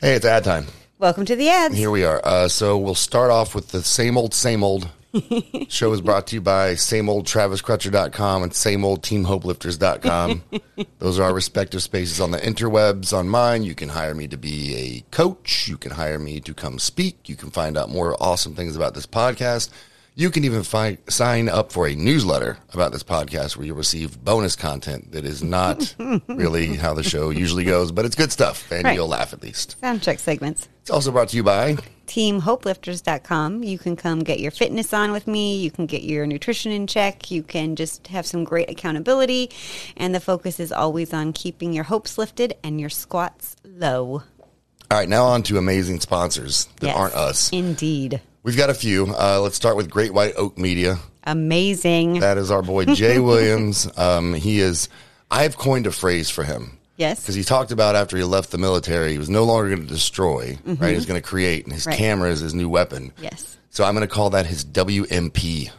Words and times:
Hey, 0.00 0.14
it's 0.14 0.24
ad 0.24 0.44
time. 0.44 0.64
Welcome 0.98 1.26
to 1.26 1.36
the 1.36 1.50
ads. 1.50 1.76
Here 1.76 1.90
we 1.90 2.04
are. 2.04 2.22
Uh, 2.24 2.48
so 2.48 2.78
we'll 2.78 2.94
start 2.94 3.30
off 3.30 3.54
with 3.54 3.68
the 3.68 3.82
same 3.82 4.16
old, 4.16 4.32
same 4.32 4.64
old. 4.64 4.88
Show 5.68 5.92
is 5.92 6.00
brought 6.00 6.28
to 6.28 6.36
you 6.36 6.40
by 6.40 6.74
same 6.76 7.10
old 7.10 7.26
TravisCrutcher.com 7.26 8.42
and 8.42 8.54
same 8.54 8.82
old 8.82 9.02
TeamHopelifters.com. 9.02 10.42
Those 11.00 11.18
are 11.18 11.24
our 11.24 11.34
respective 11.34 11.82
spaces 11.82 12.18
on 12.18 12.30
the 12.30 12.38
interwebs. 12.38 13.12
On 13.12 13.28
mine, 13.28 13.62
you 13.62 13.74
can 13.74 13.90
hire 13.90 14.14
me 14.14 14.26
to 14.28 14.38
be 14.38 14.74
a 14.74 15.14
coach. 15.14 15.68
You 15.68 15.76
can 15.76 15.92
hire 15.92 16.18
me 16.18 16.40
to 16.40 16.54
come 16.54 16.78
speak. 16.78 17.28
You 17.28 17.36
can 17.36 17.50
find 17.50 17.76
out 17.76 17.90
more 17.90 18.16
awesome 18.22 18.54
things 18.54 18.76
about 18.76 18.94
this 18.94 19.06
podcast. 19.06 19.68
You 20.16 20.30
can 20.30 20.44
even 20.44 20.62
find, 20.64 20.98
sign 21.08 21.48
up 21.48 21.72
for 21.72 21.86
a 21.86 21.94
newsletter 21.94 22.58
about 22.74 22.92
this 22.92 23.02
podcast 23.02 23.56
where 23.56 23.64
you'll 23.66 23.76
receive 23.76 24.22
bonus 24.22 24.54
content 24.56 25.12
that 25.12 25.24
is 25.24 25.42
not 25.42 25.94
really 26.28 26.76
how 26.76 26.92
the 26.94 27.02
show 27.02 27.30
usually 27.30 27.64
goes, 27.64 27.90
but 27.92 28.04
it's 28.04 28.16
good 28.16 28.30
stuff 28.32 28.70
and 28.70 28.84
Right. 28.84 28.94
you'll 28.94 29.08
laugh 29.08 29.32
at 29.32 29.42
least. 29.42 29.80
Sound 29.80 30.02
check 30.02 30.18
segments. 30.18 30.68
It's 30.82 30.90
also 30.90 31.10
brought 31.12 31.28
to 31.30 31.36
you 31.36 31.42
by 31.42 31.76
TeamHopelifters.com. 32.08 33.62
You 33.62 33.78
can 33.78 33.96
come 33.96 34.20
get 34.20 34.40
your 34.40 34.50
fitness 34.50 34.92
on 34.92 35.12
with 35.12 35.26
me. 35.26 35.58
You 35.58 35.70
can 35.70 35.86
get 35.86 36.02
your 36.02 36.26
nutrition 36.26 36.72
in 36.72 36.86
check. 36.86 37.30
You 37.30 37.42
can 37.42 37.76
just 37.76 38.08
have 38.08 38.26
some 38.26 38.44
great 38.44 38.68
accountability. 38.68 39.50
And 39.96 40.14
the 40.14 40.20
focus 40.20 40.58
is 40.60 40.72
always 40.72 41.12
on 41.14 41.32
keeping 41.32 41.72
your 41.72 41.84
hopes 41.84 42.18
lifted 42.18 42.56
and 42.64 42.80
your 42.80 42.90
squats 42.90 43.56
low. 43.64 44.22
All 44.90 44.98
right, 44.98 45.08
now 45.08 45.24
on 45.26 45.44
to 45.44 45.56
amazing 45.56 46.00
sponsors 46.00 46.64
that 46.80 46.88
Yes, 46.88 46.96
aren't 46.96 47.14
us. 47.14 47.52
Indeed. 47.52 48.20
We've 48.42 48.56
got 48.56 48.70
a 48.70 48.74
few. 48.74 49.06
Uh, 49.06 49.40
let's 49.42 49.56
start 49.56 49.76
with 49.76 49.90
Great 49.90 50.14
White 50.14 50.34
Oak 50.36 50.56
Media. 50.58 50.98
Amazing. 51.24 52.20
That 52.20 52.38
is 52.38 52.50
our 52.50 52.62
boy 52.62 52.86
Jay 52.86 53.18
Williams. 53.20 53.86
Um, 53.98 54.32
he 54.34 54.60
is. 54.60 54.88
I've 55.30 55.56
coined 55.56 55.86
a 55.86 55.92
phrase 55.92 56.30
for 56.30 56.42
him 56.42 56.78
yes. 56.96 57.20
because 57.20 57.34
he 57.34 57.44
talked 57.44 57.70
about 57.70 57.94
after 57.96 58.16
he 58.16 58.24
left 58.24 58.50
the 58.50 58.58
military, 58.58 59.12
he 59.12 59.18
was 59.18 59.28
no 59.30 59.44
longer 59.44 59.68
going 59.68 59.82
to 59.82 59.86
destroy. 59.86 60.58
Right, 60.64 60.94
he's 60.94 61.06
going 61.06 61.20
to 61.20 61.26
create, 61.26 61.64
and 61.64 61.72
his 61.72 61.82
Mm-hmm. 61.82 61.90
Right. 61.90 61.98
camera 61.98 62.30
is 62.30 62.40
his 62.40 62.54
new 62.54 62.68
weapon. 62.68 63.12
Yes. 63.20 63.58
So 63.68 63.84
I'm 63.84 63.94
going 63.94 64.06
to 64.08 64.12
call 64.12 64.30
that 64.30 64.46
his 64.46 64.64
WMP, 64.64 65.70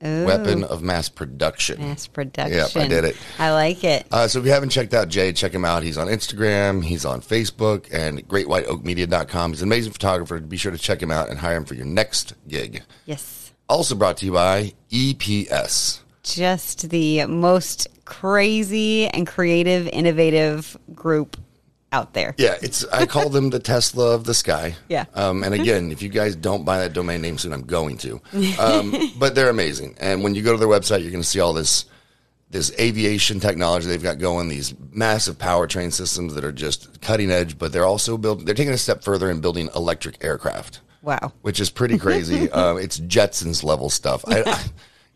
weapon 0.00 0.64
of 0.64 0.82
mass 0.82 1.08
production. 1.08 1.80
Mass 1.80 2.06
production. 2.06 2.56
Yep, 2.58 2.76
I 2.76 2.86
did 2.86 3.04
it. 3.04 3.16
I 3.38 3.52
like 3.52 3.84
it. 3.84 4.06
Uh, 4.10 4.28
so 4.28 4.38
if 4.38 4.44
you 4.44 4.52
haven't 4.52 4.70
checked 4.70 4.94
out 4.94 5.08
Jay, 5.08 5.32
check 5.32 5.52
him 5.52 5.64
out. 5.64 5.82
He's 5.82 5.98
on 5.98 6.06
Instagram, 6.08 6.84
he's 6.84 7.04
on 7.04 7.20
Facebook, 7.20 7.92
and 7.92 8.26
greatwhiteoakmedia.com. 8.28 9.52
He's 9.52 9.62
an 9.62 9.68
amazing 9.68 9.92
photographer. 9.92 10.38
Be 10.40 10.56
sure 10.56 10.72
to 10.72 10.78
check 10.78 11.02
him 11.02 11.10
out 11.10 11.30
and 11.30 11.38
hire 11.38 11.56
him 11.56 11.64
for 11.64 11.74
your 11.74 11.86
next 11.86 12.34
gig. 12.46 12.82
yes. 13.04 13.52
Also 13.68 13.94
brought 13.94 14.16
to 14.16 14.26
you 14.26 14.32
by 14.32 14.72
EPS. 14.90 16.00
Just 16.22 16.88
the 16.88 17.26
most 17.26 17.86
crazy 18.06 19.06
and 19.08 19.26
creative, 19.26 19.86
innovative 19.88 20.74
group 20.94 21.36
out 21.92 22.14
there. 22.14 22.34
Yeah, 22.38 22.56
it's 22.62 22.84
I 22.86 23.06
call 23.06 23.28
them 23.28 23.50
the 23.50 23.58
Tesla 23.58 24.14
of 24.14 24.24
the 24.24 24.34
sky. 24.34 24.74
Yeah. 24.88 25.04
Um, 25.14 25.44
and 25.44 25.54
again, 25.54 25.92
if 25.92 26.02
you 26.02 26.08
guys 26.08 26.34
don't 26.34 26.64
buy 26.64 26.78
that 26.78 26.92
domain 26.94 27.20
name 27.20 27.36
soon, 27.36 27.52
I'm 27.52 27.64
going 27.64 27.98
to. 27.98 28.20
Um, 28.58 28.94
but 29.18 29.34
they're 29.34 29.50
amazing. 29.50 29.96
And 30.00 30.22
when 30.22 30.34
you 30.34 30.42
go 30.42 30.52
to 30.52 30.58
their 30.58 30.68
website, 30.68 31.02
you're 31.02 31.10
going 31.10 31.22
to 31.22 31.28
see 31.28 31.40
all 31.40 31.52
this 31.52 31.84
this 32.50 32.72
aviation 32.80 33.40
technology 33.40 33.86
they've 33.86 34.02
got 34.02 34.18
going. 34.18 34.48
These 34.48 34.74
massive 34.92 35.36
powertrain 35.36 35.92
systems 35.92 36.34
that 36.34 36.44
are 36.44 36.52
just 36.52 37.00
cutting 37.02 37.30
edge. 37.30 37.58
But 37.58 37.72
they're 37.72 37.84
also 37.84 38.16
building. 38.16 38.46
They're 38.46 38.54
taking 38.54 38.72
a 38.72 38.78
step 38.78 39.02
further 39.02 39.30
in 39.30 39.40
building 39.40 39.68
electric 39.74 40.24
aircraft. 40.24 40.80
Wow. 41.02 41.32
which 41.42 41.60
is 41.60 41.70
pretty 41.70 41.96
crazy. 41.96 42.50
um, 42.50 42.76
it's 42.84 42.98
Jetsons 43.00 43.62
level 43.62 43.88
stuff. 43.88 44.24
I, 44.26 44.42
I, 44.44 44.62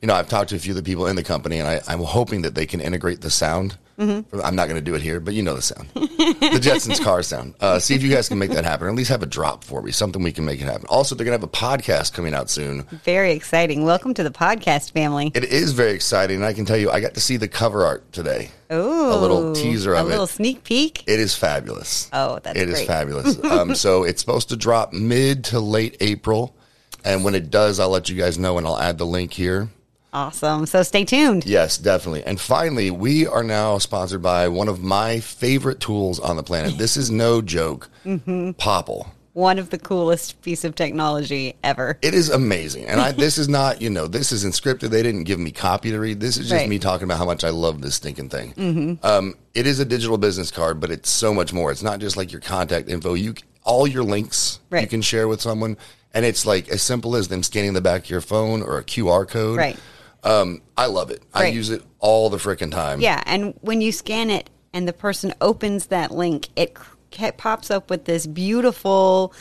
you 0.01 0.09
know, 0.09 0.14
I've 0.14 0.29
talked 0.29 0.51
to 0.51 0.57
a 0.57 0.59
few 0.59 0.73
of 0.73 0.77
the 0.77 0.83
people 0.83 1.07
in 1.07 1.17
the 1.17 1.25
company, 1.25 1.59
and 1.59 1.69
I, 1.69 1.81
I'm 1.89 2.01
hoping 2.01 2.42
that 2.42 2.55
they 2.55 2.67
can 2.67 2.81
integrate 2.81 3.20
the 3.20 3.31
sound. 3.31 3.77
Mm-hmm. 3.98 4.41
I'm 4.41 4.57
not 4.57 4.69
going 4.69 4.81
to 4.81 4.85
do 4.85 4.95
it 4.95 5.03
here, 5.03 5.21
but 5.21 5.35
you 5.35 5.43
know 5.43 5.55
the 5.55 5.62
sound, 5.62 5.89
the 5.95 6.61
Jetsons 6.61 7.03
car 7.03 7.23
sound. 7.23 7.55
Uh, 7.61 7.79
see 7.79 7.95
if 7.95 8.03
you 8.03 8.11
guys 8.11 8.29
can 8.29 8.39
make 8.39 8.51
that 8.51 8.65
happen, 8.65 8.87
or 8.87 8.91
at 8.91 8.97
least 8.97 9.11
have 9.11 9.23
a 9.23 9.27
drop 9.27 9.65
for 9.65 9.83
me, 9.83 9.93
something 9.93 10.23
we 10.23 10.33
can 10.33 10.45
make 10.45 10.61
it 10.61 10.65
happen. 10.65 10.87
Also, 10.89 11.15
they're 11.15 11.25
going 11.25 11.39
to 11.39 11.47
have 11.47 11.48
a 11.48 11.77
podcast 11.79 12.13
coming 12.13 12.35
out 12.35 12.51
soon. 12.51 12.85
Very 13.05 13.33
exciting. 13.33 13.85
Welcome 13.85 14.15
to 14.15 14.23
the 14.23 14.31
podcast 14.31 14.93
family. 14.93 15.31
It 15.35 15.45
is 15.45 15.73
very 15.73 15.92
exciting, 15.92 16.36
and 16.36 16.45
I 16.45 16.53
can 16.53 16.64
tell 16.64 16.77
you, 16.77 16.91
I 16.91 17.01
got 17.01 17.14
to 17.14 17.20
see 17.20 17.36
the 17.36 17.48
cover 17.48 17.85
art 17.85 18.11
today. 18.13 18.51
Oh, 18.70 19.19
a 19.19 19.20
little 19.20 19.55
teaser 19.55 19.95
of 19.95 20.07
it. 20.07 20.09
a 20.09 20.09
little 20.09 20.24
it. 20.24 20.29
sneak 20.29 20.64
peek. 20.64 21.05
It 21.07 21.20
is 21.20 21.36
fabulous. 21.36 22.09
Oh, 22.13 22.39
that's 22.42 22.59
great. 22.59 22.69
It 22.69 22.73
is 22.73 22.86
fabulous. 22.86 23.45
um, 23.45 23.74
so 23.74 24.05
it's 24.05 24.20
supposed 24.20 24.48
to 24.48 24.57
drop 24.57 24.92
mid 24.92 25.45
to 25.45 25.61
late 25.61 25.98
April, 26.01 26.57
and 27.05 27.24
when 27.24 27.35
it 27.35 27.51
does, 27.51 27.79
I'll 27.79 27.91
let 27.91 28.09
you 28.09 28.17
guys 28.17 28.39
know, 28.39 28.57
and 28.57 28.67
I'll 28.67 28.79
add 28.79 28.97
the 28.97 29.07
link 29.07 29.33
here. 29.33 29.69
Awesome. 30.12 30.67
So 30.67 30.83
stay 30.83 31.05
tuned. 31.05 31.46
Yes, 31.46 31.78
definitely. 31.78 32.23
And 32.24 32.40
finally, 32.40 32.90
we 32.90 33.27
are 33.27 33.42
now 33.42 33.78
sponsored 33.78 34.23
by 34.23 34.48
one 34.48 34.68
of 34.68 34.83
my 34.83 35.20
favorite 35.20 35.80
tools 35.80 36.20
on 36.20 36.36
the 36.36 36.42
planet. 36.42 36.77
This 36.77 36.96
is 36.96 37.11
no 37.11 37.40
joke. 37.40 37.89
Mm-hmm. 38.05 38.50
Popl. 38.50 39.08
One 39.34 39.58
of 39.58 39.70
the 39.70 39.78
coolest 39.78 40.42
piece 40.42 40.62
of 40.62 40.74
technology 40.74 41.55
ever. 41.64 41.96
It 42.02 42.12
is 42.12 42.28
amazing. 42.28 42.84
And 42.84 43.00
I 43.00 43.12
this 43.12 43.39
is 43.39 43.48
not, 43.48 43.80
you 43.80 43.89
know, 43.89 44.06
this 44.06 44.30
isn't 44.30 44.52
scripted. 44.52 44.90
They 44.90 45.02
didn't 45.02 45.24
give 45.24 45.39
me 45.39 45.50
copy 45.52 45.90
to 45.92 45.98
read. 45.98 46.20
This 46.20 46.36
is 46.36 46.42
just 46.42 46.52
Right. 46.52 46.61
Mm-hmm. 46.64 46.70
me 46.70 46.79
talking 46.79 47.05
about 47.05 47.17
how 47.17 47.24
much 47.24 47.42
I 47.42 47.48
love 47.48 47.80
this 47.80 47.94
stinking 47.94 48.29
thing. 48.29 48.98
Um, 49.02 49.34
it 49.55 49.67
is 49.67 49.79
a 49.80 49.86
digital 49.86 50.18
business 50.18 50.50
card, 50.50 50.80
but 50.80 50.90
it's 50.90 51.08
so 51.08 51.33
much 51.33 51.55
more. 51.55 51.70
It's 51.73 51.83
not 51.83 51.98
just 51.98 52.18
like 52.18 52.30
your 52.30 52.42
contact 52.42 52.90
info. 52.90 53.14
You 53.14 53.34
all 53.64 53.86
your 53.86 54.02
links 54.05 54.61
you 54.70 54.86
can 54.86 55.00
share 55.00 55.27
with 55.29 55.40
someone. 55.40 55.79
And 56.12 56.27
it's 56.27 56.44
like 56.44 56.68
as 56.68 56.83
simple 56.83 57.17
as 57.17 57.29
them 57.29 57.42
scanning 57.42 57.73
the 57.73 57.80
back 57.80 58.05
of 58.05 58.11
your 58.11 58.20
phone 58.20 58.61
or 58.61 58.77
a 58.77 58.84
QR 58.84 59.27
code. 59.27 59.56
Right. 59.56 59.79
Um, 60.25 60.63
I 60.77 60.87
love 60.87 61.11
it. 61.11 61.23
I 61.35 61.47
use 61.49 61.71
it 61.71 61.83
all 61.99 62.31
the 62.31 62.37
freaking 62.37 62.71
time. 62.71 63.01
Yeah, 63.01 63.23
and 63.27 63.55
when 63.61 63.81
you 63.81 63.91
scan 63.93 64.31
it 64.31 64.51
and 64.73 64.87
the 64.87 64.93
person 64.93 65.35
opens 65.41 65.87
that 65.87 66.11
link, 66.13 66.49
it 66.57 66.77
c- 67.13 67.31
pops 67.37 67.71
up 67.71 67.91
with 67.91 68.05
this 68.05 68.27
beautiful 68.27 69.35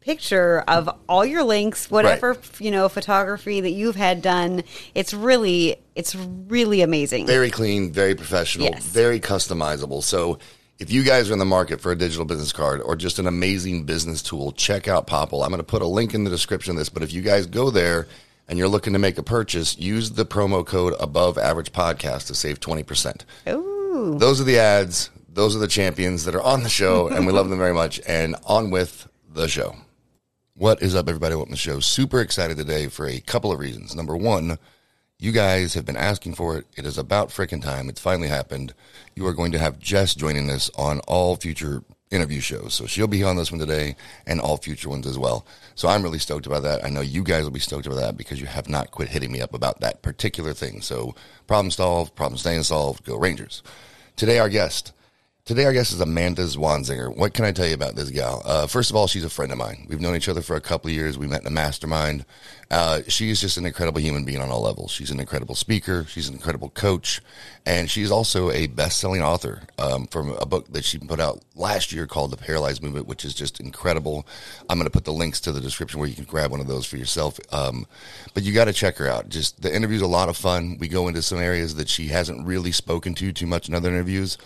picture 0.00 0.62
of 0.68 0.88
all 1.08 1.24
your 1.24 1.42
links, 1.42 1.90
whatever 1.90 2.36
you 2.58 2.70
know 2.70 2.88
photography 2.88 3.60
that 3.60 3.70
you've 3.70 3.96
had 3.96 4.20
done. 4.20 4.62
It's 4.94 5.14
really, 5.14 5.76
it's 5.94 6.14
really 6.14 6.82
amazing. 6.82 7.26
very 7.26 7.50
clean, 7.50 7.92
very 7.92 8.14
professional, 8.14 8.66
Yes. 8.66 8.84
very 8.84 9.18
customizable. 9.20 10.02
So 10.02 10.38
if 10.78 10.90
you 10.90 11.04
guys 11.04 11.30
are 11.30 11.32
in 11.32 11.38
the 11.38 11.44
market 11.46 11.80
for 11.80 11.92
a 11.92 11.96
digital 11.96 12.24
business 12.26 12.52
card 12.52 12.82
or 12.82 12.96
just 12.96 13.18
an 13.18 13.26
amazing 13.26 13.84
business 13.84 14.20
tool, 14.20 14.52
check 14.52 14.88
out 14.88 15.06
Popl. 15.06 15.42
I'm 15.42 15.48
going 15.50 15.58
to 15.58 15.62
put 15.64 15.80
a 15.80 15.86
link 15.86 16.12
in 16.12 16.24
the 16.24 16.30
description 16.30 16.72
of 16.72 16.78
this, 16.78 16.88
but 16.90 17.02
if 17.02 17.12
you 17.12 17.22
guys 17.22 17.46
go 17.46 17.70
there 17.70 18.06
and 18.48 18.58
you're 18.58 18.68
looking 18.68 18.92
to 18.92 18.98
make 18.98 19.18
a 19.18 19.22
purchase, 19.22 19.78
use 19.78 20.10
the 20.12 20.26
promo 20.26 20.64
code 20.66 20.94
above 21.00 21.38
average 21.38 21.72
podcast 21.72 22.26
to 22.26 22.34
save 22.34 22.60
20%. 22.60 23.22
Ooh, 23.48 24.16
Those 24.18 24.40
are 24.40 24.44
the 24.44 24.58
ads. 24.58 25.10
Those 25.32 25.56
are 25.56 25.60
the 25.60 25.68
champions 25.68 26.24
that 26.24 26.34
are 26.34 26.42
on 26.42 26.62
the 26.62 26.68
show, 26.68 27.08
and 27.08 27.26
we 27.26 27.32
love 27.32 27.48
them 27.48 27.58
very 27.58 27.74
much. 27.74 28.00
And 28.06 28.36
on 28.46 28.70
with 28.70 29.08
the 29.32 29.48
show. 29.48 29.76
What 30.56 30.80
is 30.82 30.94
up, 30.94 31.08
everybody? 31.08 31.34
Welcome 31.34 31.50
to 31.50 31.54
the 31.54 31.58
show. 31.58 31.80
Super 31.80 32.20
excited 32.20 32.56
today 32.56 32.86
for 32.86 33.08
a 33.08 33.20
couple 33.20 33.50
of 33.50 33.58
reasons. 33.58 33.96
Number 33.96 34.16
one, 34.16 34.58
you 35.18 35.32
guys 35.32 35.74
have 35.74 35.84
been 35.84 35.96
asking 35.96 36.34
for 36.34 36.58
it. 36.58 36.66
It 36.76 36.86
is 36.86 36.98
about 36.98 37.30
freaking 37.30 37.62
time. 37.62 37.88
It's 37.88 38.00
finally 38.00 38.28
happened. 38.28 38.74
You 39.16 39.26
are 39.26 39.32
going 39.32 39.50
to 39.52 39.58
have 39.58 39.80
Jess 39.80 40.14
joining 40.14 40.50
us 40.50 40.70
on 40.76 41.00
all 41.08 41.34
future 41.34 41.82
interview 42.12 42.40
shows. 42.40 42.74
So 42.74 42.86
she'll 42.86 43.08
be 43.08 43.24
on 43.24 43.36
this 43.36 43.50
one 43.50 43.58
today 43.58 43.96
and 44.26 44.40
all 44.40 44.56
future 44.56 44.88
ones 44.88 45.06
as 45.06 45.18
well. 45.18 45.44
So 45.74 45.88
I'm 45.88 46.02
really 46.02 46.18
stoked 46.18 46.46
about 46.46 46.62
that. 46.62 46.84
I 46.84 46.88
know 46.88 47.00
you 47.00 47.24
guys 47.24 47.44
will 47.44 47.50
be 47.50 47.60
stoked 47.60 47.86
about 47.86 48.00
that 48.00 48.16
because 48.16 48.40
you 48.40 48.46
have 48.46 48.68
not 48.68 48.90
quit 48.90 49.08
hitting 49.08 49.32
me 49.32 49.40
up 49.40 49.54
about 49.54 49.80
that 49.80 50.02
particular 50.02 50.52
thing. 50.52 50.80
So 50.80 51.14
problem 51.46 51.70
solved, 51.70 52.14
problem 52.14 52.38
staying 52.38 52.62
solved. 52.62 53.04
Go 53.04 53.16
Rangers. 53.16 53.62
Today, 54.16 54.38
our 54.38 54.48
guest. 54.48 54.92
Today, 55.46 55.66
our 55.66 55.74
guest 55.74 55.92
is 55.92 56.00
Amanda 56.00 56.40
Zwanzinger. 56.40 57.14
What 57.14 57.34
can 57.34 57.44
I 57.44 57.52
tell 57.52 57.66
you 57.66 57.74
about 57.74 57.96
this 57.96 58.08
gal? 58.08 58.40
Uh, 58.46 58.66
first 58.66 58.88
of 58.88 58.96
all, 58.96 59.06
she's 59.06 59.24
a 59.24 59.28
friend 59.28 59.52
of 59.52 59.58
mine. 59.58 59.86
We've 59.90 60.00
known 60.00 60.16
each 60.16 60.30
other 60.30 60.40
for 60.40 60.56
a 60.56 60.60
couple 60.62 60.88
of 60.88 60.96
years. 60.96 61.18
We 61.18 61.26
met 61.26 61.42
in 61.42 61.46
a 61.46 61.50
mastermind. 61.50 62.24
Uh, 62.70 63.02
just 63.02 63.58
an 63.58 63.66
incredible 63.66 64.00
human 64.00 64.24
being 64.24 64.40
on 64.40 64.48
all 64.48 64.62
levels. 64.62 64.90
She's 64.90 65.10
an 65.10 65.20
incredible 65.20 65.54
speaker. 65.54 66.06
She's 66.08 66.28
an 66.28 66.34
incredible 66.34 66.70
coach. 66.70 67.20
And 67.66 67.90
she's 67.90 68.10
also 68.10 68.50
a 68.52 68.68
best-selling 68.68 69.20
author 69.20 69.64
um, 69.78 70.06
from 70.06 70.30
a 70.30 70.46
book 70.46 70.72
that 70.72 70.82
she 70.82 70.96
put 70.96 71.20
out 71.20 71.42
last 71.54 71.92
year 71.92 72.06
called 72.06 72.30
The 72.30 72.38
Paralyzed 72.38 72.82
Movement, 72.82 73.06
which 73.06 73.26
is 73.26 73.34
just 73.34 73.60
incredible. 73.60 74.26
I'm 74.70 74.78
going 74.78 74.86
to 74.86 74.90
put 74.90 75.04
the 75.04 75.12
links 75.12 75.40
to 75.40 75.52
the 75.52 75.60
description 75.60 76.00
where 76.00 76.08
you 76.08 76.16
can 76.16 76.24
grab 76.24 76.52
one 76.52 76.60
of 76.60 76.68
those 76.68 76.86
for 76.86 76.96
yourself. 76.96 77.38
Um, 77.52 77.86
but 78.32 78.44
you 78.44 78.54
got 78.54 78.64
to 78.64 78.72
check 78.72 78.96
her 78.96 79.08
out. 79.08 79.28
Just 79.28 79.60
the 79.60 79.76
interview's 79.76 80.00
a 80.00 80.06
lot 80.06 80.30
of 80.30 80.38
fun. 80.38 80.78
We 80.78 80.88
go 80.88 81.06
into 81.06 81.20
some 81.20 81.38
areas 81.38 81.74
that 81.74 81.90
she 81.90 82.08
hasn't 82.08 82.46
really 82.46 82.72
spoken 82.72 83.14
to 83.16 83.30
too 83.30 83.46
much 83.46 83.68
in 83.68 83.74
other 83.74 83.90
interviews. 83.90 84.38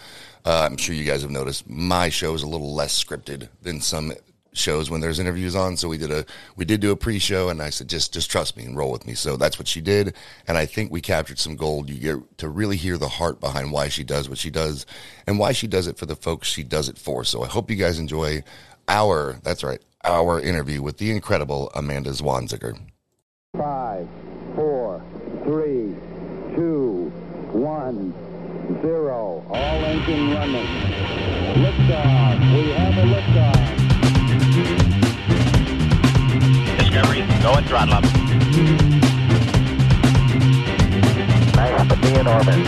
Uh, 0.48 0.62
I'm 0.62 0.78
sure 0.78 0.94
you 0.94 1.04
guys 1.04 1.20
have 1.20 1.30
noticed 1.30 1.68
my 1.68 2.08
show 2.08 2.32
is 2.32 2.42
a 2.42 2.46
little 2.46 2.74
less 2.74 3.04
scripted 3.04 3.50
than 3.60 3.82
some 3.82 4.14
shows 4.54 4.88
when 4.88 5.02
there's 5.02 5.18
interviews 5.18 5.54
on. 5.54 5.76
So 5.76 5.88
we 5.88 5.98
did 5.98 6.10
a 6.10 6.24
we 6.56 6.64
did 6.64 6.80
do 6.80 6.90
a 6.90 6.96
pre-show, 6.96 7.50
and 7.50 7.60
I 7.60 7.68
said 7.68 7.86
just 7.90 8.14
just 8.14 8.30
trust 8.30 8.56
me 8.56 8.64
and 8.64 8.74
roll 8.74 8.90
with 8.90 9.06
me. 9.06 9.12
So 9.12 9.36
that's 9.36 9.58
what 9.58 9.68
she 9.68 9.82
did, 9.82 10.14
and 10.46 10.56
I 10.56 10.64
think 10.64 10.90
we 10.90 11.02
captured 11.02 11.38
some 11.38 11.54
gold. 11.54 11.90
You 11.90 11.98
get 12.00 12.38
to 12.38 12.48
really 12.48 12.78
hear 12.78 12.96
the 12.96 13.10
heart 13.10 13.40
behind 13.40 13.72
why 13.72 13.90
she 13.90 14.04
does 14.04 14.30
what 14.30 14.38
she 14.38 14.48
does, 14.48 14.86
and 15.26 15.38
why 15.38 15.52
she 15.52 15.66
does 15.66 15.86
it 15.86 15.98
for 15.98 16.06
the 16.06 16.16
folks 16.16 16.48
she 16.48 16.62
does 16.62 16.88
it 16.88 16.96
for. 16.96 17.24
So 17.24 17.44
I 17.44 17.48
hope 17.48 17.70
you 17.70 17.76
guys 17.76 17.98
enjoy 17.98 18.42
our 18.88 19.40
that's 19.42 19.62
right 19.62 19.82
our 20.02 20.40
interview 20.40 20.80
with 20.80 20.96
the 20.96 21.10
incredible 21.10 21.70
Amanda 21.74 22.08
Zwanziger. 22.08 22.80
Five, 23.54 24.08
four, 24.54 25.04
three, 25.44 25.94
two, 26.56 27.12
one, 27.52 28.14
zero. 28.82 29.44
All 29.48 29.84
engine 29.84 30.34
running. 30.34 30.66
Liftoff. 31.56 32.38
We 32.54 32.70
have 32.72 32.96
a 32.96 33.04
liftoff. 33.14 33.78
Discovery, 36.78 37.20
go 37.42 37.54
and 37.54 37.66
throttle 37.66 37.94
up. 37.94 38.04
Nice 41.56 41.88
to 41.88 41.96
be 41.96 42.08
in 42.14 42.26
orbit. 42.26 42.60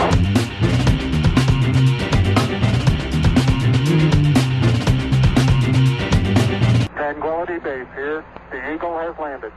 Tranquility 6.95 7.59
Base 7.59 7.87
here. 7.95 8.25
The 8.51 8.73
Eagle 8.73 8.97
has 8.97 9.15
landed. 9.19 9.51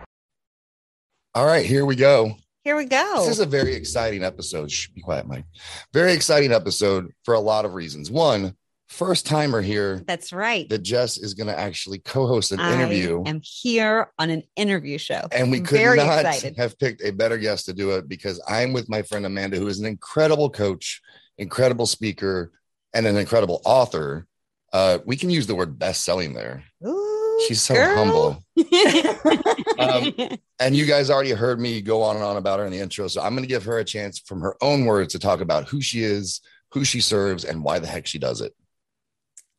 All 1.34 1.46
right, 1.46 1.66
here 1.66 1.84
we 1.84 1.96
go. 1.96 2.36
Here 2.64 2.76
we 2.76 2.86
go. 2.86 3.16
This 3.18 3.28
is 3.28 3.40
a 3.40 3.46
very 3.46 3.74
exciting 3.74 4.24
episode. 4.24 4.70
Shh, 4.70 4.88
be 4.88 5.02
quiet, 5.02 5.26
Mike. 5.26 5.44
Very 5.92 6.14
exciting 6.14 6.50
episode 6.50 7.12
for 7.22 7.34
a 7.34 7.40
lot 7.40 7.66
of 7.66 7.74
reasons. 7.74 8.10
One, 8.10 8.56
first 8.88 9.26
timer 9.26 9.60
here 9.60 10.02
That's 10.06 10.32
right. 10.32 10.66
that 10.70 10.78
Jess 10.78 11.18
is 11.18 11.34
going 11.34 11.48
to 11.48 11.58
actually 11.58 11.98
co-host 11.98 12.52
an 12.52 12.60
interview. 12.60 13.22
I 13.26 13.28
am 13.28 13.42
here 13.44 14.10
on 14.18 14.30
an 14.30 14.44
interview 14.56 14.96
show. 14.96 15.28
and 15.30 15.50
we 15.50 15.60
could 15.60 15.76
very 15.76 15.98
not 15.98 16.20
excited. 16.20 16.56
have 16.56 16.78
picked 16.78 17.04
a 17.04 17.10
better 17.10 17.36
guest 17.36 17.66
to 17.66 17.74
do 17.74 17.90
it 17.90 18.08
because 18.08 18.40
I'm 18.48 18.72
with 18.72 18.88
my 18.88 19.02
friend 19.02 19.26
Amanda, 19.26 19.58
who 19.58 19.66
is 19.66 19.78
an 19.78 19.84
incredible 19.84 20.48
coach, 20.48 21.02
incredible 21.36 21.84
speaker, 21.86 22.50
and 22.94 23.06
an 23.06 23.18
incredible 23.18 23.60
author. 23.66 24.26
Uh, 24.72 24.98
we 25.04 25.16
can 25.16 25.28
use 25.28 25.46
the 25.46 25.54
word 25.54 25.78
best-selling 25.78 26.32
there. 26.32 26.64
Ooh, 26.86 27.13
She's 27.46 27.62
so 27.62 27.74
girl. 27.74 27.96
humble. 27.96 28.44
Um, 29.78 30.14
And 30.60 30.76
you 30.76 30.86
guys 30.86 31.10
already 31.10 31.32
heard 31.32 31.60
me 31.60 31.80
go 31.80 32.02
on 32.02 32.16
and 32.16 32.24
on 32.24 32.36
about 32.36 32.60
her 32.60 32.64
in 32.64 32.72
the 32.72 32.78
intro. 32.78 33.08
So 33.08 33.20
I'm 33.20 33.32
going 33.32 33.42
to 33.42 33.48
give 33.48 33.64
her 33.64 33.78
a 33.78 33.84
chance 33.84 34.20
from 34.20 34.40
her 34.40 34.56
own 34.62 34.84
words 34.84 35.12
to 35.12 35.18
talk 35.18 35.40
about 35.40 35.68
who 35.68 35.80
she 35.80 36.02
is, 36.02 36.40
who 36.72 36.84
she 36.84 37.00
serves, 37.00 37.44
and 37.44 37.64
why 37.64 37.80
the 37.80 37.86
heck 37.86 38.06
she 38.06 38.18
does 38.18 38.40
it. 38.40 38.54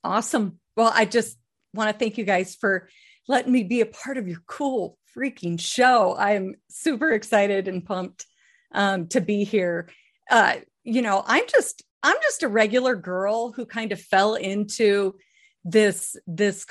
Awesome. 0.04 0.60
Well, 0.77 0.92
I 0.94 1.06
just 1.06 1.38
want 1.74 1.92
to 1.92 1.98
thank 1.98 2.18
you 2.18 2.24
guys 2.24 2.56
for 2.56 2.89
letting 3.27 3.51
me 3.51 3.63
be 3.63 3.81
a 3.81 3.86
part 3.86 4.18
of 4.18 4.28
your 4.28 4.39
cool 4.48 4.98
freaking 5.16 5.60
show. 5.60 6.13
I 6.13 6.31
am 6.31 6.56
super 6.69 7.12
excited 7.12 7.68
and 7.68 7.86
pumped 7.86 8.25
um, 8.74 9.07
to 9.10 9.21
be 9.21 9.44
here. 9.44 9.89
Uh, 10.30 10.56
you 10.83 11.01
know, 11.01 11.24
I'm 11.25 11.45
just 11.48 11.83
I'm 12.04 12.18
just 12.21 12.44
a 12.44 12.48
regular 12.48 12.95
girl 12.95 13.51
who 13.51 13.66
kind 13.66 13.92
of 13.92 14.00
fell 14.00 14.36
into 14.36 15.16
this 15.63 16.16
this 16.28 16.66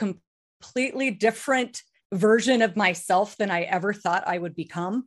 completely 0.65 1.11
different 1.11 1.83
version 2.13 2.63
of 2.63 2.77
myself 2.77 3.37
than 3.37 3.51
I 3.51 3.63
ever 3.63 3.93
thought 3.93 4.27
I 4.27 4.39
would 4.39 4.55
become. 4.55 5.07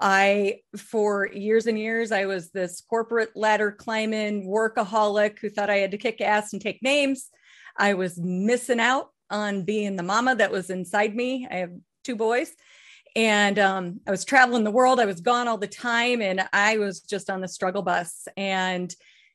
I, 0.00 0.60
for 0.76 1.26
years 1.32 1.66
and 1.66 1.78
years, 1.78 2.12
I 2.12 2.26
was 2.26 2.50
this 2.50 2.82
corporate 2.82 3.30
ladder 3.34 3.72
climbing 3.72 4.46
workaholic 4.46 5.38
who 5.38 5.48
thought 5.48 5.70
I 5.70 5.78
had 5.78 5.92
to 5.92 5.98
kick 5.98 6.20
ass 6.20 6.52
and 6.52 6.60
take 6.60 6.82
names. 6.82 7.30
I 7.78 7.94
was 7.94 8.18
missing 8.18 8.80
out 8.80 9.10
on 9.30 9.62
being 9.62 9.96
the 9.96 10.02
mama 10.02 10.34
that 10.36 10.52
was 10.52 10.70
inside 10.70 11.14
me. 11.14 11.46
I 11.50 11.56
have 11.56 11.72
two 12.04 12.16
boys. 12.16 12.52
And 13.14 13.58
um, 13.58 14.00
I 14.06 14.10
was 14.10 14.26
traveling 14.26 14.64
the 14.64 14.70
world. 14.70 15.00
I 15.00 15.06
was 15.06 15.22
gone 15.22 15.48
all 15.48 15.56
the 15.56 15.66
time. 15.66 16.20
And 16.20 16.46
I 16.52 16.76
was 16.76 17.00
just 17.00 17.30
on 17.30 17.40
the 17.40 17.48
struggle 17.48 17.82
bus. 17.82 18.28
And 18.36 18.94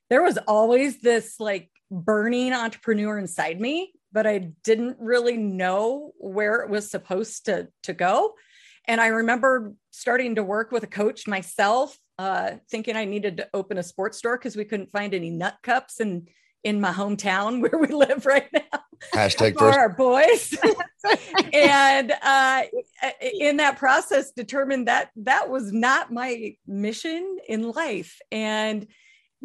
there 0.09 0.21
was 0.21 0.37
always 0.47 1.01
this 1.01 1.39
like 1.39 1.71
burning 1.89 2.53
entrepreneur 2.53 3.17
inside 3.17 3.59
me, 3.59 3.93
but 4.11 4.27
I 4.27 4.51
didn't 4.63 4.97
really 4.99 5.37
know 5.37 6.11
where 6.17 6.61
it 6.61 6.69
was 6.69 6.89
supposed 6.89 7.45
to, 7.45 7.67
to 7.83 7.93
go. 7.93 8.33
And 8.87 8.99
I 8.99 9.07
remember 9.07 9.73
starting 9.91 10.35
to 10.35 10.43
work 10.43 10.71
with 10.71 10.83
a 10.83 10.87
coach 10.87 11.27
myself, 11.27 11.97
uh, 12.17 12.53
thinking 12.69 12.95
I 12.95 13.05
needed 13.05 13.37
to 13.37 13.49
open 13.53 13.77
a 13.77 13.83
sports 13.83 14.17
store 14.17 14.37
because 14.37 14.55
we 14.55 14.65
couldn't 14.65 14.91
find 14.91 15.13
any 15.13 15.29
nut 15.29 15.57
cups 15.63 15.99
in 15.99 16.27
in 16.63 16.79
my 16.79 16.91
hometown 16.91 17.61
where 17.71 17.79
we 17.79 17.87
live 17.87 18.25
right 18.25 18.47
now 18.53 18.81
Hashtag 19.13 19.53
for 19.53 19.71
first. 19.71 19.77
our 19.77 19.89
boys. 19.89 20.55
and 21.53 22.13
uh, 22.21 22.63
in 23.33 23.57
that 23.57 23.77
process, 23.77 24.31
determined 24.31 24.87
that 24.87 25.09
that 25.17 25.49
was 25.49 25.71
not 25.71 26.11
my 26.11 26.55
mission 26.67 27.37
in 27.47 27.71
life. 27.71 28.19
And 28.31 28.87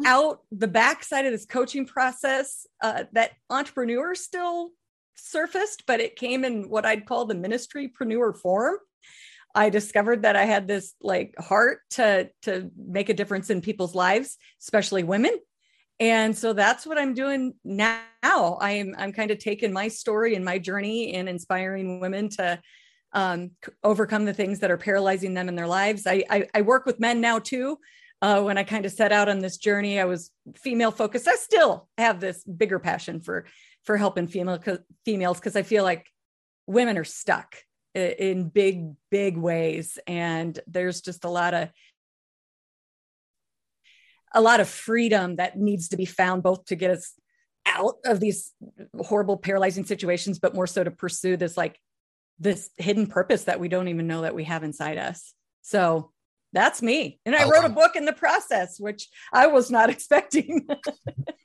out 0.05 0.41
the 0.51 0.67
backside 0.67 1.25
of 1.25 1.31
this 1.31 1.45
coaching 1.45 1.85
process, 1.85 2.67
uh, 2.81 3.05
that 3.13 3.31
entrepreneur 3.49 4.13
still 4.15 4.71
surfaced, 5.15 5.83
but 5.87 5.99
it 5.99 6.15
came 6.15 6.43
in 6.43 6.69
what 6.69 6.85
I'd 6.85 7.05
call 7.05 7.25
the 7.25 7.35
ministrypreneur 7.35 8.37
form. 8.37 8.77
I 9.55 9.69
discovered 9.69 10.21
that 10.21 10.35
I 10.35 10.45
had 10.45 10.67
this 10.67 10.93
like 11.01 11.33
heart 11.39 11.79
to 11.91 12.29
to 12.43 12.69
make 12.77 13.09
a 13.09 13.13
difference 13.13 13.49
in 13.49 13.61
people's 13.61 13.95
lives, 13.95 14.37
especially 14.61 15.03
women. 15.03 15.35
And 15.99 16.37
so 16.37 16.53
that's 16.53 16.85
what 16.85 16.99
I'm 16.99 17.15
doing 17.15 17.55
now. 17.63 18.03
I'm 18.23 18.93
I'm 18.97 19.11
kind 19.11 19.31
of 19.31 19.39
taking 19.39 19.73
my 19.73 19.87
story 19.87 20.35
and 20.35 20.45
my 20.45 20.59
journey 20.59 21.15
and 21.15 21.27
inspiring 21.27 21.99
women 21.99 22.29
to 22.37 22.61
um, 23.13 23.51
overcome 23.83 24.25
the 24.25 24.33
things 24.33 24.59
that 24.59 24.69
are 24.69 24.77
paralyzing 24.77 25.33
them 25.33 25.49
in 25.49 25.55
their 25.55 25.65
lives. 25.65 26.05
I 26.05 26.23
I, 26.29 26.47
I 26.53 26.61
work 26.61 26.85
with 26.85 26.99
men 26.99 27.19
now 27.19 27.39
too. 27.39 27.79
Uh, 28.21 28.41
when 28.41 28.57
I 28.57 28.63
kind 28.63 28.85
of 28.85 28.91
set 28.91 29.11
out 29.11 29.29
on 29.29 29.39
this 29.39 29.57
journey, 29.57 29.99
I 29.99 30.05
was 30.05 30.31
female 30.55 30.91
focused. 30.91 31.27
I 31.27 31.35
still 31.35 31.87
have 31.97 32.19
this 32.19 32.43
bigger 32.43 32.79
passion 32.79 33.19
for 33.19 33.45
for 33.83 33.95
helping 33.95 34.27
female 34.27 34.59
females 35.05 35.39
because 35.39 35.55
I 35.55 35.61
feel 35.61 35.83
like 35.83 36.07
women 36.65 36.97
are 36.97 37.03
stuck 37.03 37.55
in 37.93 38.49
big 38.49 38.93
big 39.11 39.37
ways, 39.37 39.99
and 40.07 40.59
there's 40.67 41.01
just 41.01 41.25
a 41.25 41.29
lot 41.29 41.53
of 41.53 41.69
a 44.33 44.41
lot 44.41 44.59
of 44.59 44.67
freedom 44.67 45.37
that 45.37 45.57
needs 45.57 45.89
to 45.89 45.97
be 45.97 46.05
found 46.05 46.43
both 46.43 46.65
to 46.65 46.75
get 46.75 46.91
us 46.91 47.13
out 47.65 47.95
of 48.05 48.19
these 48.19 48.53
horrible 48.99 49.37
paralyzing 49.37 49.85
situations 49.85 50.39
but 50.39 50.55
more 50.55 50.67
so 50.67 50.83
to 50.83 50.91
pursue 50.91 51.35
this 51.37 51.57
like 51.57 51.79
this 52.39 52.69
hidden 52.77 53.07
purpose 53.07 53.45
that 53.45 53.59
we 53.59 53.67
don't 53.67 53.87
even 53.87 54.07
know 54.07 54.21
that 54.21 54.35
we 54.35 54.43
have 54.43 54.63
inside 54.63 54.97
us 54.97 55.33
so 55.61 56.11
that's 56.53 56.81
me 56.81 57.19
and 57.25 57.35
i 57.35 57.43
Oh, 57.43 57.49
wrote 57.49 57.65
a 57.65 57.69
book 57.69 57.95
in 57.95 58.05
the 58.05 58.13
process 58.13 58.79
which 58.79 59.07
i 59.33 59.47
was 59.47 59.69
not 59.69 59.89
expecting 59.95 60.67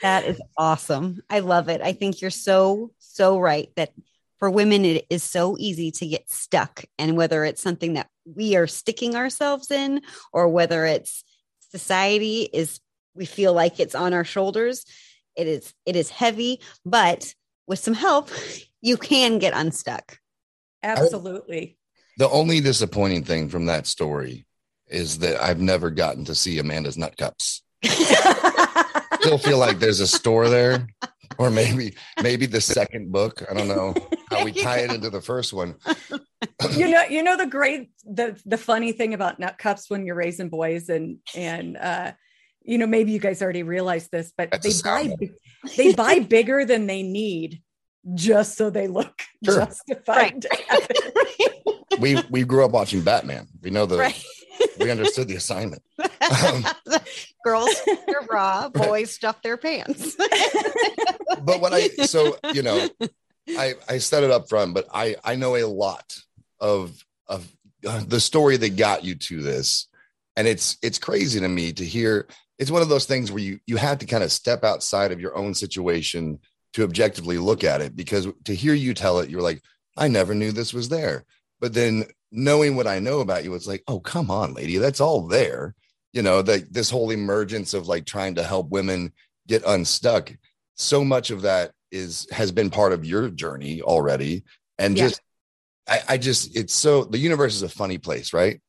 That 0.03 0.25
is 0.25 0.41
awesome. 0.59 1.23
I 1.31 1.39
love 1.39 1.69
it. 1.69 1.81
I 1.81 1.93
think 1.93 2.21
you're 2.21 2.31
so, 2.33 2.91
so 2.99 3.39
right 3.39 3.69
that 3.77 3.93
for 4.41 4.51
women, 4.51 4.85
it 4.85 5.07
is 5.11 5.23
so 5.23 5.57
easy 5.61 5.93
to 5.93 6.07
get 6.09 6.29
stuck. 6.29 6.85
And 6.99 7.17
whether 7.17 7.45
it's 7.45 7.63
something 7.63 7.93
that 7.93 8.09
we 8.25 8.57
are 8.57 8.67
sticking 8.67 9.15
ourselves 9.15 9.71
in 9.71 10.03
or 10.33 10.49
whether 10.49 10.85
it's 10.87 11.23
society 11.71 12.49
is, 12.53 12.81
we 13.15 13.27
feel 13.27 13.53
like 13.53 13.79
it's 13.79 13.95
on 13.95 14.13
our 14.13 14.25
shoulders, 14.25 14.85
it 15.37 15.47
is, 15.47 15.73
it 15.87 15.95
is 15.95 16.11
heavy, 16.11 16.61
but 16.85 17.33
with 17.69 17.79
some 17.79 17.95
help, 17.95 18.31
you 18.81 18.97
can 18.97 19.39
get 19.39 19.55
unstuck. 19.55 20.19
absolutely 20.83 21.79
The 22.19 22.29
only 22.29 22.61
disappointing 22.61 23.23
thing 23.23 23.49
from 23.49 23.67
that 23.67 23.87
story 23.87 24.47
is 24.93 25.19
that 25.21 25.43
I've 25.43 25.61
never 25.61 25.91
gotten 25.91 26.25
to 26.27 26.35
see 26.35 26.59
Amanda's 26.59 26.97
nut 26.99 27.17
cups. 27.17 27.63
Still 29.21 29.39
feel 29.39 29.59
like 29.59 29.79
there's 29.79 30.01
a 30.01 30.07
store 30.07 30.49
there, 30.49 30.89
or 31.39 31.49
maybe 31.51 31.95
maybe 32.23 32.47
the 32.47 32.61
second 32.61 33.13
book. 33.13 33.43
I 33.49 33.55
don't 33.55 33.69
know 33.69 33.95
how 34.31 34.45
we 34.45 34.51
tie 34.67 34.79
it 34.81 34.93
into 34.93 35.11
the 35.11 35.21
first 35.21 35.53
one. 35.53 35.77
you 36.73 36.91
know 36.91 37.03
you 37.09 37.23
know 37.23 37.37
the 37.37 37.47
great 37.47 37.91
the 38.05 38.41
the 38.47 38.59
funny 38.59 38.91
thing 38.93 39.15
about 39.15 39.39
nut 39.39 39.59
cups 39.59 39.89
when 39.89 40.05
you're 40.05 40.17
raising 40.17 40.49
boys 40.49 40.89
and 40.89 41.19
and 41.37 41.77
uh 41.77 42.11
you 42.65 42.79
know 42.79 42.87
maybe 42.87 43.13
you 43.13 43.21
guys 43.21 43.43
already 43.43 43.63
realized 43.63 44.11
this 44.11 44.33
but 44.37 44.51
That's 44.51 44.83
they 44.83 44.89
buy 44.89 45.17
they 45.77 45.95
buy 45.95 46.19
bigger 46.19 46.65
than 46.65 46.87
they 46.89 47.03
need 47.05 47.63
just 48.15 48.57
so 48.57 48.71
they 48.71 48.89
look 48.89 49.23
Sure. 49.45 49.59
justified 49.65 50.43
to 50.43 50.49
have 50.69 50.87
it. 50.91 52.01
We 52.01 52.21
we 52.31 52.43
grew 52.45 52.65
up 52.65 52.73
watching 52.73 53.03
Batman. 53.03 53.47
We 53.63 53.71
know 53.71 53.87
the 53.87 53.99
Right. 53.99 54.25
We 54.83 54.91
understood 54.91 55.29
the 55.29 55.37
assignment. 55.37 55.83
Um, 55.99 56.65
Girls, 57.45 57.71
their 58.07 58.23
bra, 58.23 58.69
boys 58.69 59.13
stuff 59.13 59.43
their 59.43 59.57
pants. 59.57 60.17
but 61.43 61.61
what 61.61 61.73
I 61.73 61.89
so 62.07 62.37
you 62.53 62.63
know, 62.63 62.89
I 63.49 63.75
I 63.89 63.99
set 63.99 64.23
it 64.23 64.31
up 64.31 64.49
front, 64.49 64.75
but 64.75 64.87
I 64.93 65.17
I 65.25 65.35
know 65.35 65.57
a 65.57 65.65
lot 65.65 66.17
of 66.61 67.05
of 67.27 67.51
uh, 67.87 68.03
the 68.07 68.21
story 68.21 68.57
that 68.59 68.77
got 68.77 69.05
you 69.05 69.15
to 69.17 69.43
this, 69.43 69.89
and 70.37 70.47
it's 70.47 70.77
it's 70.83 70.99
crazy 70.99 71.41
to 71.41 71.49
me 71.49 71.73
to 71.73 71.85
hear. 71.85 72.29
It's 72.59 72.71
one 72.71 72.83
of 72.83 72.89
those 72.89 73.07
things 73.07 73.33
where 73.33 73.43
you 73.43 73.59
you 73.67 73.77
had 73.77 74.01
to 74.01 74.07
kind 74.07 74.23
of 74.23 74.31
step 74.31 74.63
outside 74.63 75.11
of 75.11 75.21
your 75.21 75.37
own 75.37 75.55
situation 75.55 76.39
to 76.75 76.85
objectively 76.85 77.39
look 77.39 77.65
at 77.65 77.81
it 77.81 77.97
because 77.97 78.29
to 78.45 78.55
hear 78.55 78.75
you 78.75 78.95
tell 78.95 79.19
it, 79.19 79.29
you're 79.29 79.43
like, 79.43 79.63
I 79.97 80.09
never 80.09 80.35
knew 80.35 80.53
this 80.53 80.73
was 80.73 80.89
there. 80.89 81.25
But 81.63 81.73
then 81.73 82.05
knowing 82.31 82.77
what 82.77 82.87
I 82.87 82.99
know 82.99 83.21
about 83.21 83.45
you, 83.45 83.55
it's 83.55 83.67
like, 83.67 83.83
oh 83.89 84.01
come 84.01 84.31
on, 84.31 84.53
lady, 84.53 84.77
that's 84.77 85.01
all 85.01 85.27
there. 85.27 85.75
You 86.13 86.21
know, 86.21 86.43
that 86.43 86.75
this 86.75 86.91
whole 86.91 87.11
emergence 87.11 87.73
of 87.73 87.89
like 87.89 88.05
trying 88.05 88.35
to 88.35 88.43
help 88.43 88.69
women 88.69 89.13
get 89.49 89.63
unstuck 89.67 90.31
so 90.75 91.05
much 91.05 91.31
of 91.31 91.43
that 91.43 91.73
is 91.91 92.27
has 92.31 92.53
been 92.53 92.71
part 92.71 92.93
of 92.93 93.05
your 93.05 93.29
journey 93.29 93.83
already 93.83 94.43
and 94.79 94.97
Yeah. 94.97 95.05
just 95.05 95.21
I, 95.89 96.01
I 96.11 96.17
just 96.19 96.57
it's 96.57 96.75
so 96.75 97.05
the 97.05 97.19
universe 97.19 97.55
is 97.55 97.63
a 97.63 97.69
funny 97.69 97.99
place 97.99 98.33
right 98.33 98.61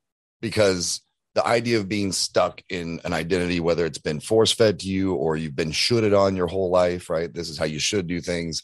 because 0.42 1.02
the 1.36 1.46
idea 1.48 1.78
of 1.78 1.88
being 1.88 2.12
stuck 2.12 2.62
in 2.70 3.00
an 3.06 3.14
identity 3.14 3.60
whether 3.60 3.86
it's 3.86 4.00
been 4.00 4.20
force 4.20 4.52
fed 4.52 4.80
to 4.80 4.88
you 4.88 5.14
or 5.14 5.38
you've 5.38 5.56
been 5.56 5.72
shooted 5.72 6.14
on 6.14 6.36
your 6.36 6.48
whole 6.48 6.70
life 6.70 7.10
right 7.10 7.34
this 7.34 7.50
is 7.50 7.58
how 7.58 7.66
you 7.66 7.80
should 7.80 8.08
do 8.08 8.20
things 8.20 8.62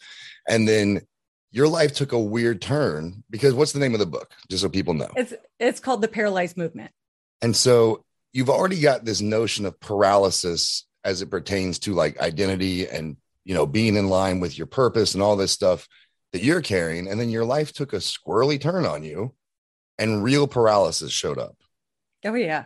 and 0.48 0.68
then 0.68 1.02
your 1.51 1.68
life 1.68 1.94
took 1.94 2.12
a 2.12 2.20
weird 2.20 2.62
turn 2.62 3.24
because 3.29 3.53
what's 3.53 3.72
the 3.72 3.79
name 3.79 3.94
of 3.94 4.00
the 4.00 4.06
book? 4.06 4.32
Just 4.50 4.62
so 4.62 4.70
people 4.70 4.94
know. 4.94 5.10
It's 5.15 5.34
it's 5.60 5.79
called 5.79 6.01
the 6.01 6.08
paralyzed 6.08 6.58
movement. 6.58 6.91
And 7.41 7.56
so 7.56 8.03
you've 8.34 8.50
already 8.50 8.79
got 8.79 9.06
this 9.06 9.22
notion 9.22 9.65
of 9.65 9.79
paralysis 9.79 10.86
as 11.03 11.22
it 11.22 11.29
pertains 11.29 11.79
to 11.79 11.94
like 11.94 12.20
identity 12.20 12.88
and 12.88 13.18
you 13.46 13.56
know 13.56 13.65
being 13.65 13.96
in 13.96 14.10
line 14.10 14.39
with 14.39 14.58
your 14.58 14.68
purpose 14.68 15.13
and 15.13 15.24
all 15.24 15.36
this 15.36 15.51
stuff 15.51 15.88
that 16.34 16.44
you're 16.44 16.62
carrying 16.62 17.08
and 17.08 17.20
then 17.20 17.29
your 17.29 17.46
life 17.46 17.74
took 17.74 17.94
a 17.94 17.98
squirrely 17.98 18.60
turn 18.60 18.86
on 18.86 19.03
you 19.03 19.34
and 19.98 20.24
real 20.24 20.48
paralysis 20.48 21.12
showed 21.12 21.39
up 21.39 21.56
Oh 22.25 22.34
yeah. 22.34 22.65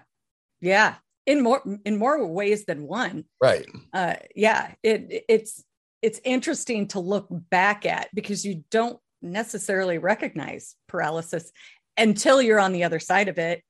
Yeah. 0.61 0.95
In 1.25 1.41
more 1.41 1.61
in 1.85 1.97
more 1.97 2.25
ways 2.25 2.65
than 2.65 2.87
one. 2.87 3.25
right 3.41 3.67
Uh 3.93 4.15
yeah, 4.35 4.73
it 4.81 5.25
it's 5.29 5.63
it's 6.03 6.19
interesting 6.25 6.89
to 6.89 7.00
look 7.00 7.27
back 7.29 7.86
at 7.86 8.10
because 8.13 8.45
you 8.45 8.65
don't 8.69 9.00
necessarily 9.22 9.98
recognize 9.98 10.75
paralysis 10.88 11.50
until 11.98 12.41
you're 12.41 12.60
on 12.60 12.74
the 12.74 12.83
other 12.83 13.00
side 13.00 13.29
of 13.29 13.39
it 13.39 13.63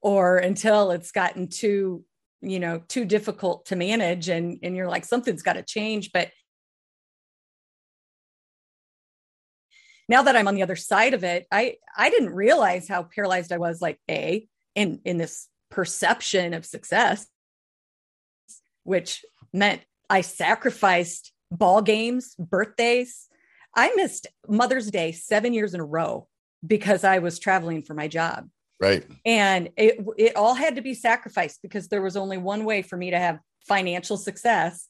or 0.00 0.38
until 0.38 0.92
it's 0.92 1.10
gotten 1.10 1.48
too 1.48 2.04
you 2.40 2.60
know 2.60 2.80
too 2.88 3.04
difficult 3.04 3.66
to 3.66 3.76
manage 3.76 4.28
and 4.28 4.60
and 4.62 4.76
you're 4.76 4.88
like 4.88 5.04
something's 5.04 5.42
got 5.42 5.54
to 5.54 5.62
change 5.62 6.10
but 6.12 6.30
now 10.08 10.22
that 10.22 10.36
i'm 10.36 10.48
on 10.48 10.54
the 10.54 10.62
other 10.62 10.76
side 10.76 11.12
of 11.12 11.24
it 11.24 11.46
i 11.50 11.74
i 11.98 12.08
didn't 12.08 12.30
realize 12.30 12.88
how 12.88 13.02
paralyzed 13.02 13.52
i 13.52 13.58
was 13.58 13.82
like 13.82 13.98
a 14.08 14.46
in 14.74 15.00
in 15.04 15.18
this 15.18 15.48
perception 15.70 16.54
of 16.54 16.64
success 16.64 17.26
which 18.84 19.24
meant 19.52 19.82
i 20.08 20.20
sacrificed 20.20 21.32
ball 21.50 21.82
games 21.82 22.34
birthdays. 22.36 23.28
I 23.74 23.92
missed 23.94 24.26
mother's 24.48 24.90
day 24.90 25.12
7 25.12 25.52
years 25.52 25.74
in 25.74 25.80
a 25.80 25.84
row 25.84 26.28
because 26.66 27.04
i 27.04 27.18
was 27.18 27.38
traveling 27.38 27.82
for 27.82 27.94
my 27.94 28.08
job. 28.08 28.48
Right. 28.80 29.06
And 29.26 29.70
it 29.76 30.04
it 30.16 30.36
all 30.36 30.54
had 30.54 30.76
to 30.76 30.82
be 30.82 30.94
sacrificed 30.94 31.60
because 31.62 31.88
there 31.88 32.02
was 32.02 32.16
only 32.16 32.38
one 32.38 32.64
way 32.64 32.82
for 32.82 32.96
me 32.96 33.10
to 33.10 33.18
have 33.18 33.38
financial 33.68 34.16
success 34.16 34.88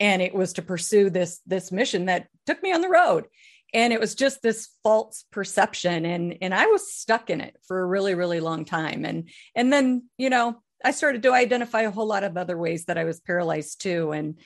and 0.00 0.20
it 0.20 0.34
was 0.34 0.54
to 0.54 0.62
pursue 0.62 1.08
this 1.10 1.40
this 1.46 1.70
mission 1.70 2.06
that 2.06 2.26
took 2.46 2.62
me 2.62 2.72
on 2.72 2.80
the 2.80 2.88
road. 2.88 3.26
And 3.74 3.92
it 3.92 4.00
was 4.00 4.14
just 4.14 4.42
this 4.42 4.68
false 4.82 5.24
perception 5.30 6.04
and 6.04 6.36
and 6.40 6.52
I 6.54 6.66
was 6.66 6.92
stuck 6.92 7.30
in 7.30 7.40
it 7.40 7.56
for 7.66 7.80
a 7.80 7.86
really 7.86 8.14
really 8.14 8.40
long 8.40 8.64
time. 8.64 9.04
And 9.04 9.28
and 9.54 9.72
then 9.72 10.08
you 10.16 10.30
know 10.30 10.60
I 10.84 10.90
started 10.90 11.22
to 11.24 11.32
identify 11.32 11.82
a 11.82 11.90
whole 11.90 12.06
lot 12.06 12.24
of 12.24 12.36
other 12.36 12.56
ways 12.56 12.86
that 12.86 12.98
I 12.98 13.04
was 13.04 13.20
paralyzed 13.20 13.80
too. 13.80 14.10
And 14.10 14.38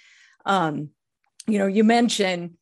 um 0.44 0.90
you 1.46 1.58
know 1.58 1.66
you 1.66 1.84
mentioned 1.84 2.54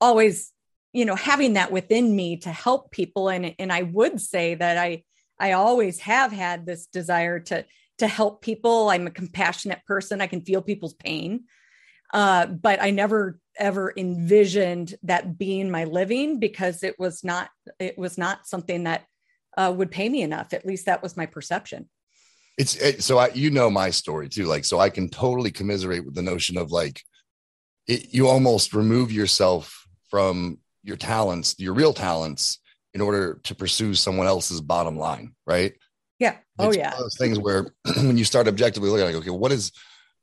always 0.00 0.52
you 0.92 1.04
know 1.04 1.14
having 1.14 1.54
that 1.54 1.72
within 1.72 2.14
me 2.14 2.36
to 2.38 2.50
help 2.50 2.90
people 2.90 3.28
and 3.28 3.54
and 3.58 3.72
I 3.72 3.82
would 3.82 4.20
say 4.20 4.54
that 4.54 4.78
I 4.78 5.04
I 5.38 5.52
always 5.52 6.00
have 6.00 6.32
had 6.32 6.66
this 6.66 6.86
desire 6.86 7.40
to 7.40 7.64
to 7.98 8.06
help 8.06 8.42
people. 8.42 8.90
I'm 8.90 9.06
a 9.06 9.10
compassionate 9.10 9.84
person. 9.86 10.20
I 10.20 10.28
can 10.28 10.42
feel 10.42 10.62
people's 10.62 10.94
pain. 10.94 11.44
Uh, 12.14 12.46
but 12.46 12.80
I 12.80 12.90
never 12.90 13.38
ever 13.58 13.92
envisioned 13.96 14.94
that 15.02 15.36
being 15.36 15.70
my 15.70 15.84
living 15.84 16.38
because 16.38 16.82
it 16.82 16.98
was 16.98 17.22
not 17.22 17.50
it 17.78 17.98
was 17.98 18.16
not 18.16 18.46
something 18.46 18.84
that 18.84 19.04
uh, 19.56 19.72
would 19.76 19.90
pay 19.90 20.08
me 20.08 20.22
enough. 20.22 20.52
At 20.52 20.64
least 20.64 20.86
that 20.86 21.02
was 21.02 21.16
my 21.16 21.26
perception. 21.26 21.88
it's 22.56 22.76
it, 22.76 23.02
so 23.02 23.18
I, 23.18 23.28
you 23.34 23.50
know 23.50 23.70
my 23.70 23.90
story 23.90 24.28
too 24.28 24.46
like 24.46 24.64
so 24.64 24.80
i 24.80 24.90
can 24.90 25.08
totally 25.08 25.50
commiserate 25.50 26.04
with 26.04 26.14
the 26.14 26.22
notion 26.22 26.58
of 26.58 26.72
like 26.72 27.02
it, 27.88 28.14
you 28.14 28.28
almost 28.28 28.74
remove 28.74 29.10
yourself 29.10 29.86
from 30.08 30.58
your 30.84 30.96
talents 30.96 31.54
your 31.58 31.74
real 31.74 31.92
talents 31.92 32.60
in 32.94 33.00
order 33.00 33.40
to 33.42 33.54
pursue 33.54 33.94
someone 33.94 34.26
else's 34.26 34.60
bottom 34.60 34.96
line 34.96 35.34
right 35.46 35.74
Yeah. 36.18 36.36
Oh 36.58 36.68
It's 36.68 36.76
yeah. 36.76 36.90
one 36.90 36.94
of 36.94 37.00
those 37.00 37.16
things 37.16 37.38
where 37.38 37.66
when 37.96 38.18
you 38.18 38.24
start 38.24 38.48
objectively 38.48 38.90
looking 38.90 39.06
at 39.06 39.14
like, 39.14 39.22
okay, 39.22 39.30
what 39.30 39.52
is 39.52 39.72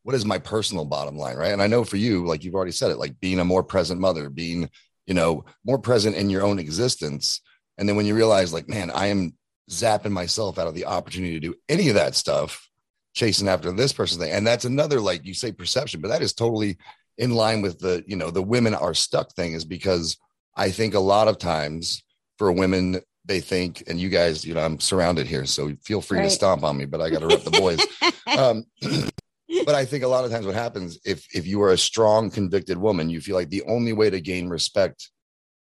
what 0.04 0.14
is 0.16 0.26
my 0.26 0.38
personal 0.38 0.86
bottom 0.86 1.18
line, 1.18 1.36
right? 1.36 1.52
And 1.52 1.62
I 1.64 1.68
know 1.68 1.84
for 1.84 1.98
you, 1.98 2.28
like 2.28 2.44
you've 2.44 2.54
already 2.54 2.72
said 2.72 2.92
it, 2.92 3.00
like 3.00 3.20
being 3.20 3.40
a 3.40 3.46
more 3.46 3.64
present 3.64 4.00
mother, 4.00 4.30
being, 4.30 4.70
you 5.08 5.16
know, 5.16 5.46
more 5.66 5.80
present 5.80 6.16
in 6.16 6.30
your 6.30 6.44
own 6.44 6.60
existence. 6.60 7.42
And 7.80 7.90
then 7.90 7.96
when 7.96 8.06
you 8.06 8.14
realize, 8.14 8.54
like, 8.54 8.70
man, 8.70 8.92
I 8.92 9.08
am 9.08 9.36
zapping 9.72 10.12
myself 10.12 10.60
out 10.60 10.68
of 10.68 10.76
the 10.76 10.86
opportunity 10.86 11.34
to 11.34 11.40
do 11.40 11.56
any 11.70 11.90
of 11.90 11.96
that 11.96 12.14
stuff, 12.14 12.70
chasing 13.16 13.48
after 13.48 13.72
this 13.72 13.94
person 13.94 14.20
thing. 14.20 14.32
And 14.32 14.46
that's 14.46 14.66
another, 14.66 15.00
like 15.00 15.26
you 15.26 15.34
say, 15.34 15.52
perception, 15.52 16.02
but 16.02 16.10
that 16.10 16.22
is 16.22 16.34
totally 16.34 16.78
in 17.18 17.34
line 17.34 17.62
with 17.62 17.80
the, 17.80 18.04
you 18.08 18.16
know, 18.16 18.32
the 18.32 18.44
women 18.44 18.74
are 18.74 18.94
stuck 18.94 19.34
thing 19.34 19.54
is 19.54 19.66
because 19.66 20.18
I 20.56 20.70
think 20.72 20.94
a 20.94 21.00
lot 21.00 21.28
of 21.28 21.38
times 21.38 22.04
for 22.38 22.52
women, 22.52 23.02
they 23.24 23.40
think, 23.40 23.84
and 23.88 24.00
you 24.00 24.10
guys, 24.10 24.46
you 24.46 24.54
know, 24.54 24.62
I'm 24.62 24.80
surrounded 24.80 25.28
here, 25.28 25.46
so 25.46 25.74
feel 25.84 26.02
free 26.02 26.20
Right. 26.20 26.26
to 26.26 26.30
stomp 26.30 26.64
on 26.64 26.78
me, 26.78 26.86
but 26.86 27.02
I 27.02 27.10
got 27.10 27.20
to 27.20 27.28
rep 27.28 27.44
the 27.44 27.52
boys. 27.52 27.86
Um, 28.36 28.66
but 29.66 29.76
I 29.76 29.86
think 29.86 30.04
a 30.04 30.08
lot 30.10 30.26
of 30.26 30.32
times 30.32 30.46
what 30.46 30.56
happens 30.56 31.00
if 31.06 31.26
if 31.34 31.48
you 31.48 31.62
are 31.62 31.72
a 31.72 31.78
strong, 31.78 32.30
convicted 32.30 32.78
woman, 32.78 33.10
you 33.10 33.22
feel 33.22 33.36
like 33.36 33.50
the 33.50 33.64
only 33.64 33.94
way 33.94 34.10
to 34.10 34.20
gain 34.20 34.50
respect 34.50 35.10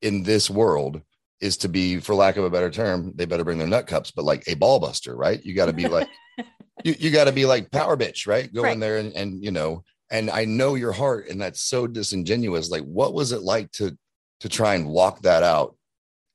in 0.01 0.23
this 0.23 0.49
world 0.49 1.01
is 1.39 1.57
to 1.57 1.69
be, 1.69 1.99
for 1.99 2.15
lack 2.15 2.37
of 2.37 2.45
a 2.45 2.49
better 2.49 2.71
term, 2.71 3.11
they 3.15 3.25
better 3.25 3.43
bring 3.43 3.59
their 3.59 3.67
nut 3.67 3.85
cups, 3.85 4.11
but 4.11 4.25
like 4.25 4.43
a 4.47 4.55
ball 4.55 4.79
buster, 4.79 5.15
right? 5.15 5.43
You 5.45 5.53
got 5.53 5.67
to 5.67 5.73
be 5.73 5.87
like, 5.87 6.09
you, 6.83 6.95
you 6.97 7.11
got 7.11 7.25
to 7.25 7.31
be 7.31 7.45
like 7.45 7.69
power 7.69 7.95
bitch, 7.95 8.25
right? 8.25 8.51
Go 8.51 8.63
in 8.71 8.79
there 8.79 8.97
and, 8.97 9.13
and 9.13 9.43
you 9.43 9.51
know, 9.51 9.83
and 10.13 10.29
I 10.29 10.45
know 10.45 10.75
your 10.75 10.93
heart, 10.93 11.27
and 11.27 11.41
that's 11.41 11.59
so 11.59 11.87
disingenuous. 11.87 12.69
Like, 12.69 12.83
what 12.83 13.13
was 13.13 13.33
it 13.33 13.41
like 13.41 13.71
to 13.73 13.97
to 14.41 14.47
try 14.49 14.75
and 14.75 14.87
walk 14.87 15.23
that 15.23 15.43
out 15.43 15.75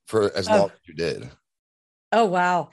for 0.08 0.34
as 0.36 0.48
Oh. 0.48 0.52
long 0.56 0.64
as 0.70 0.78
you 0.86 0.94
did? 0.94 1.30
Oh 2.12 2.24
wow. 2.26 2.70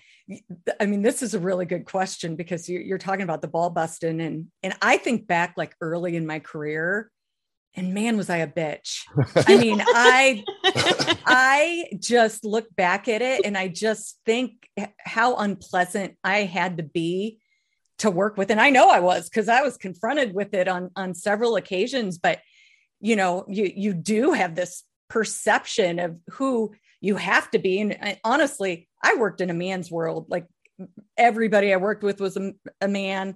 I 0.79 0.88
mean, 0.88 1.03
this 1.03 1.21
is 1.21 1.35
a 1.35 1.39
really 1.39 1.65
good 1.65 1.85
question 1.85 2.35
because 2.35 2.67
you're, 2.67 2.81
you're 2.81 2.97
talking 2.97 3.21
about 3.21 3.41
the 3.43 3.47
ball 3.47 3.69
busting, 3.69 4.19
and 4.19 4.47
and 4.63 4.74
I 4.81 4.97
think 4.97 5.27
back 5.27 5.53
like 5.55 5.75
early 5.79 6.15
in 6.15 6.25
my 6.25 6.39
career, 6.39 7.12
and 7.75 7.93
man, 7.93 8.17
was 8.17 8.29
I 8.31 8.38
a 8.38 8.47
bitch. 8.47 9.01
I 9.47 9.57
mean, 9.62 9.81
I 9.85 10.43
I 11.27 11.85
just 12.00 12.43
look 12.43 12.74
back 12.75 13.07
at 13.07 13.21
it 13.21 13.45
and 13.45 13.55
I 13.57 13.67
just 13.67 14.19
think 14.25 14.67
how 14.97 15.35
unpleasant 15.35 16.15
I 16.24 16.39
had 16.39 16.77
to 16.77 16.83
be 16.83 17.39
to 17.99 18.11
work 18.11 18.37
with. 18.37 18.51
And 18.51 18.59
I 18.59 18.69
know 18.69 18.89
I 18.89 18.99
was 18.99 19.29
because 19.29 19.49
I 19.49 19.61
was 19.61 19.77
confronted 19.77 20.33
with 20.33 20.53
it 20.53 20.67
on 20.67 20.91
on 20.95 21.13
several 21.13 21.55
occasions. 21.55 22.17
But 22.17 22.41
you 22.99 23.15
know, 23.15 23.45
you 23.47 23.71
you 23.75 23.93
do 23.93 24.33
have 24.33 24.55
this 24.55 24.83
perception 25.09 25.99
of 25.99 26.17
who 26.31 26.73
you 27.01 27.15
have 27.15 27.49
to 27.51 27.59
be. 27.59 27.79
And 27.79 27.97
I- 28.01 28.19
honestly, 28.23 28.87
I 29.03 29.15
worked 29.15 29.41
in 29.41 29.49
a 29.49 29.53
man's 29.53 29.91
world. 29.91 30.25
Like 30.29 30.47
everybody 31.17 31.73
I 31.73 31.77
worked 31.77 32.03
with 32.03 32.19
was 32.19 32.37
a, 32.37 32.53
a 32.81 32.87
man. 32.87 33.35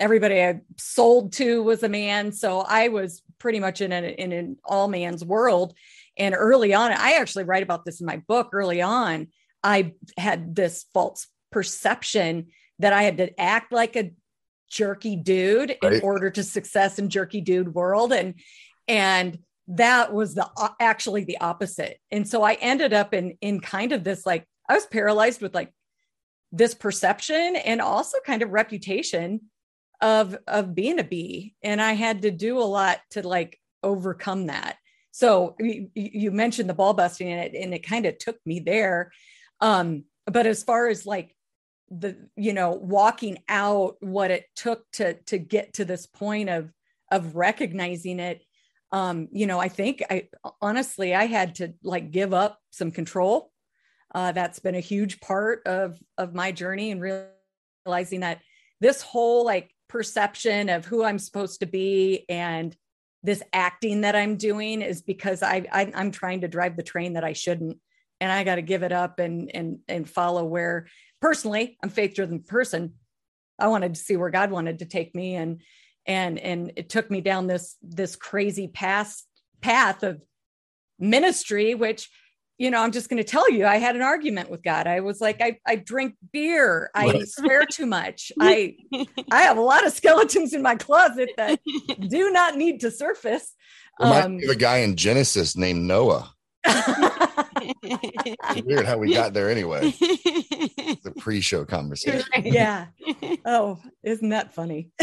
Everybody 0.00 0.42
I 0.42 0.60
sold 0.76 1.32
to 1.34 1.62
was 1.62 1.82
a 1.82 1.88
man. 1.88 2.32
So 2.32 2.60
I 2.60 2.88
was 2.88 3.22
pretty 3.38 3.58
much 3.58 3.80
in, 3.80 3.92
a, 3.92 4.02
in 4.02 4.32
an 4.32 4.56
all 4.64 4.86
man's 4.86 5.24
world. 5.24 5.74
And 6.16 6.34
early 6.36 6.72
on, 6.72 6.92
I 6.92 7.14
actually 7.14 7.44
write 7.44 7.64
about 7.64 7.84
this 7.84 8.00
in 8.00 8.06
my 8.06 8.18
book. 8.28 8.50
Early 8.52 8.80
on, 8.80 9.28
I 9.62 9.94
had 10.16 10.54
this 10.54 10.86
false 10.94 11.26
perception 11.50 12.48
that 12.78 12.92
I 12.92 13.02
had 13.02 13.18
to 13.18 13.40
act 13.40 13.72
like 13.72 13.96
a 13.96 14.12
jerky 14.70 15.16
dude 15.16 15.76
in 15.82 16.00
order 16.02 16.30
to 16.30 16.42
success 16.42 16.98
in 16.98 17.08
jerky 17.08 17.40
dude 17.40 17.74
world. 17.74 18.12
And 18.12 18.34
and 18.86 19.38
that 19.68 20.12
was 20.12 20.34
the 20.34 20.48
uh, 20.56 20.70
actually 20.80 21.24
the 21.24 21.38
opposite. 21.40 21.98
And 22.10 22.26
so 22.26 22.42
I 22.42 22.54
ended 22.54 22.92
up 22.92 23.14
in 23.14 23.36
in 23.40 23.60
kind 23.60 23.92
of 23.92 24.04
this 24.04 24.24
like 24.24 24.46
I 24.68 24.74
was 24.74 24.86
paralyzed 24.86 25.40
with 25.40 25.54
like 25.54 25.72
this 26.52 26.74
perception 26.74 27.56
and 27.56 27.80
also 27.80 28.18
kind 28.24 28.42
of 28.42 28.50
reputation 28.50 29.40
of 30.00 30.36
of 30.46 30.74
being 30.74 30.98
a 30.98 31.04
bee 31.04 31.54
and 31.62 31.80
i 31.80 31.92
had 31.92 32.22
to 32.22 32.30
do 32.30 32.58
a 32.58 32.62
lot 32.62 32.98
to 33.10 33.26
like 33.26 33.58
overcome 33.82 34.46
that 34.46 34.76
so 35.10 35.56
you, 35.58 35.90
you 35.94 36.30
mentioned 36.30 36.68
the 36.68 36.74
ball 36.74 36.94
busting 36.94 37.28
and 37.28 37.54
it, 37.54 37.60
and 37.60 37.74
it 37.74 37.84
kind 37.84 38.06
of 38.06 38.16
took 38.18 38.36
me 38.46 38.60
there 38.60 39.10
um 39.60 40.04
but 40.26 40.46
as 40.46 40.62
far 40.62 40.88
as 40.88 41.04
like 41.04 41.34
the 41.90 42.28
you 42.36 42.52
know 42.52 42.72
walking 42.72 43.38
out 43.48 43.96
what 44.00 44.30
it 44.30 44.46
took 44.54 44.90
to 44.92 45.14
to 45.24 45.38
get 45.38 45.74
to 45.74 45.84
this 45.84 46.06
point 46.06 46.48
of 46.48 46.72
of 47.10 47.36
recognizing 47.36 48.20
it. 48.20 48.42
Um 48.92 49.28
you 49.32 49.46
know 49.46 49.58
i 49.58 49.68
think 49.68 50.02
i 50.10 50.28
honestly 50.62 51.14
i 51.14 51.26
had 51.26 51.56
to 51.56 51.74
like 51.82 52.10
give 52.10 52.32
up 52.32 52.58
some 52.70 52.90
control. 52.90 53.50
Uh, 54.14 54.32
that's 54.32 54.58
been 54.58 54.74
a 54.74 54.80
huge 54.80 55.20
part 55.20 55.66
of 55.66 55.98
of 56.16 56.34
my 56.34 56.50
journey 56.50 56.90
and 56.90 57.02
realizing 57.02 58.20
that 58.20 58.40
this 58.80 59.02
whole 59.02 59.44
like 59.44 59.70
perception 59.88 60.68
of 60.68 60.84
who 60.84 61.02
I'm 61.02 61.18
supposed 61.18 61.60
to 61.60 61.66
be 61.66 62.24
and 62.28 62.76
this 63.22 63.42
acting 63.52 64.02
that 64.02 64.14
I'm 64.14 64.36
doing 64.36 64.82
is 64.82 65.02
because 65.02 65.42
I, 65.42 65.66
I 65.72 65.92
I'm 65.94 66.12
trying 66.12 66.42
to 66.42 66.48
drive 66.48 66.76
the 66.76 66.82
train 66.82 67.14
that 67.14 67.24
I 67.24 67.32
shouldn't, 67.32 67.78
and 68.20 68.30
I 68.30 68.44
got 68.44 68.56
to 68.56 68.62
give 68.62 68.82
it 68.82 68.92
up 68.92 69.18
and 69.18 69.50
and 69.52 69.78
and 69.88 70.08
follow 70.08 70.44
where 70.44 70.86
personally 71.20 71.76
I'm 71.82 71.90
faith 71.90 72.14
driven 72.14 72.40
person. 72.42 72.94
I 73.58 73.68
wanted 73.68 73.94
to 73.94 74.00
see 74.00 74.16
where 74.16 74.30
God 74.30 74.50
wanted 74.50 74.80
to 74.80 74.86
take 74.86 75.14
me, 75.14 75.34
and 75.34 75.60
and 76.06 76.38
and 76.38 76.72
it 76.76 76.88
took 76.88 77.10
me 77.10 77.20
down 77.20 77.46
this 77.46 77.76
this 77.82 78.16
crazy 78.16 78.68
past 78.68 79.26
path 79.60 80.02
of 80.02 80.22
ministry, 80.98 81.74
which 81.74 82.08
you 82.58 82.72
know, 82.72 82.82
I'm 82.82 82.90
just 82.90 83.08
going 83.08 83.22
to 83.22 83.28
tell 83.28 83.48
you, 83.50 83.64
I 83.66 83.76
had 83.76 83.94
an 83.94 84.02
argument 84.02 84.50
with 84.50 84.64
God. 84.64 84.88
I 84.88 84.98
was 85.00 85.20
like, 85.20 85.40
I, 85.40 85.58
I 85.64 85.76
drink 85.76 86.16
beer. 86.32 86.90
I 86.92 87.22
swear 87.24 87.64
too 87.64 87.86
much. 87.86 88.32
I, 88.40 88.74
I 89.30 89.42
have 89.42 89.56
a 89.58 89.62
lot 89.62 89.86
of 89.86 89.92
skeletons 89.92 90.52
in 90.52 90.60
my 90.60 90.74
closet 90.74 91.30
that 91.36 91.60
do 92.08 92.30
not 92.32 92.56
need 92.56 92.80
to 92.80 92.90
surface. 92.90 93.54
Remind 94.00 94.42
Um, 94.42 94.50
a 94.50 94.56
guy 94.56 94.78
in 94.78 94.96
Genesis 94.96 95.56
named 95.56 95.82
Noah. 95.82 96.34
It's 96.64 98.62
weird 98.66 98.86
how 98.86 98.98
we 98.98 99.14
got 99.14 99.34
there 99.34 99.50
anyway. 99.50 99.94
Pre-show 101.18 101.64
conversation. 101.64 102.26
yeah. 102.44 102.86
Oh, 103.44 103.78
isn't 104.02 104.28
that 104.30 104.54
funny? 104.54 104.90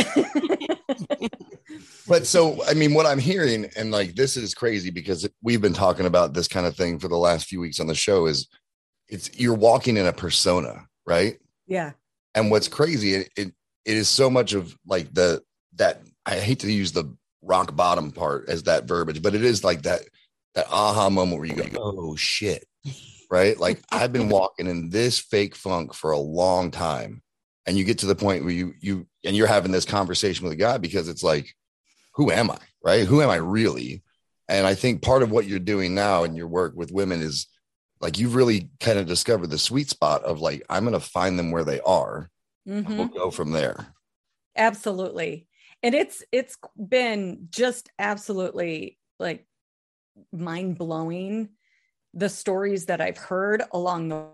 But 2.07 2.27
so, 2.27 2.63
I 2.65 2.74
mean, 2.74 2.93
what 2.93 3.05
I'm 3.05 3.19
hearing, 3.19 3.69
and 3.75 3.91
like 3.91 4.15
this 4.15 4.38
is 4.38 4.53
crazy 4.53 4.91
because 4.91 5.27
we've 5.41 5.62
been 5.62 5.74
talking 5.74 6.05
about 6.05 6.34
this 6.34 6.48
kind 6.48 6.65
of 6.65 6.75
thing 6.75 7.00
for 7.00 7.07
the 7.07 7.17
last 7.17 7.48
few 7.48 7.60
weeks 7.60 7.79
on 7.79 7.88
the 7.88 7.95
show. 7.95 8.27
Is 8.27 8.48
it's 9.07 9.38
you're 9.39 9.55
walking 9.55 9.98
in 9.98 10.05
a 10.05 10.13
persona, 10.13 10.88
right? 11.05 11.38
yeah. 11.67 11.91
And 12.36 12.51
what's 12.51 12.67
crazy, 12.67 13.15
it 13.15 13.29
it, 13.36 13.48
it 13.86 13.98
is 13.98 14.10
so 14.10 14.29
much 14.29 14.53
of 14.53 14.77
like 14.86 15.13
the 15.13 15.41
that 15.75 16.01
I 16.25 16.36
hate 16.36 16.60
to 16.60 16.72
use 16.72 16.91
the 16.91 17.15
rock 17.41 17.75
bottom 17.75 18.12
part 18.12 18.50
as 18.50 18.63
that 18.63 18.86
verbiage, 18.86 19.22
but 19.22 19.36
it 19.36 19.43
is 19.43 19.63
like 19.63 19.84
that 19.84 20.01
that 20.53 20.67
aha 20.69 21.10
moment 21.10 21.39
where 21.39 21.48
you 21.48 21.55
go, 21.55 21.69
oh 21.77 22.15
shit, 22.15 22.65
right? 23.29 23.60
Like 23.60 23.82
I've 23.91 24.13
been 24.13 24.29
walking 24.29 24.67
in 24.67 24.89
this 24.89 25.20
fake 25.20 25.55
funk 25.55 25.94
for 25.94 26.12
a 26.12 26.17
long 26.20 26.72
time, 26.72 27.22
and 27.65 27.77
you 27.77 27.84
get 27.84 28.00
to 28.00 28.05
the 28.05 28.15
point 28.15 28.44
where 28.44 28.53
you 28.53 28.74
you 28.79 29.08
and 29.24 29.36
you're 29.36 29.48
having 29.48 29.72
this 29.72 29.86
conversation 29.86 30.48
with 30.48 30.58
God 30.58 30.82
because 30.82 31.10
it's 31.10 31.24
like, 31.24 31.53
who 32.13 32.32
am 32.32 32.51
I, 32.51 32.60
right? 32.84 33.05
Who 33.08 33.22
am 33.22 33.29
I 33.29 33.38
really? 33.38 34.03
And 34.48 34.67
I 34.67 34.75
think 34.75 35.01
part 35.01 35.24
of 35.24 35.32
what 35.32 35.48
you're 35.48 35.60
doing 35.60 35.96
now 35.96 36.24
in 36.24 36.36
your 36.36 36.48
work 36.48 36.74
with 36.75 36.91
women 36.91 37.22
is 37.22 37.48
like 38.00 38.20
you've 38.20 38.36
really 38.36 38.70
kind 38.79 39.00
of 39.00 39.08
discovered 39.08 39.50
the 39.50 39.58
sweet 39.58 39.89
spot 39.89 40.24
of 40.24 40.39
like 40.39 40.63
I'm 40.70 40.84
going 40.84 40.94
to 40.94 41.00
find 41.00 41.39
them 41.39 41.50
where 41.51 41.63
they 41.63 41.79
are. 41.82 42.29
Mhm. 42.67 42.98
We'll 42.98 43.08
go 43.08 43.32
from 43.32 43.51
there. 43.51 43.88
absolutely 44.55 45.48
and 45.84 45.94
it's 45.94 46.24
it's 46.32 46.58
been 46.77 47.48
just 47.50 47.89
absolutely 48.00 48.98
like 49.20 49.46
mind-blowing 50.32 51.50
the 52.15 52.29
stories 52.29 52.86
that 52.86 53.01
i've 53.01 53.17
heard 53.17 53.62
along 53.72 54.10
the 54.10 54.25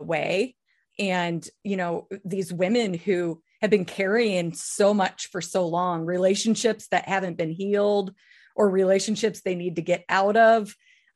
way. 0.00 0.56
And 0.98 1.46
you 1.64 1.76
know 1.76 2.08
these 2.24 2.52
women 2.52 2.94
who 2.94 3.42
have 3.60 3.70
been 3.70 3.84
carrying 3.84 4.52
so 4.52 4.94
much 4.94 5.28
for 5.30 5.40
so 5.40 5.66
long 5.66 6.04
relationships 6.04 6.88
that 6.88 7.08
haven't 7.08 7.36
been 7.36 7.50
healed 7.50 8.14
or 8.56 8.68
relationships 8.68 9.40
they 9.40 9.54
need 9.54 9.76
to 9.76 9.82
get 9.82 10.04
out 10.08 10.36
of. 10.36 10.74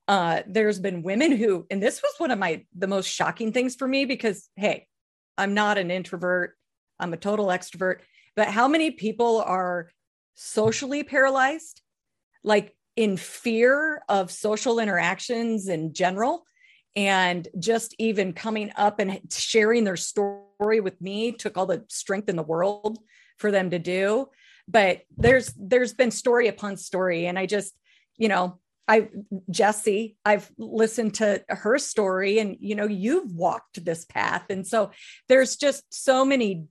Uh 0.08 0.42
there's 0.46 0.78
been 0.78 1.02
women 1.02 1.32
who 1.32 1.66
and 1.70 1.82
this 1.82 2.02
was 2.02 2.14
one 2.18 2.30
of 2.30 2.38
my 2.38 2.64
the 2.76 2.86
most 2.86 3.06
shocking 3.06 3.52
things 3.52 3.74
for 3.74 3.88
me 3.88 4.04
because 4.04 4.48
hey 4.56 4.86
i'm 5.36 5.54
not 5.54 5.78
an 5.78 5.90
introvert. 5.90 6.56
I'm 6.98 7.12
a 7.12 7.18
total 7.18 7.46
extrovert. 7.46 8.00
But 8.36 8.48
how 8.48 8.68
many 8.68 8.90
people 8.90 9.42
are 9.42 9.90
socially 10.34 11.02
paralyzed, 11.04 11.82
like 12.42 12.76
in 12.96 13.16
fear 13.16 14.02
of 14.08 14.30
social 14.30 14.78
interactions 14.78 15.68
in 15.68 15.92
general? 15.92 16.44
And 16.96 17.48
just 17.58 17.94
even 17.98 18.32
coming 18.32 18.70
up 18.76 19.00
and 19.00 19.20
sharing 19.32 19.82
their 19.82 19.96
story 19.96 20.80
with 20.80 21.00
me 21.00 21.32
took 21.32 21.58
all 21.58 21.66
the 21.66 21.84
strength 21.88 22.28
in 22.28 22.36
the 22.36 22.42
world 22.42 22.98
for 23.38 23.50
them 23.50 23.70
to 23.70 23.78
do. 23.78 24.28
But 24.68 25.02
there's 25.16 25.52
there's 25.58 25.92
been 25.92 26.12
story 26.12 26.48
upon 26.48 26.76
story. 26.76 27.26
And 27.26 27.38
I 27.38 27.46
just, 27.46 27.74
you 28.16 28.28
know, 28.28 28.60
I 28.86 29.08
Jesse, 29.50 30.16
I've 30.24 30.50
listened 30.56 31.14
to 31.14 31.44
her 31.48 31.78
story 31.78 32.38
and 32.38 32.56
you 32.60 32.74
know, 32.74 32.86
you've 32.86 33.32
walked 33.32 33.84
this 33.84 34.04
path. 34.04 34.44
And 34.50 34.66
so 34.66 34.90
there's 35.28 35.56
just 35.56 35.82
so 35.92 36.24
many 36.24 36.66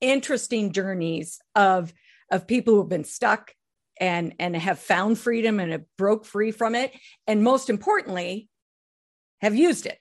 interesting 0.00 0.72
journeys 0.72 1.38
of 1.54 1.92
of 2.30 2.46
people 2.46 2.74
who've 2.74 2.88
been 2.88 3.04
stuck 3.04 3.52
and 4.02 4.34
and 4.40 4.56
have 4.56 4.80
found 4.80 5.16
freedom 5.16 5.60
and 5.60 5.70
have 5.70 5.84
broke 5.96 6.26
free 6.26 6.50
from 6.50 6.74
it. 6.74 6.92
And 7.28 7.44
most 7.44 7.70
importantly 7.70 8.48
have 9.40 9.54
used 9.54 9.86
it. 9.86 9.98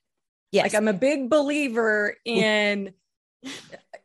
Yes. 0.52 0.64
like 0.64 0.76
i'm 0.76 0.90
a 0.90 0.94
big 0.94 1.30
believer 1.30 2.18
in 2.26 2.94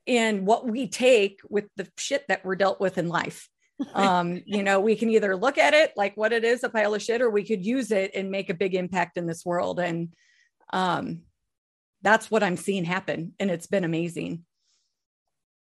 in 0.06 0.44
what 0.44 0.68
we 0.68 0.86
take 0.86 1.40
with 1.48 1.64
the 1.76 1.88
shit 1.98 2.24
that 2.28 2.44
we're 2.44 2.54
dealt 2.54 2.78
with 2.78 2.98
in 2.98 3.08
life. 3.08 3.48
Um 3.94 4.42
you 4.46 4.62
know 4.62 4.80
we 4.80 4.96
can 4.96 5.08
either 5.08 5.34
look 5.34 5.56
at 5.56 5.72
it 5.72 5.92
like 5.96 6.14
what 6.16 6.32
it 6.32 6.44
is 6.44 6.62
a 6.62 6.68
pile 6.68 6.94
of 6.94 7.02
shit 7.02 7.22
or 7.22 7.30
we 7.30 7.44
could 7.44 7.64
use 7.64 7.90
it 7.90 8.12
and 8.14 8.30
make 8.30 8.50
a 8.50 8.54
big 8.54 8.74
impact 8.74 9.16
in 9.16 9.26
this 9.26 9.46
world. 9.46 9.80
And 9.80 10.12
um 10.72 11.22
that's 12.02 12.30
what 12.30 12.42
i'm 12.42 12.56
seeing 12.56 12.84
happen 12.84 13.32
and 13.40 13.50
it's 13.50 13.66
been 13.66 13.82
amazing 13.82 14.44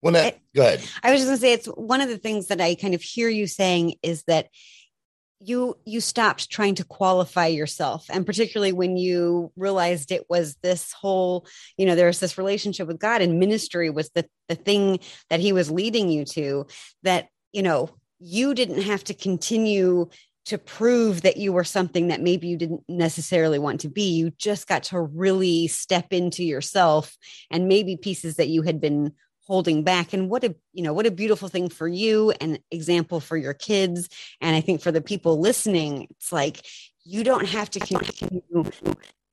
Well, 0.03 0.13
that, 0.15 0.39
go 0.55 0.63
ahead. 0.63 0.83
I 1.03 1.13
was 1.13 1.21
just 1.21 1.29
gonna 1.29 1.39
say 1.39 1.53
it's 1.53 1.67
one 1.67 2.01
of 2.01 2.09
the 2.09 2.19
things 2.19 2.49
that 2.49 2.61
I 2.61 2.75
kind 2.75 2.95
of 2.95 3.03
hear 3.03 3.29
you 3.29 3.47
saying 3.47 3.95
is 4.03 4.25
that 4.25 4.49
you 5.45 5.77
you 5.85 6.01
stopped 6.01 6.51
trying 6.51 6.75
to 6.77 6.85
qualify 6.85 7.47
yourself 7.47 8.07
and 8.11 8.25
particularly 8.25 8.73
when 8.73 8.97
you 8.97 9.51
realized 9.57 10.13
it 10.13 10.25
was 10.29 10.57
this 10.63 10.93
whole 10.93 11.47
you 11.77 11.85
know 11.85 11.95
there's 11.95 12.21
this 12.21 12.39
relationship 12.39 12.87
with 12.87 13.01
god 13.01 13.21
and 13.21 13.41
ministry 13.41 13.91
was 13.91 14.11
the 14.11 14.25
the 14.49 14.55
thing 14.55 15.01
that 15.31 15.41
he 15.41 15.53
was 15.53 15.71
leading 15.71 16.09
you 16.09 16.25
to 16.25 16.67
that 17.03 17.29
you 17.53 17.63
know 17.63 17.91
you 18.21 18.55
didn't 18.55 18.83
have 18.83 19.03
to 19.03 19.15
continue 19.15 20.09
to 20.45 20.59
prove 20.59 21.23
that 21.23 21.37
you 21.37 21.53
were 21.53 21.65
something 21.65 22.09
that 22.09 22.21
maybe 22.21 22.47
you 22.47 22.57
didn't 22.57 22.83
necessarily 22.89 23.59
want 23.59 23.81
to 23.81 23.89
be 23.89 24.13
you 24.13 24.31
just 24.39 24.69
got 24.69 24.85
to 24.85 25.01
really 25.01 25.67
step 25.67 26.13
into 26.13 26.45
yourself 26.45 27.17
and 27.51 27.69
maybe 27.69 27.97
pieces 27.97 28.37
that 28.37 28.49
you 28.49 28.63
had 28.63 28.81
been 28.81 29.13
holding 29.47 29.83
back. 29.83 30.13
And 30.13 30.29
what 30.29 30.45
a 30.45 30.55
you 30.73 30.83
know 30.83 30.93
what 30.93 31.07
a 31.07 31.11
beautiful 31.11 31.49
thing 31.49 31.69
for 31.69 31.89
you 31.89 32.33
and 32.41 32.59
example 32.71 33.21
for 33.21 33.37
your 33.37 33.55
kids. 33.55 34.09
And 34.41 34.55
i 34.57 34.61
think 34.61 34.81
for 34.81 34.93
the 34.93 35.01
people 35.01 35.41
listening 35.41 36.07
it's 36.11 36.33
like 36.33 36.65
you 37.05 37.25
don't 37.25 37.47
have 37.47 37.69
to 37.71 37.81
continue 37.81 38.43
to 38.53 38.73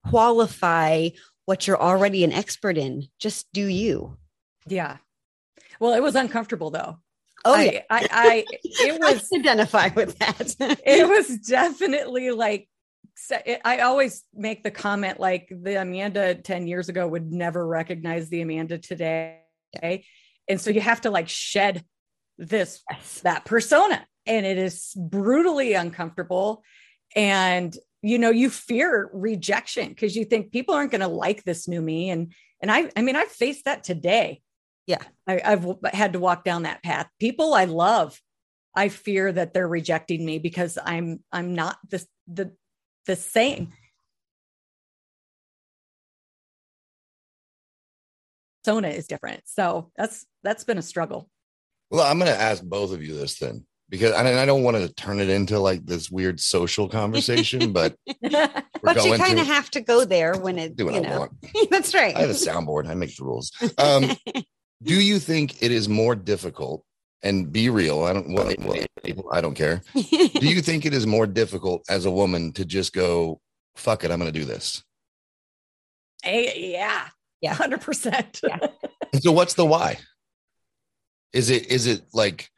qualify 0.07 1.09
what 1.45 1.67
you're 1.67 1.81
already 1.81 2.23
an 2.23 2.31
expert 2.31 2.77
in. 2.77 3.07
Just 3.19 3.47
do 3.53 3.65
you. 3.65 4.17
Yeah. 4.67 4.97
Well 5.79 5.93
it 5.93 6.01
was 6.01 6.15
uncomfortable 6.15 6.71
though. 6.71 6.97
Oh 7.45 7.55
I, 7.55 7.63
yeah. 7.63 7.81
I, 7.89 8.07
I 8.11 8.45
it 8.63 8.99
was 8.99 9.27
can 9.29 9.39
identify 9.41 9.89
with 9.95 10.17
that. 10.19 10.55
It 10.85 11.07
was 11.07 11.37
definitely 11.39 12.31
like 12.31 12.67
I 13.65 13.79
always 13.79 14.23
make 14.33 14.63
the 14.63 14.71
comment 14.71 15.19
like 15.19 15.51
the 15.51 15.81
Amanda 15.81 16.35
10 16.35 16.67
years 16.67 16.89
ago 16.89 17.07
would 17.07 17.31
never 17.31 17.65
recognize 17.67 18.29
the 18.29 18.41
Amanda 18.41 18.77
today. 18.77 19.39
And 20.47 20.59
so 20.59 20.69
you 20.71 20.81
have 20.81 21.01
to 21.01 21.11
like 21.11 21.29
shed 21.29 21.83
this 22.37 22.81
that 23.23 23.45
persona 23.45 24.05
and 24.25 24.45
it 24.45 24.57
is 24.57 24.93
brutally 24.95 25.73
uncomfortable 25.73 26.63
and 27.15 27.75
you 28.01 28.17
know 28.17 28.29
you 28.29 28.49
fear 28.49 29.09
rejection 29.11 29.89
because 29.89 30.15
you 30.15 30.23
think 30.23 30.51
people 30.51 30.73
aren't 30.73 30.91
going 30.91 31.01
to 31.01 31.07
like 31.07 31.43
this 31.43 31.67
new 31.67 31.81
me 31.81 32.09
and 32.09 32.33
and 32.61 32.71
I 32.71 32.89
I 32.95 33.01
mean 33.01 33.15
I've 33.15 33.29
faced 33.29 33.65
that 33.65 33.83
today. 33.83 34.41
Yeah. 34.87 35.03
I, 35.27 35.41
I've 35.43 35.67
had 35.93 36.13
to 36.13 36.19
walk 36.19 36.43
down 36.43 36.63
that 36.63 36.81
path. 36.81 37.07
People 37.19 37.53
I 37.53 37.65
love 37.65 38.19
I 38.75 38.89
fear 38.89 39.31
that 39.31 39.53
they're 39.53 39.67
rejecting 39.67 40.25
me 40.25 40.39
because 40.39 40.77
I'm 40.83 41.23
I'm 41.31 41.53
not 41.55 41.77
the 41.89 42.05
the 42.27 42.53
the 43.05 43.15
same. 43.15 43.69
Persona 48.63 48.89
is 48.89 49.07
different. 49.07 49.41
So 49.45 49.91
that's 49.95 50.25
that's 50.43 50.63
been 50.63 50.77
a 50.77 50.83
struggle. 50.83 51.29
Well, 51.91 52.05
I'm 52.05 52.19
going 52.19 52.31
to 52.31 52.39
ask 52.39 52.63
both 52.63 52.93
of 52.93 53.03
you 53.03 53.15
this 53.15 53.39
then, 53.39 53.65
because 53.89 54.13
and 54.13 54.27
I 54.27 54.45
don't 54.45 54.63
want 54.63 54.77
to 54.77 54.93
turn 54.93 55.19
it 55.19 55.29
into 55.29 55.59
like 55.59 55.85
this 55.85 56.11
weird 56.11 56.39
social 56.39 56.87
conversation, 56.87 57.73
but 57.73 57.95
but 58.31 59.05
you 59.05 59.17
kind 59.17 59.39
of 59.39 59.47
have 59.47 59.71
to 59.71 59.81
go 59.81 60.05
there 60.05 60.37
when 60.37 60.59
it 60.59 60.75
do 60.75 60.85
what 60.85 60.93
you 60.95 61.01
I 61.01 61.03
know 61.03 61.19
want. 61.19 61.31
that's 61.69 61.93
right 61.93 62.15
I 62.15 62.21
have 62.21 62.29
a 62.29 62.33
soundboard. 62.33 62.87
I 62.87 62.93
make 62.93 63.15
the 63.15 63.23
rules. 63.23 63.51
Um, 63.77 64.11
do 64.83 65.01
you 65.01 65.19
think 65.19 65.61
it 65.63 65.71
is 65.71 65.89
more 65.89 66.15
difficult? 66.15 66.83
And 67.21 67.51
be 67.51 67.69
real. 67.69 68.03
I 68.03 68.13
don't. 68.13 68.33
Well, 68.33 68.53
well, 68.59 68.77
I 69.33 69.41
don't 69.41 69.53
care. 69.53 69.81
Do 69.93 70.47
you 70.47 70.61
think 70.61 70.85
it 70.85 70.93
is 70.93 71.05
more 71.05 71.27
difficult 71.27 71.83
as 71.89 72.05
a 72.05 72.11
woman 72.11 72.53
to 72.53 72.63
just 72.63 72.93
go, 72.93 73.41
"Fuck 73.75 74.05
it, 74.05 74.11
I'm 74.11 74.19
going 74.19 74.31
to 74.31 74.39
do 74.39 74.45
this"? 74.45 74.81
Eh, 76.23 76.53
yeah. 76.55 77.09
Yeah. 77.41 77.55
100%. 77.55 78.41
Yeah. 78.43 78.67
So, 79.21 79.31
what's 79.31 79.53
the 79.55 79.65
why? 79.65 79.97
Is 81.33 81.49
it 81.49 81.67
is 81.71 81.87
it 81.87 82.03
like, 82.13 82.49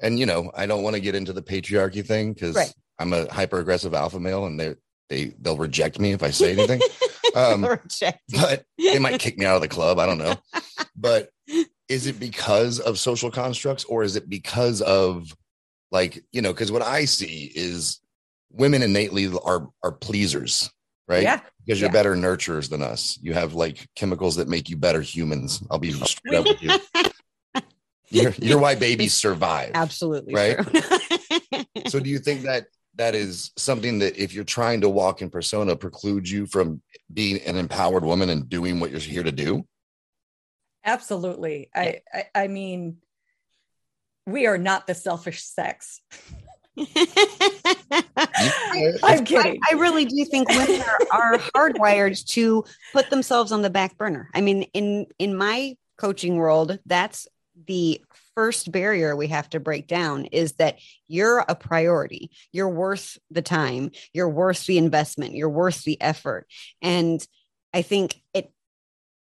and 0.00 0.18
you 0.18 0.26
know, 0.26 0.50
I 0.54 0.66
don't 0.66 0.82
want 0.82 0.94
to 0.94 1.00
get 1.00 1.14
into 1.14 1.32
the 1.32 1.42
patriarchy 1.42 2.04
thing 2.04 2.32
because 2.32 2.54
Right. 2.56 2.72
I'm 2.98 3.12
a 3.12 3.32
hyper 3.32 3.58
aggressive 3.58 3.94
alpha 3.94 4.18
male, 4.20 4.46
and 4.46 4.58
they 4.58 4.74
they 5.08 5.32
they'll 5.40 5.56
reject 5.56 5.98
me 5.98 6.12
if 6.12 6.22
I 6.22 6.30
say 6.30 6.52
anything. 6.52 6.80
um, 7.34 7.64
Reject. 7.64 8.20
but 8.32 8.64
they 8.78 8.98
might 8.98 9.20
kick 9.20 9.38
me 9.38 9.46
out 9.46 9.56
of 9.56 9.62
the 9.62 9.68
club. 9.68 9.98
I 9.98 10.06
don't 10.06 10.18
know. 10.18 10.34
But 10.98 11.28
is 11.88 12.06
it 12.06 12.18
because 12.18 12.80
of 12.80 12.98
social 12.98 13.30
constructs 13.30 13.84
or 13.84 14.02
is 14.02 14.16
it 14.16 14.28
because 14.30 14.80
of 14.80 15.36
like, 15.92 16.24
you 16.32 16.40
know, 16.40 16.52
because 16.52 16.72
what 16.72 16.80
I 16.82 17.04
see 17.04 17.52
is 17.54 18.00
women 18.50 18.82
innately 18.82 19.30
are 19.44 19.68
are 19.82 19.92
pleasers, 19.92 20.70
right? 21.08 21.22
Yeah. 21.22 21.40
Because 21.64 21.80
you're 21.80 21.88
Yeah. 21.88 21.92
better 21.92 22.14
nurturers 22.16 22.68
than 22.70 22.82
us. 22.82 23.18
You 23.22 23.34
have 23.34 23.54
like 23.54 23.86
chemicals 23.94 24.36
that 24.36 24.48
make 24.48 24.68
you 24.68 24.76
better 24.76 25.00
humans. 25.00 25.62
I'll 25.70 25.78
be 25.78 25.92
straight 26.04 26.34
up 26.36 26.46
with 26.46 26.62
you. 26.62 26.70
You're, 28.08 28.32
you're 28.38 28.58
why 28.60 28.76
babies 28.76 29.14
survive. 29.14 29.72
Absolutely 29.74 30.34
Right? 30.34 30.58
So 31.88 32.00
do 32.00 32.08
you 32.10 32.18
think 32.18 32.42
that 32.42 32.66
that 32.96 33.14
is 33.14 33.52
something 33.56 33.98
that 34.00 34.16
if 34.16 34.32
you're 34.32 34.42
trying 34.44 34.80
to 34.80 34.88
walk 34.88 35.22
in 35.22 35.28
persona 35.30 35.76
precludes 35.76 36.30
you 36.30 36.46
from 36.46 36.82
being 37.12 37.40
an 37.42 37.56
empowered 37.56 38.04
woman 38.04 38.30
and 38.30 38.48
doing 38.48 38.80
what 38.80 38.90
you're 38.90 39.00
here 39.00 39.22
to 39.22 39.30
do? 39.32 39.66
Absolutely. 40.84 41.68
I, 41.74 42.00
I 42.12 42.24
I 42.34 42.46
mean, 42.48 42.98
we 44.26 44.46
are 44.46 44.58
not 44.58 44.86
the 44.86 44.94
selfish 44.94 45.42
sex. 45.44 46.00
I'm 49.02 49.24
kidding. 49.24 49.60
I, 49.64 49.72
I 49.72 49.74
really 49.74 50.04
do 50.04 50.24
think 50.24 50.48
women 50.48 50.82
are, 51.12 51.34
are 51.34 51.38
hardwired 51.38 52.24
to 52.28 52.64
put 52.92 53.08
themselves 53.10 53.52
on 53.52 53.62
the 53.62 53.70
back 53.70 53.96
burner. 53.96 54.28
I 54.34 54.40
mean, 54.40 54.62
in 54.74 55.06
in 55.18 55.36
my 55.36 55.76
coaching 55.96 56.36
world, 56.36 56.78
that's 56.84 57.26
the 57.66 58.02
first 58.34 58.70
barrier 58.70 59.16
we 59.16 59.28
have 59.28 59.48
to 59.50 59.60
break 59.60 59.86
down 59.86 60.26
is 60.26 60.52
that 60.54 60.78
you're 61.08 61.38
a 61.38 61.54
priority. 61.54 62.30
You're 62.52 62.68
worth 62.68 63.16
the 63.30 63.42
time. 63.42 63.90
You're 64.12 64.28
worth 64.28 64.66
the 64.66 64.76
investment. 64.76 65.34
You're 65.34 65.48
worth 65.48 65.82
the 65.84 66.00
effort. 66.00 66.46
And 66.82 67.26
I 67.72 67.82
think 67.82 68.20
it 68.34 68.52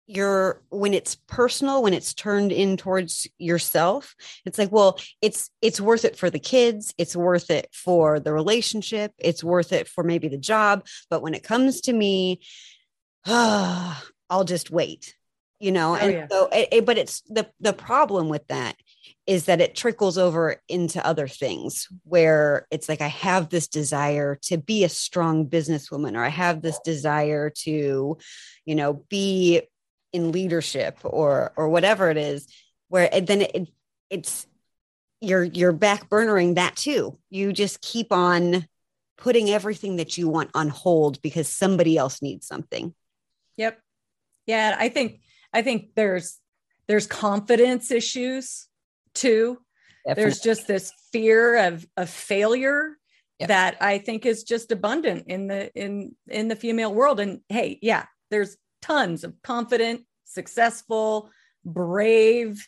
you're 0.08 0.62
when 0.70 0.94
it's 0.94 1.16
personal 1.28 1.84
when 1.84 1.94
it's 1.94 2.14
turned 2.14 2.52
in 2.54 2.78
towards 2.78 3.28
yourself 3.38 4.16
it's 4.46 4.58
like 4.58 4.72
well 4.72 4.98
it's 5.22 5.50
it's 5.62 5.82
worth 5.82 6.06
it 6.06 6.16
for 6.16 6.30
the 6.30 6.40
kids 6.40 6.94
it's 6.98 7.16
worth 7.16 7.52
it 7.52 7.68
for 7.74 8.20
the 8.20 8.32
relationship 8.32 9.12
it's 9.18 9.44
worth 9.44 9.74
it 9.74 9.88
for 9.88 10.04
maybe 10.06 10.30
the 10.30 10.38
job 10.38 10.86
but 11.10 11.22
when 11.22 11.34
it 11.34 11.44
comes 11.44 11.82
to 11.82 11.94
me 11.94 12.40
i'll 13.26 14.44
just 14.46 14.72
wait 14.72 15.14
you 15.60 15.72
know 15.72 15.92
Oh, 15.94 15.96
and 15.96 16.14
yeah. 16.14 16.28
so 16.32 16.48
it, 16.48 16.70
it- 16.72 16.86
but 16.86 16.98
it's 16.98 17.22
the 17.30 17.50
the 17.60 17.74
problem 17.74 18.30
with 18.30 18.48
that 18.48 18.76
is 19.26 19.46
that 19.46 19.60
it 19.60 19.76
trickles 19.76 20.18
over 20.18 20.62
into 20.70 21.06
other 21.06 21.28
things 21.28 21.88
where 22.04 22.66
it's 22.72 22.88
like 22.88 23.02
i 23.02 23.08
have 23.08 23.50
this 23.50 23.68
desire 23.68 24.38
to 24.44 24.58
be 24.58 24.84
a 24.86 24.90
strong 24.90 25.48
businesswoman 25.48 26.16
or 26.16 26.24
i 26.24 26.30
have 26.30 26.62
this 26.62 26.80
desire 26.86 27.50
to 27.50 28.18
you 28.66 28.76
know 28.76 28.94
be 29.10 29.62
in 30.14 30.32
leadership 30.32 30.98
or 31.04 31.52
or 31.58 31.70
whatever 31.70 32.10
it 32.10 32.18
is 32.18 32.48
where 32.90 33.10
then 33.22 33.42
it, 33.42 33.68
it's 34.10 34.48
you're 35.22 35.44
you're 35.44 35.74
back 35.74 36.10
burnering 36.10 36.56
that 36.56 36.76
too 36.76 37.18
you 37.30 37.52
just 37.52 37.82
keep 37.82 38.12
on 38.12 38.66
putting 39.18 39.50
everything 39.50 39.98
that 39.98 40.18
you 40.18 40.30
want 40.30 40.50
on 40.54 40.70
hold 40.70 41.22
because 41.22 41.48
somebody 41.48 41.98
else 41.98 42.22
needs 42.22 42.48
something 42.48 42.94
Yep. 43.58 43.80
Yeah, 44.46 44.76
I 44.80 44.90
think 44.90 45.22
I 45.52 45.62
think 45.62 45.96
there's 45.96 46.40
there's 46.88 47.08
confidence 47.08 47.92
issues 47.92 48.68
too. 49.14 49.58
There's 50.06 50.40
just 50.40 50.68
this 50.68 50.94
fear 51.12 51.68
of 51.68 51.86
of 51.98 52.10
failure 52.10 52.94
Yep. 53.40 53.50
that 53.50 53.78
I 53.82 54.00
think 54.00 54.26
is 54.26 54.44
just 54.44 54.72
abundant 54.72 55.26
in 55.28 55.46
the 55.46 55.72
in 55.76 56.16
in 56.28 56.48
the 56.48 56.56
female 56.56 56.92
world. 56.92 57.20
And 57.20 57.42
hey, 57.50 57.78
yeah, 57.84 58.06
there's 58.32 58.58
tons 58.82 59.24
of 59.24 59.34
confident, 59.42 60.02
successful, 60.26 61.30
brave 61.66 62.68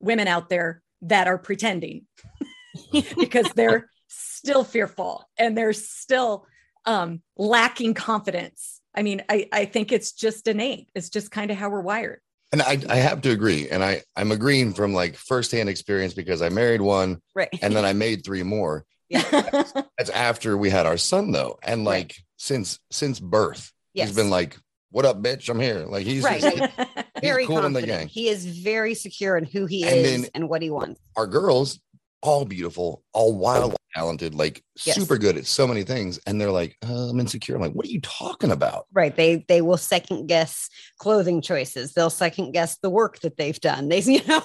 women 0.00 0.28
out 0.28 0.48
there 0.48 0.82
that 1.02 1.26
are 1.28 1.38
pretending 1.38 2.06
because 2.92 3.50
they're 3.54 3.90
still 4.08 4.64
fearful 4.64 5.28
and 5.38 5.56
they're 5.56 5.72
still 5.72 6.46
um, 6.86 7.22
lacking 7.36 7.94
confidence. 7.94 8.80
I 8.94 9.02
mean, 9.02 9.22
I, 9.28 9.48
I 9.52 9.64
think 9.66 9.92
it's 9.92 10.12
just 10.12 10.48
innate. 10.48 10.88
It's 10.94 11.10
just 11.10 11.30
kind 11.30 11.50
of 11.50 11.56
how 11.56 11.70
we're 11.70 11.80
wired. 11.80 12.20
And 12.52 12.62
I, 12.62 12.82
I 12.88 12.96
have 12.96 13.20
to 13.22 13.30
agree. 13.30 13.68
And 13.68 13.84
I, 13.84 14.02
I'm 14.16 14.32
agreeing 14.32 14.72
from 14.72 14.92
like 14.92 15.14
firsthand 15.14 15.68
experience 15.68 16.14
because 16.14 16.42
I 16.42 16.48
married 16.48 16.80
one 16.80 17.20
right 17.34 17.48
and 17.62 17.74
then 17.74 17.84
I 17.84 17.92
made 17.92 18.24
three 18.24 18.42
more. 18.42 18.84
Yeah. 19.10 19.64
That's 19.98 20.10
after 20.10 20.56
we 20.56 20.70
had 20.70 20.86
our 20.86 20.96
son 20.96 21.32
though. 21.32 21.58
And 21.62 21.80
Right. 21.86 21.98
like 22.08 22.16
since 22.38 22.78
since 22.90 23.20
birth, 23.20 23.72
yes 23.92 24.08
he's 24.08 24.16
been 24.16 24.30
like, 24.30 24.56
What 24.92 25.04
up, 25.04 25.20
bitch? 25.22 25.48
I'm 25.48 25.60
here. 25.60 25.80
Like 25.86 26.06
he's 26.06 26.22
Right, 26.24 26.40
just 26.40 26.58
right. 26.58 26.72
he's 26.96 27.20
very 27.22 27.46
cool 27.46 27.58
in 27.66 27.72
the 27.72 27.80
confident 27.80 27.98
gang. 28.00 28.08
he 28.08 28.28
is 28.28 28.46
very 28.46 28.94
secure 28.94 29.36
in 29.36 29.44
who 29.44 29.66
he 29.66 29.82
And 29.84 29.94
is 29.98 30.22
then- 30.22 30.30
and 30.34 30.48
what 30.48 30.62
he 30.62 30.70
wants 30.70 31.00
our 31.16 31.26
girls, 31.26 31.80
all 32.22 32.44
beautiful, 32.44 33.02
all 33.12 33.34
wild, 33.36 33.74
talented, 33.94 34.34
like 34.34 34.62
Yes. 34.86 34.94
super 34.96 35.18
good 35.18 35.36
at 35.36 35.46
so 35.46 35.66
many 35.66 35.82
things. 35.82 36.20
And 36.26 36.40
they're 36.40 36.50
like, 36.50 36.76
uh, 36.88 37.08
I'm 37.10 37.18
insecure. 37.20 37.56
I'm 37.56 37.60
like, 37.60 37.72
what 37.72 37.86
are 37.86 37.90
you 37.90 38.00
talking 38.00 38.50
about? 38.52 38.86
right 38.92 39.14
they 39.16 39.44
they 39.48 39.60
will 39.60 39.76
second 39.76 40.26
guess 40.28 40.68
clothing 40.98 41.40
choices 41.42 41.92
they'll 41.94 42.10
second 42.10 42.52
guess 42.52 42.78
the 42.82 42.90
work 42.90 43.18
that 43.20 43.36
they've 43.36 43.60
done 43.60 43.88
they 43.88 44.00
you 44.16 44.20
know 44.26 44.42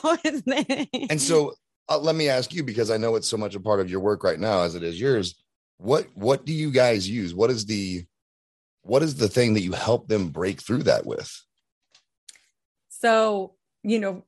And 1.10 1.22
so 1.22 1.54
uh, 1.90 2.00
let 2.00 2.16
me 2.16 2.30
ask 2.30 2.54
you, 2.54 2.64
because 2.64 2.90
I 2.92 2.98
know 2.98 3.16
it's 3.16 3.28
so 3.28 3.38
much 3.38 3.56
a 3.56 3.60
part 3.60 3.80
of 3.80 3.90
your 3.90 4.00
work 4.00 4.24
right 4.24 4.40
now 4.40 4.62
as 4.62 4.76
it 4.76 4.84
is 4.84 5.00
yours. 5.00 5.36
What 5.78 6.08
what 6.16 6.46
do 6.46 6.54
you 6.54 6.72
guys 6.72 7.10
use? 7.10 7.36
What 7.36 7.50
is 7.50 7.66
the 7.66 8.06
what 8.82 9.04
is 9.04 9.16
the 9.16 9.28
thing 9.28 9.54
that 9.56 9.62
you 9.62 9.74
help 9.74 10.08
them 10.08 10.30
break 10.30 10.62
through 10.62 10.84
that 10.84 11.06
with? 11.06 11.32
so, 13.06 13.54
you 13.84 14.00
know, 14.00 14.24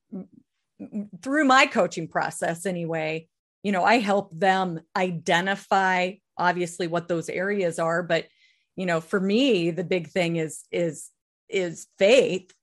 through 1.24 1.46
my 1.46 1.65
coaching 1.65 2.08
process 2.08 2.67
anyway, 2.67 3.28
you 3.63 3.72
know, 3.72 3.84
I 3.84 3.98
help 3.98 4.30
them 4.38 4.82
identify 4.96 6.12
obviously 6.38 6.86
what 6.86 7.08
those 7.08 7.28
areas 7.28 7.80
are, 7.80 8.04
but 8.04 8.28
you 8.76 8.86
know, 8.86 9.02
for 9.02 9.20
me, 9.20 9.72
the 9.72 9.84
big 9.84 10.10
thing 10.10 10.36
is 10.36 10.65
is 10.72 11.10
is 11.50 11.88
faith 11.98 12.54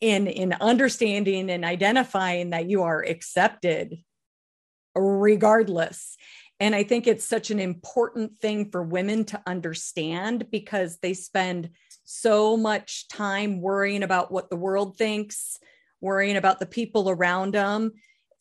in 0.00 0.26
in 0.26 0.54
understanding 0.54 1.48
and 1.50 1.64
identifying 1.64 2.50
that 2.50 2.68
you 2.68 2.82
are 2.82 3.02
accepted 3.02 3.96
regardless. 4.94 6.16
And 6.60 6.74
I 6.74 6.84
think 6.84 7.06
it's 7.06 7.26
such 7.26 7.50
an 7.50 7.58
important 7.58 8.36
thing 8.38 8.70
for 8.70 8.82
women 8.82 9.24
to 9.26 9.42
understand 9.46 10.50
because 10.50 10.98
they 10.98 11.14
spend 11.14 11.70
so 12.04 12.56
much 12.56 13.08
time 13.08 13.60
worrying 13.60 14.02
about 14.02 14.30
what 14.30 14.50
the 14.50 14.56
world 14.56 14.96
thinks, 14.96 15.58
worrying 16.00 16.36
about 16.36 16.60
the 16.60 16.66
people 16.66 17.10
around 17.10 17.54
them, 17.54 17.92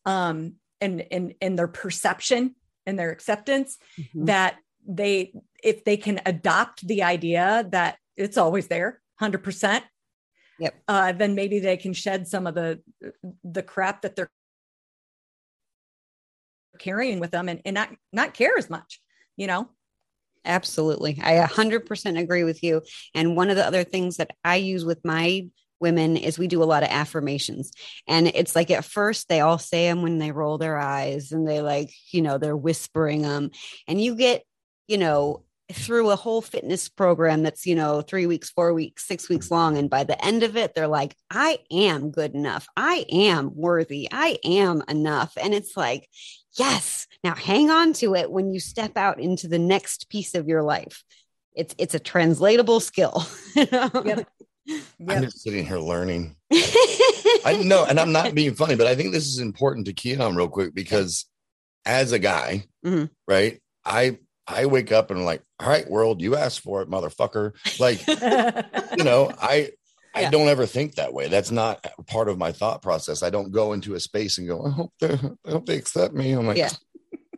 um, 0.06 0.56
and, 0.80 1.04
and, 1.12 1.34
and 1.42 1.58
their 1.58 1.68
perception 1.68 2.56
and 2.86 3.00
their 3.00 3.12
acceptance 3.12 3.78
Mhm. 3.98 4.26
that 4.26 4.58
they, 4.86 5.34
if 5.64 5.86
they 5.86 5.96
can 5.98 6.20
adopt 6.26 6.86
the 6.86 7.04
idea 7.04 7.66
that 7.70 7.98
it's 8.18 8.38
always 8.38 8.68
there, 8.68 9.02
100%. 9.22 9.84
Yep. 10.60 10.76
Uh, 10.88 11.12
then 11.14 11.36
maybe 11.36 11.60
they 11.60 11.78
can 11.78 11.94
shed 11.94 12.28
some 12.28 12.46
of 12.46 12.54
the 12.54 12.80
the 13.44 13.64
crap 13.64 14.04
that 14.04 14.16
they're 14.16 14.30
carrying 16.80 17.20
with 17.20 17.32
them 17.32 17.50
and, 17.50 17.62
and 17.66 17.74
not 17.74 17.90
not 18.12 18.34
care 18.34 18.58
as 18.58 18.70
much 18.70 19.02
you 19.38 19.48
know 19.48 19.70
Absolutely. 20.46 21.20
I 21.24 21.46
100% 21.48 22.20
agree 22.20 22.44
with 22.44 22.64
you. 22.64 22.82
And 23.16 23.36
one 23.36 23.50
of 23.50 23.56
the 23.56 23.66
other 23.66 23.84
things 23.84 24.18
that 24.18 24.32
I 24.44 24.58
use 24.58 24.84
with 24.84 25.00
my 25.06 25.48
women 25.80 26.18
is 26.18 26.40
we 26.40 26.48
do 26.48 26.64
a 26.64 26.66
lot 26.66 26.84
of 26.84 26.90
affirmations. 26.90 27.72
And 28.08 28.28
it's 28.28 28.56
like 28.56 28.72
at 28.72 28.86
first 28.86 29.30
they 29.30 29.42
all 29.42 29.58
say 29.58 29.88
them 29.88 30.02
when 30.02 30.20
they 30.20 30.32
roll 30.32 30.58
their 30.58 30.78
eyes 30.78 31.32
and 31.32 31.48
they 31.48 31.62
like, 31.62 31.94
you 32.12 32.22
know, 32.22 32.38
they're 32.38 32.58
whispering 32.58 33.22
them. 33.22 33.52
And 33.88 34.02
you 34.02 34.16
get, 34.16 34.44
you 34.88 34.98
know, 34.98 35.44
through 35.74 36.10
a 36.10 36.16
whole 36.16 36.42
fitness 36.42 36.90
program 36.90 37.44
that's, 37.44 37.66
you 37.66 37.76
know, 37.76 38.02
three 38.02 38.26
weeks, 38.26 38.50
four 38.50 38.74
weeks, 38.74 39.08
six 39.08 39.28
weeks 39.30 39.52
long. 39.52 39.78
And 39.78 39.90
by 39.90 40.04
the 40.04 40.24
end 40.24 40.44
of 40.44 40.56
it, 40.56 40.74
they're 40.76 40.88
like, 40.88 41.16
I 41.30 41.60
am 41.72 42.12
good 42.12 42.34
enough. 42.36 42.68
I 42.78 43.06
am 43.12 43.52
worthy. 43.56 44.08
I 44.12 44.38
am 44.46 44.84
enough. 44.88 45.34
And 45.42 45.54
it's 45.54 45.76
like, 45.76 46.08
yes 46.60 47.08
now 47.24 47.34
hang 47.34 47.72
on 47.72 47.94
to 47.94 48.14
it 48.14 48.30
when 48.30 48.54
you 48.54 48.60
step 48.60 48.96
out 48.96 49.20
into 49.20 49.48
the 49.48 49.58
next 49.58 50.08
piece 50.08 50.36
of 50.36 50.48
your 50.48 50.62
life 50.62 51.04
it's 51.56 51.74
it's 51.80 51.96
a 51.96 52.00
translatable 52.00 52.80
skill 52.80 53.26
Yep. 53.56 54.28
I'm 55.10 55.24
just 55.24 55.42
sitting 55.42 55.66
here 55.66 55.80
learning. 55.80 56.36
I 56.54 57.60
know, 57.66 57.86
and 57.86 58.00
I'm 58.00 58.12
not 58.12 58.34
being 58.36 58.54
funny, 58.54 58.76
but 58.76 58.88
I 58.88 58.96
think 58.96 59.12
this 59.12 59.26
is 59.26 59.40
important 59.40 59.88
to 59.88 59.94
key 59.94 60.14
in 60.14 60.22
on 60.22 60.36
real 60.36 60.48
quick 60.48 60.74
because 60.76 61.26
as 61.86 62.12
a 62.12 62.20
guy, 62.20 62.66
Mhm. 62.86 63.10
right? 63.28 63.60
I 63.84 64.20
I 64.48 64.66
wake 64.66 64.92
up 64.92 65.10
and 65.10 65.20
I'm 65.20 65.26
like, 65.26 65.42
all 65.60 65.70
right, 65.70 65.90
world, 65.90 66.22
you 66.22 66.36
asked 66.36 66.60
for 66.62 66.82
it, 66.82 66.90
motherfucker. 66.90 67.54
Like, 67.80 68.06
you 68.98 69.04
know, 69.04 69.34
I 69.42 69.72
I 70.16 70.22
Yeah. 70.22 70.30
don't 70.30 70.48
ever 70.48 70.66
think 70.66 70.96
that 70.96 71.14
way. 71.14 71.28
That's 71.28 71.50
not 71.52 71.86
part 72.08 72.30
of 72.30 72.38
my 72.38 72.52
thought 72.52 72.82
process. 72.82 73.24
I 73.24 73.30
don't 73.30 73.52
go 73.52 73.74
into 73.74 73.96
a 73.96 74.00
space 74.00 74.38
and 74.38 74.48
go, 74.48 74.66
I 74.66 74.70
hope 74.70 74.94
they 75.00 75.14
I 75.14 75.52
hope 75.52 75.66
they 75.66 75.78
accept 75.78 76.14
me. 76.14 76.34
I'm 76.34 76.46
like, 76.48 76.58
Yeah. 76.58 76.72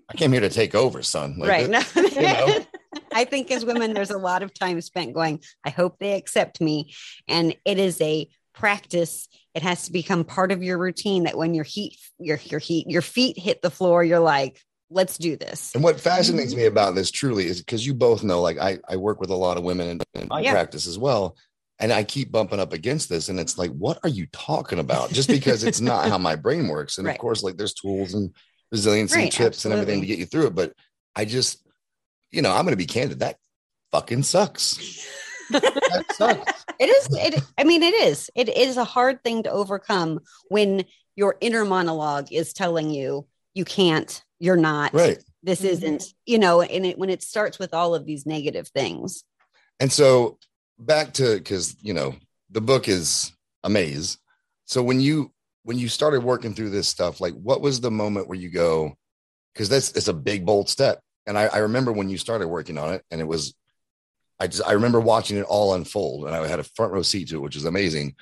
I 0.09 0.13
came 0.15 0.31
here 0.31 0.41
to 0.41 0.49
take 0.49 0.75
over, 0.75 1.01
son. 1.01 1.35
Like, 1.37 1.49
right 1.49 1.69
no. 1.69 1.81
you 1.95 2.21
know? 2.21 2.55
i 3.13 3.23
think 3.23 3.49
as 3.51 3.63
women 3.65 3.93
there's 3.93 4.11
a 4.11 4.17
lot 4.17 4.41
of 4.43 4.53
time 4.53 4.79
spent 4.81 5.13
going 5.13 5.39
i 5.63 5.69
hope 5.69 5.97
they 5.99 6.13
accept 6.13 6.59
me 6.59 6.93
and 7.27 7.55
it 7.63 7.77
is 7.77 7.99
a 8.01 8.27
practice 8.53 9.27
it 9.53 9.61
has 9.61 9.85
to 9.85 9.91
become 9.91 10.23
part 10.23 10.51
of 10.51 10.63
your 10.63 10.77
routine 10.77 11.23
that 11.23 11.37
when 11.37 11.53
your 11.53 11.63
heat 11.63 11.97
your 12.19 12.39
your 12.45 12.59
heat 12.59 12.89
your 12.89 13.01
feet 13.01 13.37
hit 13.37 13.61
the 13.61 13.69
floor 13.69 14.03
you're 14.03 14.19
like 14.19 14.59
let's 14.89 15.17
do 15.17 15.35
this. 15.35 15.73
And 15.73 15.83
what 15.83 15.99
fascinates 15.99 16.55
me 16.55 16.65
about 16.65 16.95
this 16.95 17.11
truly 17.11 17.45
is 17.47 17.59
because 17.59 17.85
you 17.85 17.93
both 17.93 18.23
know, 18.23 18.41
like 18.41 18.57
I, 18.57 18.79
I 18.87 18.97
work 18.97 19.19
with 19.19 19.29
a 19.29 19.35
lot 19.35 19.57
of 19.57 19.63
women 19.63 19.89
in, 19.89 20.21
in 20.21 20.27
my 20.27 20.41
Yeah. 20.41 20.51
practice 20.51 20.87
as 20.87 20.97
well. 20.97 21.35
And 21.79 21.91
I 21.91 22.03
keep 22.03 22.31
bumping 22.31 22.59
up 22.59 22.71
against 22.71 23.09
this. 23.09 23.27
And 23.27 23.39
it's 23.39 23.57
like, 23.57 23.71
what 23.71 23.99
are 24.03 24.09
you 24.09 24.27
talking 24.31 24.79
about? 24.79 25.11
Just 25.11 25.27
because 25.27 25.63
it's 25.63 25.81
not 25.81 26.07
how 26.07 26.17
my 26.17 26.35
brain 26.35 26.67
works. 26.67 26.97
And 26.97 27.05
Right. 27.07 27.13
of 27.15 27.19
course, 27.19 27.43
like 27.43 27.57
there's 27.57 27.73
tools 27.73 28.13
and 28.13 28.33
resiliency 28.71 29.19
Right, 29.19 29.31
chips 29.31 29.65
and 29.65 29.73
everything 29.73 29.99
to 30.01 30.07
get 30.07 30.19
you 30.19 30.25
through 30.25 30.47
it. 30.47 30.55
But 30.55 30.73
I 31.15 31.25
just, 31.25 31.65
you 32.31 32.41
know, 32.41 32.51
I'm 32.51 32.63
gonna 32.63 32.77
be 32.77 32.85
candid. 32.85 33.19
That 33.19 33.37
fucking 33.91 34.23
sucks. 34.23 34.77
that 35.49 36.05
sucks. 36.11 36.65
It 36.79 36.85
is. 36.85 37.07
It. 37.11 37.43
I 37.57 37.63
mean, 37.63 37.83
it 37.83 37.93
is. 37.93 38.29
It 38.35 38.49
is 38.49 38.77
a 38.77 38.83
hard 38.83 39.23
thing 39.23 39.43
to 39.43 39.51
overcome 39.51 40.19
when 40.49 40.85
your 41.15 41.35
inner 41.41 41.65
monologue 41.65 42.31
is 42.31 42.53
telling 42.53 42.89
you 42.89 43.27
you 43.55 43.65
can't. 43.65 44.23
You're 44.39 44.57
not. 44.57 44.93
Right. 44.93 45.17
This 45.41 45.61
Mhm. 45.61 45.69
isn't. 45.69 46.03
You 46.25 46.37
know, 46.37 46.61
and 46.61 46.85
it 46.85 46.97
when 46.99 47.09
it 47.09 47.23
starts 47.23 47.57
with 47.57 47.73
all 47.73 47.95
of 47.95 48.05
these 48.05 48.25
negative 48.27 48.67
things. 48.67 49.23
And 49.79 49.91
so 49.91 50.37
back 50.77 51.13
to 51.13 51.37
because 51.37 51.75
you 51.81 51.93
know 51.93 52.15
the 52.51 52.61
book 52.61 52.87
is 52.87 53.31
a 53.63 53.69
maze. 53.69 54.17
So 54.65 54.83
when 54.83 54.99
you 55.01 55.31
when 55.63 55.79
you 55.79 55.89
started 55.89 56.23
working 56.23 56.53
through 56.53 56.69
this 56.69 56.87
stuff, 56.87 57.19
like 57.19 57.33
what 57.33 57.61
was 57.61 57.81
the 57.81 57.89
moment 57.89 58.27
where 58.27 58.37
you 58.37 58.49
go? 58.49 58.95
Because 59.53 59.69
that's 59.69 59.91
it's 59.93 60.07
a 60.07 60.13
big 60.13 60.45
bold 60.45 60.69
step. 60.69 61.01
And 61.25 61.37
I, 61.39 61.45
I 61.47 61.57
remember 61.59 61.91
when 61.91 62.09
you 62.09 62.17
started 62.19 62.47
working 62.47 62.77
on 62.77 62.93
it, 62.93 63.03
and 63.09 63.19
it 63.19 63.27
was 63.27 63.55
I 64.39 64.47
just 64.47 64.67
I 64.67 64.73
remember 64.73 64.99
watching 64.99 65.37
it 65.37 65.45
all 65.45 65.73
unfold, 65.73 66.25
and 66.27 66.35
I 66.35 66.45
had 66.47 66.59
a 66.59 66.63
front 66.75 66.91
row 66.91 67.01
seat 67.01 67.29
to 67.29 67.37
it, 67.37 67.41
which 67.41 67.55
is 67.55 67.65
amazing. 67.65 68.15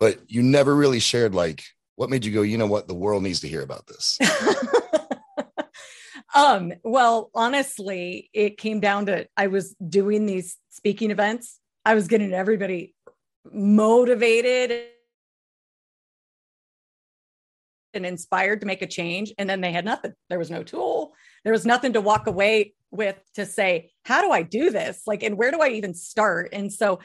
But 0.00 0.18
you 0.28 0.42
never 0.42 0.74
really 0.74 0.98
shared 0.98 1.34
like 1.34 1.62
what 1.96 2.10
made 2.10 2.24
you 2.24 2.32
go. 2.32 2.42
You 2.42 2.58
know 2.58 2.66
what? 2.66 2.88
The 2.88 2.94
world 2.94 3.22
needs 3.22 3.40
to 3.40 3.48
hear 3.48 3.62
about 3.62 3.86
this. 3.86 4.18
um 6.34 6.72
well 6.82 7.30
honestly 7.34 8.30
it 8.32 8.56
came 8.56 8.80
down 8.80 9.06
to 9.06 9.26
i 9.36 9.46
was 9.46 9.74
doing 9.86 10.26
these 10.26 10.56
speaking 10.70 11.10
events 11.10 11.58
i 11.84 11.94
was 11.94 12.08
getting 12.08 12.32
everybody 12.32 12.94
motivated 13.52 14.86
and 17.94 18.06
inspired 18.06 18.60
to 18.60 18.66
make 18.66 18.80
a 18.82 18.86
change 18.86 19.32
and 19.38 19.48
then 19.48 19.60
they 19.60 19.72
had 19.72 19.84
nothing 19.84 20.12
there 20.30 20.38
was 20.38 20.50
no 20.50 20.62
tool 20.62 21.12
there 21.44 21.52
was 21.52 21.66
nothing 21.66 21.92
to 21.92 22.00
walk 22.00 22.26
away 22.26 22.72
with 22.90 23.18
to 23.34 23.44
say 23.44 23.90
how 24.04 24.22
do 24.22 24.30
i 24.30 24.42
do 24.42 24.70
this 24.70 25.02
like 25.06 25.22
and 25.22 25.36
where 25.36 25.50
do 25.50 25.60
i 25.60 25.68
even 25.68 25.92
start 25.92 26.48
and 26.52 26.72
so 26.72 26.98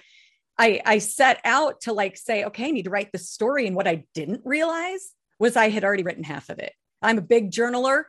i 0.57 0.81
i 0.85 0.97
set 0.97 1.39
out 1.43 1.81
to 1.81 1.93
like 1.93 2.17
say 2.17 2.43
okay 2.43 2.67
i 2.67 2.71
need 2.71 2.85
to 2.85 2.89
write 2.89 3.11
this 3.11 3.29
story 3.29 3.67
and 3.67 3.75
what 3.75 3.87
i 3.87 4.03
didn't 4.13 4.41
realize 4.45 5.11
was 5.39 5.55
i 5.55 5.69
had 5.69 5.83
already 5.83 6.03
written 6.03 6.23
half 6.23 6.49
of 6.49 6.59
it 6.59 6.73
i'm 7.01 7.17
a 7.17 7.21
big 7.21 7.51
journaler 7.51 8.03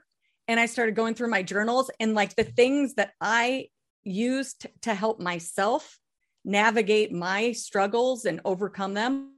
and 0.48 0.58
I 0.58 0.66
started 0.66 0.96
going 0.96 1.14
through 1.14 1.28
my 1.28 1.42
journals 1.42 1.90
and 2.00 2.14
like 2.14 2.34
the 2.34 2.42
things 2.42 2.94
that 2.94 3.12
I 3.20 3.68
used 4.02 4.66
to 4.82 4.94
help 4.94 5.20
myself 5.20 5.98
navigate 6.44 7.12
my 7.12 7.52
struggles 7.52 8.24
and 8.24 8.40
overcome 8.46 8.94
them. 8.94 9.34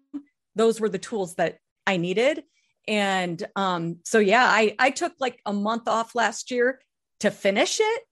Those 0.54 0.80
were 0.80 0.88
the 0.88 0.98
tools 0.98 1.34
that 1.34 1.58
I 1.86 1.96
needed. 1.96 2.44
And 2.86 3.44
um, 3.56 3.98
so, 4.04 4.20
yeah, 4.20 4.44
I, 4.44 4.76
I 4.78 4.90
took 4.90 5.14
like 5.18 5.40
a 5.44 5.52
month 5.52 5.88
off 5.88 6.14
last 6.14 6.50
year 6.52 6.80
to 7.20 7.30
finish 7.30 7.80
it, 7.80 8.02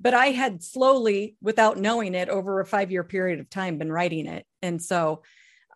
but 0.00 0.14
I 0.14 0.26
had 0.26 0.62
slowly, 0.62 1.36
without 1.40 1.78
knowing 1.78 2.14
it, 2.14 2.28
over 2.28 2.60
a 2.60 2.66
five 2.66 2.90
year 2.90 3.04
period 3.04 3.40
of 3.40 3.50
time, 3.50 3.78
been 3.78 3.92
writing 3.92 4.26
it. 4.26 4.46
And 4.62 4.80
so 4.80 5.22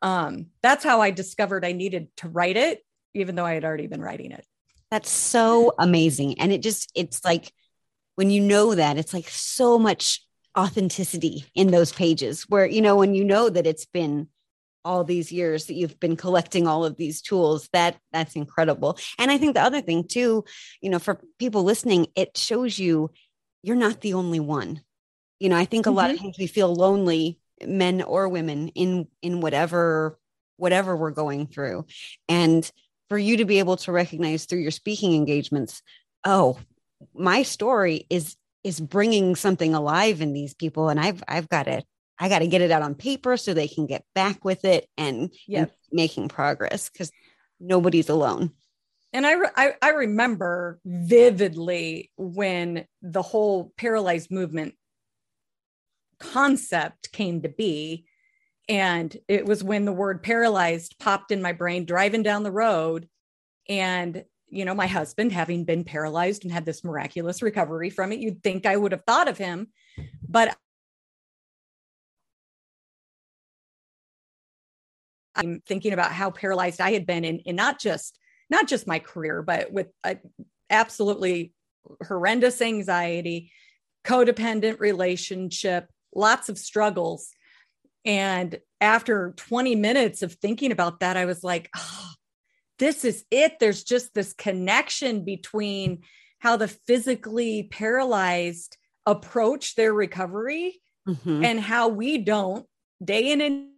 um, 0.01 0.47
that's 0.63 0.85
how 0.85 1.01
I 1.01 1.11
discovered 1.11 1.65
I 1.65 1.73
needed 1.73 2.09
to 2.19 2.29
write 2.29 2.57
it, 2.57 2.85
even 3.15 3.35
though 3.35 3.47
I 3.47 3.55
had 3.55 3.65
already 3.65 3.87
been 3.87 4.03
writing 4.03 4.33
it. 4.33 4.45
That's 4.91 5.11
so 5.11 5.75
amazing. 5.79 6.39
And 6.39 6.53
it 6.53 6.63
just, 6.63 6.91
it's 6.95 7.25
like 7.25 7.53
when 8.17 8.31
you 8.31 8.41
know 8.41 8.75
that, 8.75 8.99
it's 8.99 9.15
like 9.15 9.29
so 9.29 9.79
much 9.79 10.25
authenticity 10.57 11.47
in 11.55 11.71
those 11.71 11.93
pages 11.93 12.43
where, 12.43 12.67
you 12.67 12.83
know, 12.83 12.97
when 12.97 13.15
you 13.15 13.25
know 13.25 13.49
that 13.49 13.67
it's 13.67 13.87
been 13.87 14.29
all 14.85 15.05
these 15.05 15.33
years 15.33 15.67
that 15.67 15.75
you've 15.75 15.99
been 16.01 16.17
collecting 16.17 16.67
all 16.67 16.85
of 16.85 16.97
these 16.97 17.23
tools, 17.23 17.69
that 17.73 17.97
that's 18.13 18.37
incredible. 18.37 18.99
And 19.19 19.31
I 19.31 19.39
think 19.39 19.55
the 19.55 19.63
other 19.63 19.81
thing 19.81 20.07
too, 20.07 20.45
you 20.81 20.91
know, 20.91 20.99
for 20.99 21.21
people 21.39 21.63
listening, 21.63 22.09
it 22.17 22.37
shows 22.37 22.79
you 22.79 23.11
you're 23.63 23.77
not 23.77 24.01
the 24.01 24.15
only 24.15 24.41
one. 24.41 24.83
You 25.39 25.49
know, 25.49 25.57
I 25.57 25.65
think 25.65 25.87
a 25.87 25.91
lot 25.91 26.11
of 26.11 26.17
mm-hmm. 26.17 26.27
times 26.27 26.39
we 26.39 26.47
feel 26.47 26.73
lonely, 26.73 27.39
men 27.67 28.03
or 28.03 28.29
women, 28.29 28.69
in 28.69 29.09
in 29.23 29.41
whatever 29.41 30.19
whatever 30.57 30.97
we're 30.97 31.11
going 31.11 31.47
through. 31.47 31.87
And 32.29 32.71
for 33.13 33.19
you 33.19 33.37
to 33.37 33.45
be 33.45 33.59
able 33.59 33.77
to 33.77 33.93
recognize 33.93 34.47
through 34.47 34.61
your 34.61 34.71
speaking 34.71 35.15
engagements 35.15 35.83
oh 36.25 36.59
my 37.15 37.43
story 37.43 38.07
is 38.09 38.37
is 38.65 38.81
bringing 38.81 39.37
something 39.37 39.75
alive 39.75 40.23
in 40.23 40.33
these 40.33 40.55
people 40.55 40.89
and 40.89 40.99
i've 40.99 41.23
i've 41.29 41.47
got 41.51 41.65
to 41.65 41.83
i 42.19 42.31
got 42.31 42.39
to 42.39 42.47
get 42.47 42.63
it 42.63 42.71
out 42.71 42.81
on 42.81 42.95
paper 42.95 43.37
so 43.37 43.53
they 43.53 43.69
can 43.69 43.87
get 43.87 44.03
back 44.15 44.47
with 44.47 44.65
it 44.65 44.89
and, 44.97 45.31
Yep. 45.47 45.61
and 45.61 45.71
making 45.93 46.29
progress 46.29 46.89
because 46.89 47.11
nobody's 47.61 48.09
alone 48.09 48.53
and 49.13 49.27
I, 49.27 49.35
I 49.57 49.75
I 49.83 49.89
remember 49.91 50.81
vividly 50.85 52.11
when 52.17 52.87
the 53.03 53.23
whole 53.23 53.73
paralyzed 53.77 54.31
movement 54.31 54.75
concept 56.19 57.13
came 57.13 57.43
to 57.43 57.49
be. 57.49 58.07
And 58.69 59.15
it 59.29 59.45
was 59.45 59.65
when 59.65 59.85
the 59.85 59.93
word 59.93 60.23
paralyzed 60.23 60.97
popped 60.99 61.33
in 61.33 61.43
my 61.43 61.53
brain 61.53 61.85
driving 61.85 62.23
down 62.23 62.43
the 62.45 62.53
road. 62.53 63.09
And 63.69 64.25
you 64.49 64.67
know 64.67 64.75
my 64.75 64.87
husband 64.87 65.33
having 65.33 65.65
been 65.65 65.83
paralyzed 65.83 66.45
and 66.45 66.53
had 66.53 66.67
this 66.67 66.85
miraculous 66.85 67.43
recovery 67.43 67.89
from 67.89 68.13
it 68.13 68.19
you'd 68.21 68.43
think 68.43 68.67
I 68.67 68.77
would 68.77 68.93
have 68.93 69.03
thought 69.07 69.27
of 69.27 69.39
him 69.39 69.69
but 70.29 70.55
I'm 75.35 75.63
thinking 75.67 75.95
about 75.95 76.13
how 76.13 76.31
paralyzed 76.31 76.83
I 76.83 76.93
had 76.93 77.07
been 77.07 77.25
and, 77.25 77.41
in 77.41 77.57
not 77.57 77.81
just 77.81 78.19
not 78.53 78.69
just 78.69 78.87
my 78.87 78.99
career, 79.01 79.43
but 79.43 79.73
with 79.73 79.89
uh, 80.05 80.15
absolutely 80.71 81.53
horrendous 82.07 82.61
anxiety, 82.63 83.51
codependent 84.05 84.79
relationship, 84.79 85.89
lots 86.15 86.49
of 86.49 86.59
struggles. 86.59 87.31
And 88.05 88.61
after 88.81 89.33
20 89.37 89.75
minutes 89.75 90.23
of 90.23 90.35
thinking 90.35 90.71
about 90.71 91.01
that, 91.01 91.17
I 91.17 91.25
was 91.25 91.43
like, 91.43 91.71
oh, 91.77 92.11
this 92.79 93.05
is 93.05 93.25
it. 93.31 93.59
There's 93.59 93.85
just 93.85 94.13
this 94.13 94.33
connection 94.35 95.25
between 95.25 96.03
how 96.39 96.57
the 96.57 96.69
physically 96.69 97.69
paralyzed 97.71 98.77
approach 99.07 99.75
their 99.75 99.93
recovery 99.93 100.81
Mhm. 101.09 101.45
and 101.45 101.59
how 101.61 101.89
we 101.89 102.19
don't 102.19 102.67
day 103.03 103.33
in 103.33 103.41
and 103.41 103.71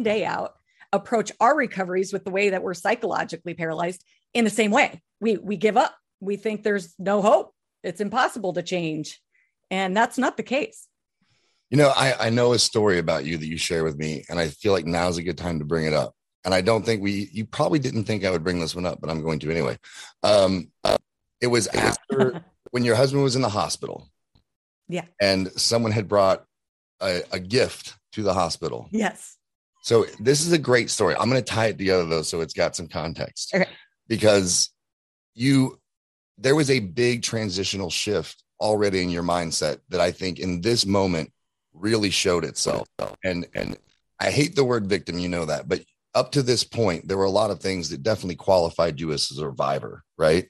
day 0.00 0.24
out 0.24 0.54
approach 0.94 1.32
our 1.40 1.56
recoveries 1.56 2.12
with 2.12 2.24
the 2.24 2.30
way 2.30 2.50
that 2.50 2.62
we're 2.62 2.74
psychologically 2.74 3.54
paralyzed 3.54 4.04
in 4.32 4.44
the 4.44 4.50
same 4.50 4.70
way 4.70 5.00
we 5.20 5.36
we 5.36 5.56
give 5.56 5.76
up 5.76 5.94
we 6.20 6.36
think 6.36 6.62
there's 6.62 6.94
no 6.98 7.20
hope 7.20 7.52
it's 7.82 8.00
impossible 8.00 8.52
to 8.52 8.62
change 8.62 9.20
and 9.70 9.96
that's 9.96 10.18
not 10.18 10.36
the 10.36 10.42
case 10.42 10.88
You 11.70 11.78
know, 11.78 11.92
I, 11.96 12.26
I 12.26 12.30
know 12.30 12.52
a 12.52 12.58
story 12.58 12.98
about 12.98 13.24
you 13.24 13.36
that 13.38 13.46
you 13.46 13.58
share 13.58 13.82
with 13.82 13.96
me, 13.96 14.24
and 14.28 14.38
I 14.38 14.48
feel 14.48 14.72
like 14.72 14.86
now's 14.86 15.18
a 15.18 15.24
good 15.24 15.38
time 15.38 15.58
to 15.58 15.64
bring 15.64 15.86
it 15.86 15.92
up. 15.92 16.14
And 16.44 16.54
I 16.54 16.60
don't 16.60 16.84
think 16.84 17.02
we, 17.02 17.28
you 17.32 17.46
probably 17.46 17.80
didn't 17.80 18.04
think 18.04 18.22
I 18.22 18.30
would 18.30 18.44
bring 18.44 18.60
this 18.60 18.76
one 18.76 18.86
up, 18.86 19.00
but 19.00 19.10
I'm 19.10 19.22
going 19.22 19.40
to 19.40 19.50
anyway. 19.50 19.78
Um, 20.22 20.70
uh, 20.84 20.98
it 21.40 21.48
was 21.48 21.66
after 21.68 22.44
when 22.70 22.84
your 22.84 22.94
husband 22.94 23.24
was 23.24 23.34
in 23.34 23.42
the 23.42 23.48
hospital. 23.48 24.08
Yeah. 24.88 25.06
And 25.20 25.50
someone 25.56 25.90
had 25.90 26.06
brought 26.06 26.44
a, 27.00 27.22
a 27.32 27.40
gift 27.40 27.96
to 28.12 28.22
the 28.22 28.34
hospital. 28.34 28.88
yes 28.92 29.36
So 29.84 30.06
this 30.18 30.46
is 30.46 30.52
a 30.52 30.58
great 30.58 30.88
story. 30.88 31.14
I'm 31.14 31.28
going 31.28 31.42
to 31.44 31.52
tie 31.52 31.66
it 31.66 31.76
together 31.76 32.06
though, 32.06 32.22
so 32.22 32.40
it's 32.40 32.54
got 32.54 32.74
some 32.74 32.88
context. 32.88 33.54
Okay. 33.54 33.68
Because 34.08 34.72
you, 35.34 35.78
there 36.38 36.54
was 36.54 36.70
a 36.70 36.80
big 36.80 37.22
transitional 37.22 37.90
shift 37.90 38.42
already 38.62 39.02
in 39.02 39.10
your 39.10 39.22
mindset 39.22 39.80
that 39.90 40.00
I 40.00 40.10
think 40.10 40.40
in 40.40 40.62
this 40.62 40.86
moment 40.86 41.30
really 41.74 42.08
showed 42.08 42.44
itself. 42.46 42.88
And 43.22 43.46
and 43.54 43.76
I 44.18 44.30
hate 44.30 44.56
the 44.56 44.64
word 44.64 44.86
victim, 44.86 45.18
you 45.18 45.28
know 45.28 45.44
that, 45.44 45.68
but 45.68 45.82
up 46.14 46.32
to 46.32 46.42
this 46.42 46.64
point, 46.64 47.06
there 47.06 47.18
were 47.18 47.24
a 47.24 47.30
lot 47.30 47.50
of 47.50 47.60
things 47.60 47.90
that 47.90 48.02
definitely 48.02 48.36
qualified 48.36 48.98
you 48.98 49.12
as 49.12 49.30
a 49.30 49.34
survivor, 49.34 50.02
right? 50.16 50.48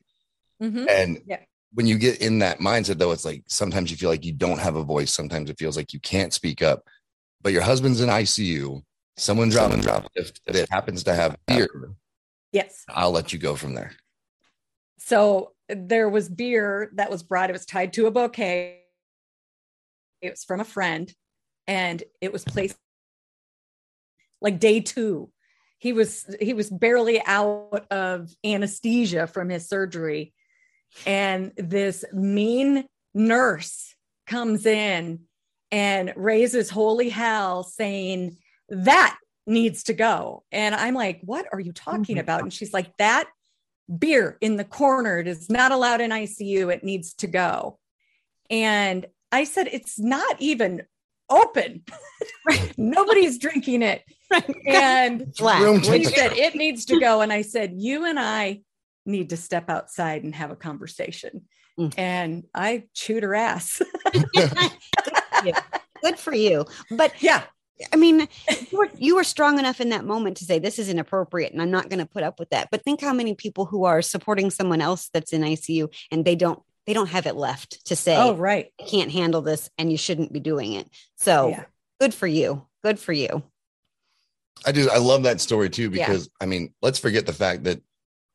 Mhm. 0.62 0.88
And 0.88 1.23
Yeah. 1.27 1.40
when 1.73 1.87
you 1.88 1.99
get 1.99 2.20
in 2.20 2.38
that 2.38 2.61
mindset, 2.61 2.99
though, 2.99 3.11
it's 3.11 3.25
like 3.25 3.42
sometimes 3.49 3.90
you 3.90 3.97
feel 3.97 4.11
like 4.11 4.25
you 4.25 4.33
don't 4.33 4.61
have 4.61 4.77
a 4.77 4.85
voice. 4.85 5.12
Sometimes 5.12 5.51
it 5.51 5.59
feels 5.59 5.77
like 5.77 5.92
you 5.92 5.99
can't 5.99 6.33
speak 6.33 6.62
up. 6.62 6.85
But 7.42 7.53
your 7.53 7.62
husband's 7.62 8.01
in 8.01 8.09
ICU. 8.11 8.81
Someone 9.16 9.48
drop 9.48 9.72
and 9.72 9.83
drop. 9.83 10.11
If 10.14 10.33
it 10.46 10.68
happens 10.70 11.05
to 11.05 11.14
have 11.14 11.37
beer, 11.46 11.68
yes 12.53 12.85
I'll 12.88 13.11
let 13.12 13.33
you 13.33 13.38
go 13.38 13.55
from 13.57 13.74
there. 13.74 13.92
so 14.98 15.53
there 15.68 16.09
was 16.09 16.29
beer 16.29 16.90
that 16.94 17.11
was 17.11 17.22
brought 17.22 17.50
it 17.50 17.53
was 17.53 17.66
tied 17.66 17.92
to 17.94 18.07
a 18.07 18.11
bouquet 18.11 18.81
it 20.20 20.31
was 20.31 20.44
from 20.44 20.61
a 20.61 20.64
friend 20.64 21.12
and 21.66 22.03
it 22.20 22.33
was 22.33 22.44
placed 22.44 22.77
like 24.40 24.61
day 24.61 24.81
two 24.81 25.31
he 25.79 25.92
was 25.92 26.27
he 26.40 26.55
was 26.55 26.70
barely 26.70 27.20
out 27.27 27.87
of 27.90 28.31
anesthesia 28.44 29.27
from 29.27 29.48
his 29.48 29.68
surgery 29.68 30.33
and 31.07 31.53
this 31.57 32.05
mean 32.12 32.85
nurse 33.14 33.94
comes 34.27 34.66
in 34.66 35.20
and 35.72 36.12
raises 36.16 36.70
holy 36.70 37.09
hell 37.09 37.62
saying 37.64 38.37
that 38.68 39.16
needs 39.46 39.85
to 39.85 39.92
go. 39.92 40.42
And 40.50 40.74
I'm 40.74 40.94
like, 40.94 41.20
what 41.22 41.46
are 41.53 41.61
you 41.61 41.72
talking 41.72 42.16
Mhm. 42.16 42.20
about? 42.20 42.42
And 42.42 42.53
she's 42.53 42.72
like, 42.72 42.96
that 42.98 43.29
beer 43.98 44.38
in 44.40 44.57
the 44.57 44.64
corner 44.64 45.18
it 45.18 45.27
is 45.27 45.50
not 45.50 45.70
allowed 45.72 46.00
in 46.00 46.11
ICU. 46.11 46.72
It 46.72 46.83
needs 46.85 47.12
to 47.14 47.27
go. 47.27 47.79
And 48.48 49.07
I 49.31 49.44
said, 49.44 49.68
it's 49.70 49.98
not 49.98 50.40
even 50.40 50.85
open. 51.29 51.85
Nobody's 52.77 53.38
drinking 53.38 53.83
it. 53.83 54.03
And 54.66 55.33
she 55.37 56.05
said, 56.05 56.33
it 56.33 56.55
needs 56.57 56.87
to 56.87 56.98
go. 56.98 57.20
And 57.20 57.33
I 57.33 57.42
said, 57.42 57.74
you 57.77 58.05
and 58.07 58.18
I 58.18 58.62
need 59.07 59.31
to 59.31 59.37
step 59.37 59.68
outside 59.70 60.24
and 60.24 60.35
have 60.35 60.50
a 60.50 60.57
conversation. 60.57 61.42
Mm. 61.79 61.94
And 61.96 62.44
I 62.55 62.85
chewed 62.94 63.22
her 63.22 63.35
ass. 63.35 63.81
Good 66.03 66.18
for 66.18 66.35
you. 66.35 66.64
But 66.90 67.22
yeah. 67.22 67.44
I 67.92 67.96
mean, 67.96 68.28
you 68.70 68.78
were, 68.78 68.88
you 68.96 69.16
were 69.16 69.24
strong 69.24 69.58
enough 69.58 69.80
in 69.80 69.88
that 69.88 70.04
moment 70.04 70.37
to 70.38 70.44
say 70.44 70.58
this 70.58 70.78
is 70.78 70.88
inappropriate 70.88 71.52
and 71.52 71.60
I'm 71.60 71.70
not 71.72 71.88
going 71.88 71.98
to 71.98 72.06
put 72.06 72.22
up 72.22 72.38
with 72.38 72.50
that. 72.50 72.68
But 72.70 72.82
think 72.84 73.00
how 73.00 73.12
many 73.12 73.34
people 73.34 73.64
who 73.64 73.84
are 73.84 74.00
supporting 74.02 74.50
someone 74.50 74.80
else 74.80 75.10
that's 75.12 75.32
in 75.32 75.42
ICU 75.42 75.92
and 76.10 76.24
they 76.24 76.37
don't 76.37 76.62
they 76.87 76.92
don't 76.92 77.08
have 77.08 77.26
it 77.26 77.34
left 77.34 77.84
to 77.87 77.96
say 77.96 78.16
Oh, 78.16 78.34
right. 78.34 78.70
I 78.80 78.84
can't 78.84 79.10
handle 79.10 79.40
this 79.40 79.70
and 79.78 79.90
you 79.90 79.96
shouldn't 79.96 80.32
be 80.32 80.40
doing 80.40 80.74
it. 80.74 80.88
So 81.16 81.48
Yeah. 81.48 81.64
good 81.98 82.14
for 82.14 82.26
you. 82.26 82.66
Good 82.84 82.98
for 82.98 83.12
you. 83.12 83.42
I 84.66 84.72
do. 84.72 84.88
I 84.90 84.98
love 84.98 85.22
that 85.24 85.40
story 85.40 85.68
too 85.70 85.90
Yeah. 85.92 86.06
because 86.06 86.28
I 86.40 86.46
mean, 86.46 86.72
let's 86.82 86.98
forget 86.98 87.26
the 87.26 87.32
fact 87.32 87.64
that 87.64 87.80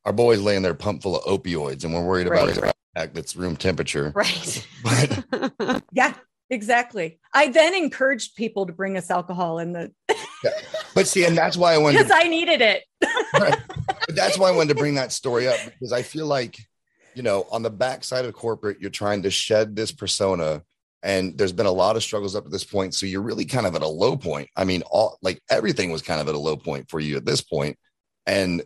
our 0.04 0.12
boy's 0.12 0.40
laying 0.40 0.62
there 0.62 0.74
pumped 0.74 1.02
full 1.02 1.16
of 1.18 1.24
opioids, 1.24 1.84
and 1.84 1.94
we're 1.94 2.04
worried 2.04 2.26
about 2.26 2.48
Right. 2.48 2.56
his 2.64 2.72
back 2.94 3.14
that's 3.14 3.36
room 3.36 3.56
temperature. 3.56 4.12
Right. 4.14 4.66
But 4.82 5.82
Yeah, 5.92 6.14
exactly. 6.50 7.18
I 7.32 7.48
then 7.48 7.74
encouraged 7.74 8.36
people 8.36 8.66
to 8.66 8.72
bring 8.72 8.96
us 8.96 9.10
alcohol 9.10 9.58
in 9.58 9.72
the 9.72 9.92
but 10.94 11.06
see, 11.06 11.24
and 11.24 11.36
that's 11.36 11.56
why 11.56 11.74
I 11.74 11.78
wanted. 11.78 11.98
because 11.98 12.10
To, 12.10 12.16
I 12.16 12.28
needed 12.28 12.60
it. 12.60 12.84
but 13.32 13.60
that's 14.08 14.38
why 14.38 14.48
I 14.48 14.52
wanted 14.52 14.74
to 14.74 14.80
bring 14.80 14.94
that 14.96 15.12
story 15.12 15.48
up 15.48 15.58
because 15.64 15.92
I 15.92 16.02
feel 16.02 16.26
like, 16.26 16.58
you 17.14 17.22
know, 17.22 17.46
on 17.50 17.62
the 17.62 17.70
backside 17.70 18.24
of 18.24 18.34
corporate, 18.34 18.80
you're 18.80 18.90
trying 18.90 19.22
to 19.22 19.30
shed 19.30 19.76
this 19.76 19.92
persona, 19.92 20.62
and 21.02 21.36
there's 21.38 21.52
been 21.52 21.66
a 21.66 21.72
lot 21.72 21.96
of 21.96 22.02
struggles 22.02 22.36
up 22.36 22.44
to 22.44 22.50
this 22.50 22.64
point. 22.64 22.94
So 22.94 23.06
you're 23.06 23.22
really 23.22 23.44
kind 23.44 23.66
of 23.66 23.74
at 23.74 23.82
a 23.82 23.88
low 23.88 24.16
point. 24.16 24.48
I 24.56 24.64
mean, 24.64 24.82
all 24.90 25.18
like 25.22 25.40
everything 25.50 25.90
was 25.90 26.02
kind 26.02 26.20
of 26.20 26.28
at 26.28 26.34
a 26.34 26.38
low 26.38 26.56
point 26.56 26.90
for 26.90 27.00
you 27.00 27.16
at 27.16 27.24
this 27.24 27.40
point, 27.40 27.78
and 28.26 28.62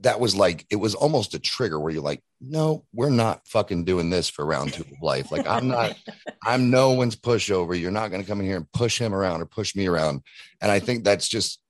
that 0.00 0.20
was 0.20 0.36
like 0.36 0.66
it 0.70 0.76
was 0.76 0.94
almost 0.94 1.34
a 1.34 1.38
trigger 1.38 1.80
where 1.80 1.92
you're 1.92 2.02
like, 2.02 2.22
no, 2.40 2.84
we're 2.92 3.10
not 3.10 3.46
fucking 3.48 3.84
doing 3.84 4.10
this 4.10 4.28
for 4.28 4.44
round 4.44 4.72
two 4.72 4.82
of 4.82 5.00
life. 5.00 5.32
Like 5.32 5.46
I'm 5.46 5.68
not, 5.68 5.96
I'm 6.44 6.70
no 6.70 6.92
one's 6.92 7.16
pushover. 7.16 7.78
You're 7.78 7.90
not 7.90 8.10
going 8.10 8.22
to 8.22 8.28
come 8.28 8.40
in 8.40 8.46
here 8.46 8.56
and 8.56 8.70
push 8.72 8.98
him 8.98 9.14
around 9.14 9.40
or 9.40 9.46
push 9.46 9.74
me 9.74 9.86
around. 9.86 10.22
And 10.60 10.70
I 10.70 10.80
think 10.80 11.04
that's 11.04 11.28
just, 11.28 11.60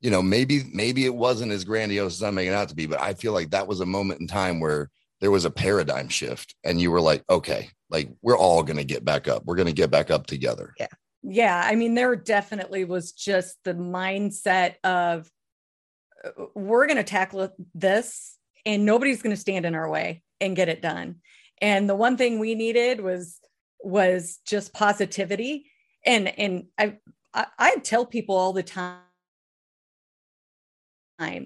you 0.00 0.10
know, 0.10 0.22
maybe 0.22 0.62
maybe 0.72 1.04
it 1.04 1.14
wasn't 1.14 1.52
as 1.52 1.64
grandiose 1.64 2.14
as 2.14 2.22
I'm 2.22 2.34
making 2.34 2.52
it 2.52 2.56
out 2.56 2.68
to 2.68 2.74
be, 2.74 2.86
but 2.86 3.00
I 3.00 3.14
feel 3.14 3.32
like 3.32 3.50
that 3.50 3.66
was 3.66 3.80
a 3.80 3.86
moment 3.86 4.20
in 4.20 4.26
time 4.26 4.60
where 4.60 4.90
there 5.20 5.30
was 5.30 5.44
a 5.44 5.50
paradigm 5.50 6.08
shift, 6.08 6.56
and 6.64 6.80
you 6.80 6.90
were 6.90 7.00
like, 7.00 7.22
okay, 7.30 7.70
like 7.90 8.10
we're 8.22 8.36
all 8.36 8.64
going 8.64 8.78
to 8.78 8.84
get 8.84 9.04
back 9.04 9.28
up. 9.28 9.44
We're 9.44 9.54
going 9.54 9.66
to 9.66 9.72
get 9.72 9.90
back 9.90 10.10
up 10.10 10.26
together. 10.26 10.74
Yeah, 10.78 10.88
Yeah. 11.22 11.62
I 11.64 11.76
mean, 11.76 11.94
there 11.94 12.16
definitely 12.16 12.84
was 12.84 13.12
just 13.12 13.56
the 13.62 13.74
mindset 13.74 14.74
of 14.82 15.30
we're 16.54 16.86
going 16.86 16.96
to 16.96 17.04
tackle 17.04 17.50
this 17.74 18.38
and 18.64 18.84
nobody's 18.84 19.22
going 19.22 19.34
to 19.34 19.40
stand 19.40 19.66
in 19.66 19.74
our 19.74 19.88
way 19.88 20.22
and 20.40 20.56
get 20.56 20.68
it 20.68 20.82
done. 20.82 21.16
And 21.60 21.88
the 21.88 21.94
one 21.94 22.16
thing 22.16 22.38
we 22.38 22.54
needed 22.54 23.00
was 23.00 23.38
was 23.80 24.38
just 24.44 24.72
positivity. 24.72 25.70
And 26.04 26.28
and 26.38 26.64
I 26.78 26.96
I, 27.34 27.46
I 27.58 27.76
tell 27.76 28.06
people 28.06 28.36
all 28.36 28.52
the 28.52 28.62
time 28.62 28.98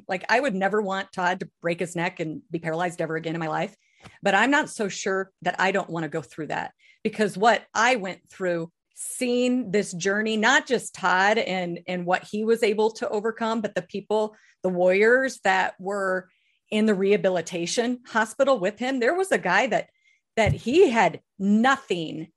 like 0.09 0.25
I 0.29 0.41
would 0.41 0.55
never 0.55 0.81
want 0.81 1.13
Todd 1.13 1.41
to 1.41 1.51
break 1.61 1.81
his 1.81 1.95
neck 1.95 2.19
and 2.21 2.41
be 2.51 2.59
paralyzed 2.59 3.01
ever 3.01 3.17
again 3.17 3.35
in 3.35 3.41
my 3.41 3.49
life. 3.49 3.77
But 4.23 4.35
I'm 4.35 4.51
not 4.51 4.71
so 4.71 4.89
sure 4.89 5.33
that 5.43 5.57
I 5.59 5.71
don't 5.73 5.91
want 5.91 6.05
to 6.05 6.09
go 6.09 6.23
through 6.23 6.47
that 6.47 6.73
because 7.03 7.37
what 7.37 7.65
I 7.75 7.97
went 7.97 8.29
through 8.31 8.71
seeing 8.99 9.71
this 9.71 9.93
journey 9.93 10.37
not 10.37 10.67
just 10.67 10.95
todd 10.95 11.37
and 11.39 11.81
and 11.87 12.07
what 12.07 12.25
he 12.25 12.45
was 12.45 12.63
able 12.63 12.91
to 12.91 13.09
overcome 13.11 13.61
but 13.61 13.75
the 13.75 13.83
people 13.83 14.35
the 14.63 14.71
warriors 14.71 15.39
that 15.45 15.75
were 15.79 16.29
in 16.71 16.87
the 16.87 16.95
rehabilitation 16.95 18.01
hospital 18.07 18.59
with 18.59 18.79
him. 18.79 18.99
There 18.99 19.15
was 19.15 19.33
a 19.33 19.39
guy 19.39 19.67
that 19.69 19.89
that 20.37 20.53
he 20.53 20.91
had 20.91 21.21
nothing 21.39 22.29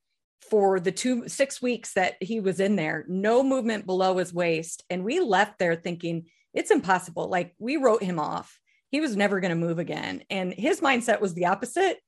for 0.50 0.80
the 0.80 0.92
two 0.92 1.28
six 1.28 1.62
weeks 1.62 1.94
that 1.94 2.16
he 2.22 2.40
was 2.40 2.60
in 2.60 2.76
there. 2.76 3.06
No 3.08 3.44
movement 3.44 3.86
below 3.86 4.18
his 4.18 4.34
waist. 4.34 4.84
And 4.90 5.04
we 5.04 5.20
left 5.20 5.60
there 5.60 5.76
thinking 5.76 6.28
it's 6.54 6.72
impossible. 6.72 7.28
Like 7.28 7.54
we 7.60 7.78
wrote 7.78 8.04
him 8.04 8.20
off. 8.20 8.60
He 8.90 9.02
was 9.02 9.16
never 9.16 9.40
going 9.40 9.50
to 9.50 9.56
move 9.68 9.80
again. 9.80 10.24
And 10.30 10.54
his 10.54 10.82
mindset 10.82 11.22
was 11.22 11.34
the 11.34 11.48
opposite. 11.48 12.00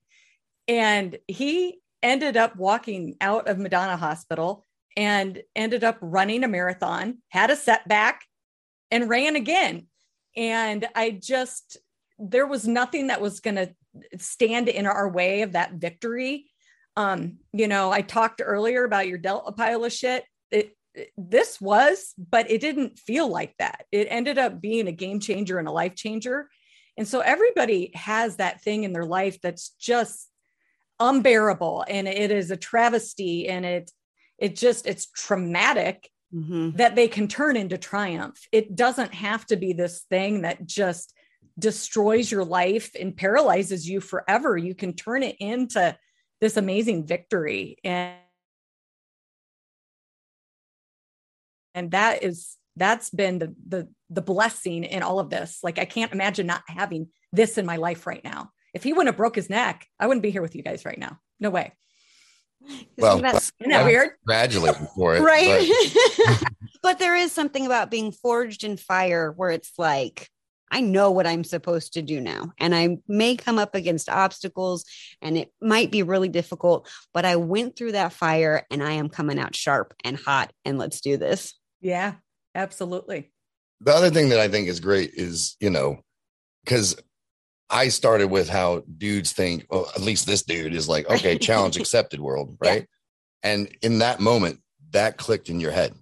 And 0.66 1.18
he 1.28 1.81
ended 2.02 2.36
up 2.36 2.56
walking 2.56 3.16
out 3.20 3.48
of 3.48 3.58
Madonna 3.58 3.96
Hospital 3.96 4.64
and 4.96 5.42
ended 5.56 5.84
up 5.84 5.98
running 6.00 6.44
a 6.44 6.48
marathon, 6.48 7.18
had 7.28 7.50
a 7.50 7.56
setback, 7.56 8.22
and 8.90 9.08
ran 9.08 9.36
again. 9.36 9.86
And 10.36 10.86
I 10.94 11.10
just, 11.10 11.78
there 12.18 12.46
was 12.46 12.66
nothing 12.66 13.06
that 13.08 13.20
was 13.20 13.40
going 13.40 13.56
to 13.56 13.74
stand 14.18 14.68
in 14.68 14.86
our 14.86 15.08
way 15.08 15.42
of 15.42 15.52
that 15.52 15.74
victory. 15.74 16.50
Um, 16.96 17.38
you 17.52 17.68
know, 17.68 17.90
I 17.90 18.02
talked 18.02 18.42
earlier 18.44 18.84
about 18.84 19.08
your 19.08 19.18
Delta 19.18 19.52
pile 19.52 19.84
of 19.84 19.92
shit. 19.92 20.24
It, 20.50 20.76
it- 20.94 21.12
this 21.16 21.58
was, 21.58 22.12
but 22.18 22.50
it 22.50 22.60
didn't 22.60 22.98
feel 22.98 23.26
like 23.28 23.54
that. 23.58 23.86
It 23.90 24.08
ended 24.10 24.36
up 24.36 24.60
being 24.60 24.88
a 24.88 24.92
game 24.92 25.20
changer 25.20 25.58
and 25.58 25.66
a 25.66 25.72
life 25.72 25.94
changer. 25.94 26.50
And 26.98 27.08
so 27.08 27.20
everybody 27.20 27.92
has 27.94 28.36
that 28.36 28.60
thing 28.62 28.84
in 28.84 28.92
their 28.92 29.06
life 29.06 29.40
that's 29.40 29.70
just 29.80 30.28
unbearable 31.08 31.84
and 31.88 32.06
it 32.08 32.30
is 32.30 32.50
a 32.50 32.56
travesty 32.56 33.48
and 33.48 33.64
it 33.64 33.90
it 34.38 34.56
just 34.56 34.86
it's 34.86 35.06
traumatic 35.06 36.08
Mhm. 36.34 36.78
that 36.78 36.94
they 36.94 37.08
can 37.08 37.28
turn 37.28 37.58
into 37.58 37.76
triumph. 37.76 38.38
It 38.52 38.74
doesn't 38.74 39.12
have 39.12 39.44
to 39.48 39.56
be 39.56 39.74
this 39.74 40.04
thing 40.08 40.42
that 40.42 40.64
just 40.66 41.12
destroys 41.58 42.32
your 42.32 42.42
life 42.44 42.90
and 42.98 43.14
paralyzes 43.14 43.86
you 43.86 44.00
forever. 44.00 44.56
You 44.56 44.74
can 44.74 44.94
turn 44.94 45.22
it 45.22 45.36
into 45.40 45.94
this 46.40 46.56
amazing 46.56 47.06
victory 47.06 47.76
and 47.84 48.16
and 51.74 51.90
that 51.90 52.22
is 52.22 52.56
that's 52.76 53.10
been 53.10 53.38
the 53.38 53.54
the 53.68 53.88
the 54.08 54.22
blessing 54.22 54.84
in 54.84 55.02
all 55.02 55.18
of 55.20 55.28
this. 55.28 55.58
Like 55.62 55.78
i 55.78 55.84
can't 55.84 56.12
imagine 56.12 56.46
not 56.46 56.62
having 56.66 57.08
this 57.32 57.58
in 57.58 57.66
my 57.66 57.76
life 57.76 58.06
right 58.06 58.24
now 58.24 58.50
if 58.74 58.82
he 58.82 58.92
wouldn't 58.92 59.08
have 59.08 59.16
broke 59.16 59.36
his 59.36 59.50
neck 59.50 59.86
i 60.00 60.06
wouldn't 60.06 60.22
be 60.22 60.30
here 60.30 60.42
with 60.42 60.54
you 60.54 60.62
guys 60.62 60.84
right 60.84 60.98
now 60.98 61.18
no 61.40 61.50
way 61.50 61.72
Well, 62.98 63.16
Isn't 63.16 63.22
that 63.22 63.34
isn't 63.60 63.70
that 63.70 63.84
weird 63.84 64.10
Congratulating 64.26 64.86
for 64.94 65.16
it. 65.16 65.20
right? 65.20 65.68
but- 66.18 66.42
But, 66.82 66.98
there 66.98 67.14
is 67.14 67.30
something 67.30 67.64
about 67.64 67.92
being 67.92 68.10
forged 68.10 68.64
in 68.64 68.76
fire 68.76 69.30
where 69.36 69.50
it's 69.50 69.72
like, 69.78 70.28
I 70.68 70.80
know 70.80 71.12
what 71.12 71.28
I'm 71.28 71.44
supposed 71.44 71.92
to 71.92 72.02
do 72.02 72.20
now. 72.20 72.52
And 72.58 72.74
I 72.74 72.98
may 73.06 73.36
come 73.36 73.56
up 73.58 73.76
against 73.76 74.08
obstacles 74.08 74.84
and 75.20 75.38
it 75.38 75.52
might 75.60 75.92
be 75.92 76.02
really 76.02 76.28
difficult, 76.28 76.88
but 77.14 77.24
I 77.24 77.36
went 77.36 77.76
through 77.76 77.92
that 77.92 78.12
fire 78.12 78.66
and 78.68 78.82
I 78.82 78.92
am 78.92 79.08
coming 79.10 79.38
out 79.38 79.54
sharp 79.54 79.94
and 80.02 80.16
hot. 80.16 80.52
And 80.64 80.76
let's 80.78 81.00
do 81.00 81.16
this. 81.16 81.54
yeah 81.80 82.14
absolutely 82.54 83.30
the 83.80 83.92
other 83.92 84.10
thing 84.10 84.28
that 84.30 84.38
I 84.40 84.48
think 84.48 84.66
is 84.68 84.78
great 84.80 85.10
is, 85.14 85.56
you 85.60 85.70
know, 85.70 86.00
because 86.64 86.96
I 87.72 87.88
started 87.88 88.28
with 88.28 88.48
how 88.48 88.84
dudes 88.98 89.32
think, 89.32 89.66
well, 89.70 89.90
at 89.96 90.02
least 90.02 90.26
this 90.26 90.42
dude 90.42 90.74
is 90.74 90.88
like, 90.88 91.08
okay, 91.10 91.38
challenge 91.48 91.78
accepted 91.78 92.20
world, 92.20 92.58
Yeah. 92.62 92.70
right? 92.70 92.86
And 93.42 93.74
in 93.82 93.98
that 94.00 94.20
moment, 94.20 94.60
that 94.90 95.16
clicked 95.16 95.48
in 95.48 95.58
your 95.58 95.72
head. 95.72 95.94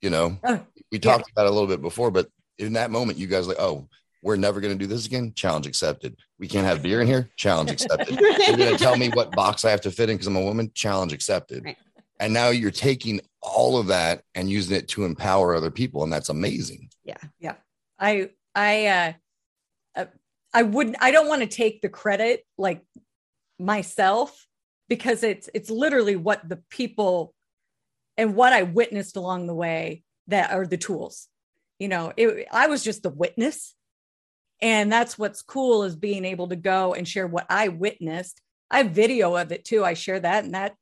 You 0.00 0.10
know, 0.10 0.38
Oh, 0.44 0.60
we 0.90 0.98
talked 0.98 1.30
about 1.30 1.46
it 1.46 1.50
a 1.50 1.52
little 1.52 1.68
bit 1.68 1.82
before, 1.82 2.10
but 2.10 2.28
in 2.58 2.74
that 2.74 2.90
moment, 2.90 3.18
you 3.18 3.26
guys 3.26 3.46
like, 3.46 3.58
oh, 3.60 3.88
we're 4.22 4.36
never 4.36 4.60
going 4.60 4.76
to 4.76 4.78
do 4.78 4.86
this 4.86 5.06
again. 5.06 5.32
Challenge 5.34 5.66
accepted. 5.66 6.16
We 6.38 6.46
can't 6.48 6.66
have 6.66 6.82
beer 6.82 7.00
in 7.00 7.06
here. 7.08 7.28
Challenge 7.36 7.70
accepted. 7.72 8.18
You're 8.20 8.56
going 8.56 8.76
to 8.76 8.78
tell 8.78 8.96
me 8.96 9.08
what 9.10 9.32
box 9.32 9.64
I 9.64 9.70
have 9.70 9.80
to 9.82 9.90
fit 9.90 10.08
in 10.10 10.16
because 10.16 10.28
I'm 10.28 10.36
a 10.36 10.40
woman. 10.42 10.70
Challenge 10.74 11.12
accepted. 11.12 11.64
Right. 11.64 11.76
And 12.20 12.32
now 12.32 12.50
you're 12.50 12.70
taking 12.70 13.20
all 13.42 13.76
of 13.78 13.88
that 13.88 14.22
and 14.36 14.48
using 14.48 14.76
it 14.76 14.86
to 14.88 15.04
empower 15.04 15.56
other 15.56 15.72
people, 15.72 16.04
and 16.04 16.12
that's 16.12 16.28
amazing. 16.28 16.88
Yeah, 17.04 17.16
yeah. 17.40 17.54
I 17.98 18.30
i 18.54 18.86
uh, 18.86 19.12
i 20.52 20.62
wouldn't 20.62 20.96
i 21.00 21.10
don't 21.10 21.28
want 21.28 21.42
to 21.42 21.46
take 21.46 21.80
the 21.80 21.88
credit 21.88 22.44
like 22.58 22.82
myself 23.58 24.46
because 24.88 25.22
it's 25.22 25.48
it's 25.54 25.70
literally 25.70 26.16
what 26.16 26.46
the 26.48 26.60
people 26.70 27.34
and 28.16 28.34
what 28.34 28.52
i 28.52 28.62
witnessed 28.62 29.16
along 29.16 29.46
the 29.46 29.54
way 29.54 30.02
that 30.28 30.50
are 30.52 30.66
the 30.66 30.76
tools 30.76 31.28
you 31.78 31.88
know 31.88 32.12
it, 32.16 32.46
i 32.52 32.66
was 32.66 32.82
just 32.82 33.02
the 33.02 33.10
witness 33.10 33.74
and 34.60 34.92
that's 34.92 35.18
what's 35.18 35.42
cool 35.42 35.82
is 35.82 35.96
being 35.96 36.24
able 36.24 36.48
to 36.48 36.56
go 36.56 36.94
and 36.94 37.08
share 37.08 37.26
what 37.26 37.46
i 37.48 37.68
witnessed 37.68 38.40
I 38.72 38.78
have 38.78 38.92
video 38.92 39.36
of 39.36 39.52
it 39.52 39.64
too. 39.66 39.84
I 39.84 39.92
share 39.92 40.18
that 40.18 40.44
and 40.44 40.54
that 40.54 40.74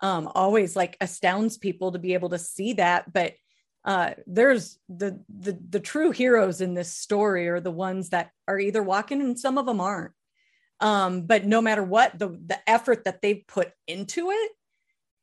um, 0.00 0.30
always 0.34 0.76
like 0.76 0.96
astounds 1.00 1.58
people 1.58 1.92
to 1.92 1.98
be 1.98 2.14
able 2.14 2.30
to 2.30 2.38
see 2.38 2.74
that. 2.74 3.12
But 3.12 3.34
uh, 3.84 4.12
there's 4.26 4.78
the, 4.88 5.20
the 5.28 5.58
the 5.68 5.80
true 5.80 6.10
heroes 6.10 6.60
in 6.60 6.74
this 6.74 6.92
story 6.92 7.48
are 7.48 7.60
the 7.60 7.70
ones 7.70 8.10
that 8.10 8.30
are 8.48 8.58
either 8.58 8.82
walking 8.82 9.20
and 9.20 9.38
some 9.38 9.58
of 9.58 9.66
them 9.66 9.80
aren't. 9.80 10.12
Um, 10.80 11.26
but 11.26 11.44
no 11.44 11.60
matter 11.60 11.82
what, 11.82 12.18
the 12.18 12.28
the 12.28 12.58
effort 12.68 13.04
that 13.04 13.20
they've 13.20 13.46
put 13.46 13.72
into 13.86 14.30
it 14.30 14.50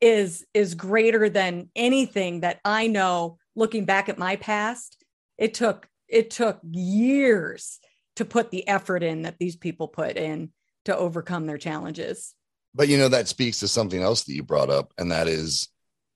is 0.00 0.46
is 0.54 0.74
greater 0.74 1.28
than 1.28 1.70
anything 1.74 2.40
that 2.40 2.60
I 2.64 2.86
know. 2.86 3.38
Looking 3.54 3.84
back 3.84 4.08
at 4.08 4.16
my 4.16 4.36
past, 4.36 5.04
it 5.36 5.54
took 5.54 5.88
it 6.08 6.30
took 6.30 6.60
years 6.70 7.80
to 8.16 8.24
put 8.24 8.50
the 8.50 8.66
effort 8.68 9.02
in 9.02 9.22
that 9.22 9.38
these 9.38 9.56
people 9.56 9.88
put 9.88 10.16
in 10.16 10.52
to 10.84 10.96
overcome 10.96 11.46
their 11.46 11.58
challenges. 11.58 12.34
But 12.74 12.88
you 12.88 12.96
know, 12.96 13.08
that 13.08 13.28
speaks 13.28 13.58
to 13.60 13.68
something 13.68 14.02
else 14.02 14.24
that 14.24 14.34
you 14.34 14.42
brought 14.42 14.70
up, 14.70 14.92
and 14.98 15.10
that 15.10 15.28
is 15.28 15.68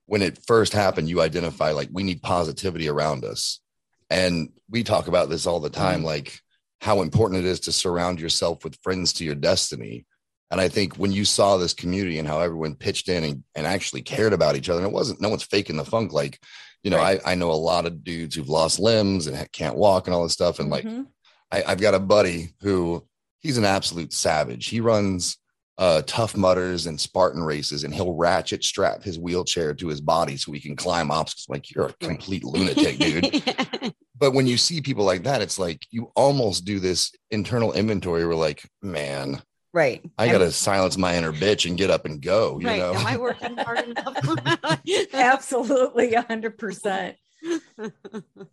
when 0.06 0.22
it 0.22 0.38
first 0.46 0.72
happened, 0.72 1.08
you 1.08 1.20
identify 1.20 1.72
like 1.72 1.88
we 1.92 2.02
need 2.02 2.22
positivity 2.22 2.88
around 2.88 3.24
us. 3.24 3.60
And 4.08 4.50
we 4.70 4.84
talk 4.84 5.08
about 5.08 5.28
this 5.28 5.46
all 5.46 5.60
the 5.60 5.70
time, 5.70 5.98
mm-hmm. 5.98 6.06
like 6.06 6.40
how 6.80 7.02
important 7.02 7.44
it 7.44 7.48
is 7.48 7.60
to 7.60 7.72
surround 7.72 8.20
yourself 8.20 8.64
with 8.64 8.78
friends 8.82 9.12
to 9.14 9.24
your 9.24 9.34
destiny. 9.34 10.06
And 10.50 10.60
I 10.60 10.68
think 10.68 10.94
when 10.96 11.10
you 11.10 11.24
saw 11.24 11.56
this 11.56 11.74
community 11.74 12.18
and 12.20 12.28
how 12.28 12.40
everyone 12.40 12.76
pitched 12.76 13.08
in 13.08 13.24
and, 13.24 13.44
and 13.56 13.66
actually 13.66 14.02
cared 14.02 14.32
about 14.32 14.54
each 14.54 14.68
other, 14.68 14.78
and 14.78 14.88
it 14.88 14.94
wasn't 14.94 15.20
no 15.20 15.28
one's 15.28 15.42
faking 15.42 15.76
the 15.76 15.84
funk. 15.84 16.12
Like, 16.12 16.40
you 16.84 16.90
know, 16.90 16.98
right. 16.98 17.20
I, 17.26 17.32
I 17.32 17.34
know 17.34 17.50
a 17.50 17.54
lot 17.54 17.86
of 17.86 18.04
dudes 18.04 18.36
who've 18.36 18.48
lost 18.48 18.78
limbs 18.78 19.26
and 19.26 19.50
can't 19.50 19.76
walk 19.76 20.06
and 20.06 20.14
all 20.14 20.22
this 20.22 20.34
stuff. 20.34 20.60
And 20.60 20.70
mm-hmm. 20.70 20.96
like, 20.98 21.06
I, 21.50 21.72
I've 21.72 21.80
got 21.80 21.94
a 21.94 22.00
buddy 22.00 22.50
who 22.60 23.04
he's 23.40 23.58
an 23.58 23.64
absolute 23.64 24.12
savage. 24.12 24.66
He 24.68 24.80
runs 24.80 25.38
uh, 25.78 26.02
Tough 26.06 26.36
Mudders 26.36 26.86
and 26.86 27.00
Spartan 27.00 27.42
races, 27.42 27.84
and 27.84 27.94
he'll 27.94 28.14
ratchet 28.14 28.64
strap 28.64 29.02
his 29.02 29.18
wheelchair 29.18 29.74
to 29.74 29.88
his 29.88 30.00
body 30.00 30.36
so 30.36 30.52
he 30.52 30.60
can 30.60 30.76
climb 30.76 31.10
obstacles. 31.10 31.46
Like 31.48 31.74
you're 31.74 31.86
a 31.86 31.92
complete 31.94 32.44
lunatic, 32.44 32.98
dude. 32.98 33.92
But 34.18 34.32
when 34.32 34.46
you 34.46 34.56
see 34.56 34.80
people 34.80 35.04
like 35.04 35.24
that, 35.24 35.42
it's 35.42 35.58
like 35.58 35.86
you 35.90 36.10
almost 36.16 36.64
do 36.64 36.80
this 36.80 37.12
internal 37.30 37.72
inventory. 37.72 38.26
We're 38.26 38.34
like, 38.34 38.66
man, 38.80 39.42
right? 39.74 40.02
I 40.16 40.28
got 40.28 40.38
to 40.38 40.50
silence 40.50 40.96
my 40.96 41.16
inner 41.16 41.32
bitch 41.32 41.68
and 41.68 41.76
get 41.76 41.90
up 41.90 42.06
and 42.06 42.20
go. 42.20 42.58
You 42.58 42.66
right? 42.66 42.78
Know? 42.78 42.94
Am 42.94 43.06
I 43.06 43.16
working 43.18 43.56
hard 43.58 43.80
enough? 43.80 44.86
Absolutely, 45.12 46.14
hundred 46.14 46.58
percent. 46.58 47.16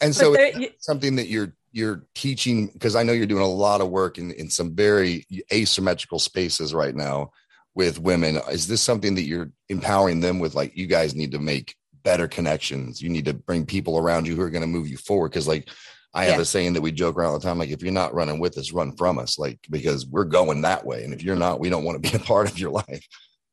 And 0.02 0.14
so, 0.14 0.36
something 0.80 1.16
that 1.16 1.28
you're 1.28 1.54
you're 1.74 2.06
teaching 2.16 2.68
because 2.68 2.96
I 2.96 3.04
know 3.04 3.12
you're 3.12 3.26
doing 3.26 3.42
a 3.42 3.48
lot 3.48 3.82
of 3.82 3.90
work 3.90 4.18
in, 4.18 4.32
in 4.32 4.50
some 4.50 4.76
very 4.76 5.26
asymmetrical 5.52 6.20
spaces 6.20 6.74
right 6.74 6.96
now 6.96 7.32
with 7.76 8.00
women. 8.00 8.40
Is 8.52 8.68
this 8.68 8.82
something 8.82 9.16
that 9.16 9.24
you're 9.24 9.52
empowering 9.68 10.22
them 10.22 10.40
with? 10.40 10.54
Like, 10.54 10.78
you 10.78 10.86
guys 10.86 11.16
need 11.16 11.32
to 11.32 11.40
make 11.40 11.76
better 12.04 12.28
connections. 12.28 13.02
You 13.02 13.10
need 13.10 13.26
to 13.26 13.34
bring 13.34 13.66
people 13.66 13.98
around 13.98 14.28
you 14.28 14.36
who 14.36 14.44
are 14.44 14.52
going 14.52 14.62
to 14.62 14.68
move 14.68 14.88
you 14.88 14.98
forward. 14.98 15.30
Because, 15.30 15.48
like, 15.48 15.68
I 16.14 16.26
have 16.26 16.36
yeah. 16.36 16.42
a 16.42 16.46
saying 16.46 16.74
that 16.74 16.82
we 16.82 16.92
joke 16.92 17.18
around 17.18 17.32
all 17.32 17.40
the 17.40 17.44
time 17.44 17.58
like, 17.58 17.72
if 17.72 17.82
you're 17.82 17.92
not 17.92 18.14
running 18.14 18.40
with 18.40 18.56
us, 18.60 18.72
run 18.72 18.96
from 18.96 19.18
us, 19.18 19.40
like, 19.40 19.58
because 19.72 20.06
we're 20.06 20.26
going 20.26 20.62
that 20.62 20.86
way. 20.86 21.04
And 21.04 21.12
if 21.12 21.24
you're 21.24 21.36
not, 21.36 21.60
we 21.60 21.70
don't 21.70 21.84
want 21.84 22.02
to 22.02 22.12
be 22.12 22.16
a 22.16 22.20
part 22.20 22.52
of 22.52 22.60
your 22.60 22.70
life. 22.70 23.08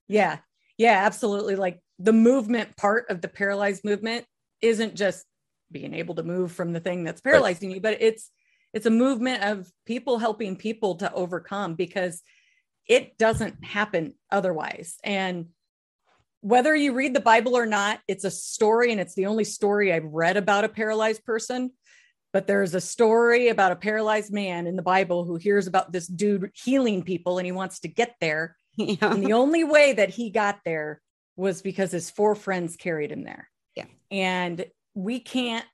Yeah. 0.09 0.39
Yeah, 0.77 1.07
absolutely. 1.07 1.57
Like, 1.57 1.81
the 1.99 2.12
movement 2.12 2.77
part 2.77 3.09
of 3.09 3.23
the 3.23 3.29
paralyzed 3.29 3.83
movement 3.83 4.27
isn't 4.61 4.95
just 4.95 5.25
being 5.71 5.95
able 5.95 6.14
to 6.14 6.23
move 6.23 6.53
from 6.53 6.73
the 6.73 6.81
thing 6.81 7.05
that's 7.05 7.21
paralyzing 7.21 7.71
right. 7.71 7.77
you 7.77 7.81
but 7.81 7.97
it's 8.01 8.31
it's 8.73 8.87
a 8.87 8.91
movement 8.91 9.43
of 9.43 9.71
people 9.85 10.18
helping 10.18 10.57
people 10.57 10.97
to 10.97 11.12
overcome 11.12 11.75
because 11.75 12.23
it 12.87 13.18
doesn't 13.18 13.64
happen 13.64 14.14
otherwise 14.31 14.97
and 15.05 15.47
whether 16.41 16.75
you 16.75 16.93
read 16.93 17.14
the 17.14 17.21
bible 17.21 17.57
or 17.57 17.66
not 17.66 18.01
it's 18.09 18.25
a 18.25 18.31
story 18.31 18.93
and 18.93 19.01
it's 19.01 19.14
the 19.14 19.27
only 19.27 19.45
story 19.45 19.93
i've 19.93 20.05
read 20.05 20.37
about 20.37 20.64
a 20.64 20.68
paralyzed 20.68 21.25
person 21.25 21.71
but 22.33 22.47
there's 22.47 22.75
a 22.75 22.81
story 22.81 23.49
about 23.49 23.73
a 23.73 23.77
paralyzed 23.77 24.33
man 24.33 24.66
in 24.66 24.77
the 24.77 24.83
bible 24.83 25.25
who 25.25 25.37
hears 25.37 25.66
about 25.66 25.93
this 25.93 26.07
dude 26.07 26.51
healing 26.55 27.03
people 27.03 27.39
and 27.39 27.47
he 27.47 27.53
wants 27.53 27.81
to 27.81 27.89
get 27.89 28.14
there 28.21 28.57
yeah. 28.77 28.97
and 29.03 29.23
the 29.25 29.35
only 29.35 29.64
way 29.64 29.93
that 29.93 30.11
he 30.11 30.31
got 30.31 30.59
there 30.64 31.01
was 31.37 31.62
because 31.62 31.91
his 31.91 32.11
four 32.11 32.35
friends 32.35 32.77
carried 32.77 33.12
him 33.12 33.25
there 33.25 33.49
yeah 33.77 33.87
and 34.11 34.64
we 35.03 35.20
can't 35.20 35.64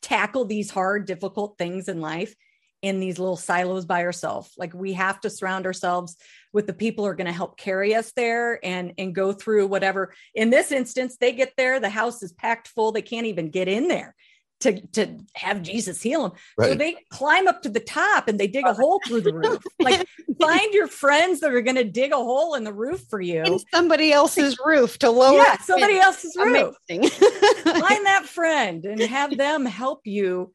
tackle 0.00 0.44
these 0.44 0.70
hard, 0.70 1.06
difficult 1.06 1.56
things 1.58 1.88
in 1.88 2.00
life 2.00 2.34
in 2.82 3.00
these 3.00 3.18
little 3.18 3.36
silos 3.36 3.84
by 3.84 4.04
ourselves. 4.04 4.52
Like 4.56 4.74
we 4.74 4.92
have 4.92 5.20
to 5.22 5.30
surround 5.30 5.66
ourselves 5.66 6.16
with 6.52 6.66
the 6.66 6.74
people 6.74 7.04
who 7.04 7.10
are 7.10 7.16
going 7.16 7.26
to 7.26 7.32
help 7.32 7.56
carry 7.56 7.94
us 7.94 8.12
there 8.14 8.64
and 8.64 8.92
and 8.98 9.14
go 9.14 9.32
through 9.32 9.66
whatever. 9.66 10.12
In 10.34 10.50
this 10.50 10.70
instance, 10.72 11.16
they 11.16 11.32
get 11.32 11.52
there, 11.56 11.80
the 11.80 11.88
house 11.88 12.22
is 12.22 12.32
packed 12.32 12.68
full, 12.68 12.92
they 12.92 13.02
can't 13.02 13.26
even 13.26 13.50
get 13.50 13.68
in 13.68 13.88
there 13.88 14.14
to 14.60 14.80
to 14.88 15.18
have 15.34 15.62
Jesus 15.62 16.00
heal 16.00 16.22
them. 16.22 16.32
Right. 16.56 16.70
So 16.70 16.74
they 16.74 16.96
climb 17.10 17.46
up 17.46 17.62
to 17.62 17.68
the 17.68 17.80
top 17.80 18.28
and 18.28 18.40
they 18.40 18.46
dig 18.46 18.64
a 18.64 18.70
oh 18.70 18.74
hole 18.74 19.00
through 19.06 19.22
the 19.22 19.34
roof. 19.34 19.62
Like 19.78 20.06
find 20.40 20.72
your 20.72 20.88
friends 20.88 21.40
that 21.40 21.52
are 21.52 21.60
going 21.60 21.76
to 21.76 21.84
dig 21.84 22.12
a 22.12 22.16
hole 22.16 22.54
in 22.54 22.64
the 22.64 22.72
roof 22.72 23.04
for 23.08 23.20
you. 23.20 23.42
In 23.42 23.58
somebody 23.72 24.12
else's 24.12 24.58
roof 24.64 24.98
to 25.00 25.10
lower. 25.10 25.36
Yeah, 25.36 25.58
somebody 25.58 25.98
else's 25.98 26.34
roof. 26.36 26.74
find 26.88 28.06
that 28.06 28.22
friend 28.26 28.84
and 28.84 29.00
have 29.02 29.36
them 29.36 29.66
help 29.66 30.00
you 30.04 30.52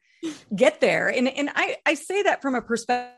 get 0.54 0.80
there. 0.80 1.08
And 1.08 1.28
and 1.28 1.50
I 1.54 1.76
I 1.86 1.94
say 1.94 2.24
that 2.24 2.42
from 2.42 2.54
a 2.54 2.62
perspective 2.62 3.14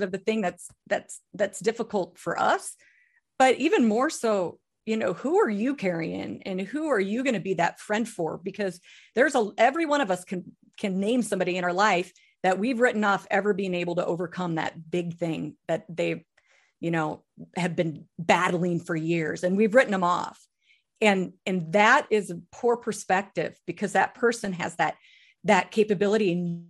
of 0.00 0.10
the 0.10 0.18
thing 0.18 0.40
that's 0.40 0.68
that's 0.86 1.20
that's 1.34 1.60
difficult 1.60 2.18
for 2.18 2.38
us, 2.38 2.74
but 3.38 3.56
even 3.56 3.86
more 3.86 4.10
so 4.10 4.58
you 4.86 4.96
know 4.96 5.12
who 5.12 5.38
are 5.38 5.50
you 5.50 5.74
carrying 5.74 6.42
and 6.44 6.60
who 6.60 6.88
are 6.88 7.00
you 7.00 7.22
going 7.22 7.34
to 7.34 7.40
be 7.40 7.54
that 7.54 7.80
friend 7.80 8.08
for? 8.08 8.38
Because 8.38 8.80
there's 9.14 9.34
a 9.34 9.50
every 9.58 9.86
one 9.86 10.00
of 10.00 10.10
us 10.10 10.24
can 10.24 10.52
can 10.78 11.00
name 11.00 11.22
somebody 11.22 11.56
in 11.56 11.64
our 11.64 11.72
life 11.72 12.12
that 12.42 12.58
we've 12.58 12.80
written 12.80 13.04
off 13.04 13.26
ever 13.30 13.52
being 13.52 13.74
able 13.74 13.96
to 13.96 14.06
overcome 14.06 14.54
that 14.54 14.90
big 14.90 15.16
thing 15.16 15.56
that 15.68 15.84
they 15.88 16.24
you 16.80 16.90
know 16.90 17.22
have 17.56 17.76
been 17.76 18.06
battling 18.18 18.80
for 18.80 18.96
years 18.96 19.44
and 19.44 19.56
we've 19.56 19.74
written 19.74 19.92
them 19.92 20.04
off. 20.04 20.40
And 21.00 21.34
and 21.46 21.72
that 21.72 22.06
is 22.10 22.30
a 22.30 22.40
poor 22.52 22.76
perspective 22.76 23.56
because 23.66 23.92
that 23.92 24.14
person 24.14 24.52
has 24.54 24.76
that 24.76 24.96
that 25.44 25.70
capability 25.70 26.32
and 26.32 26.66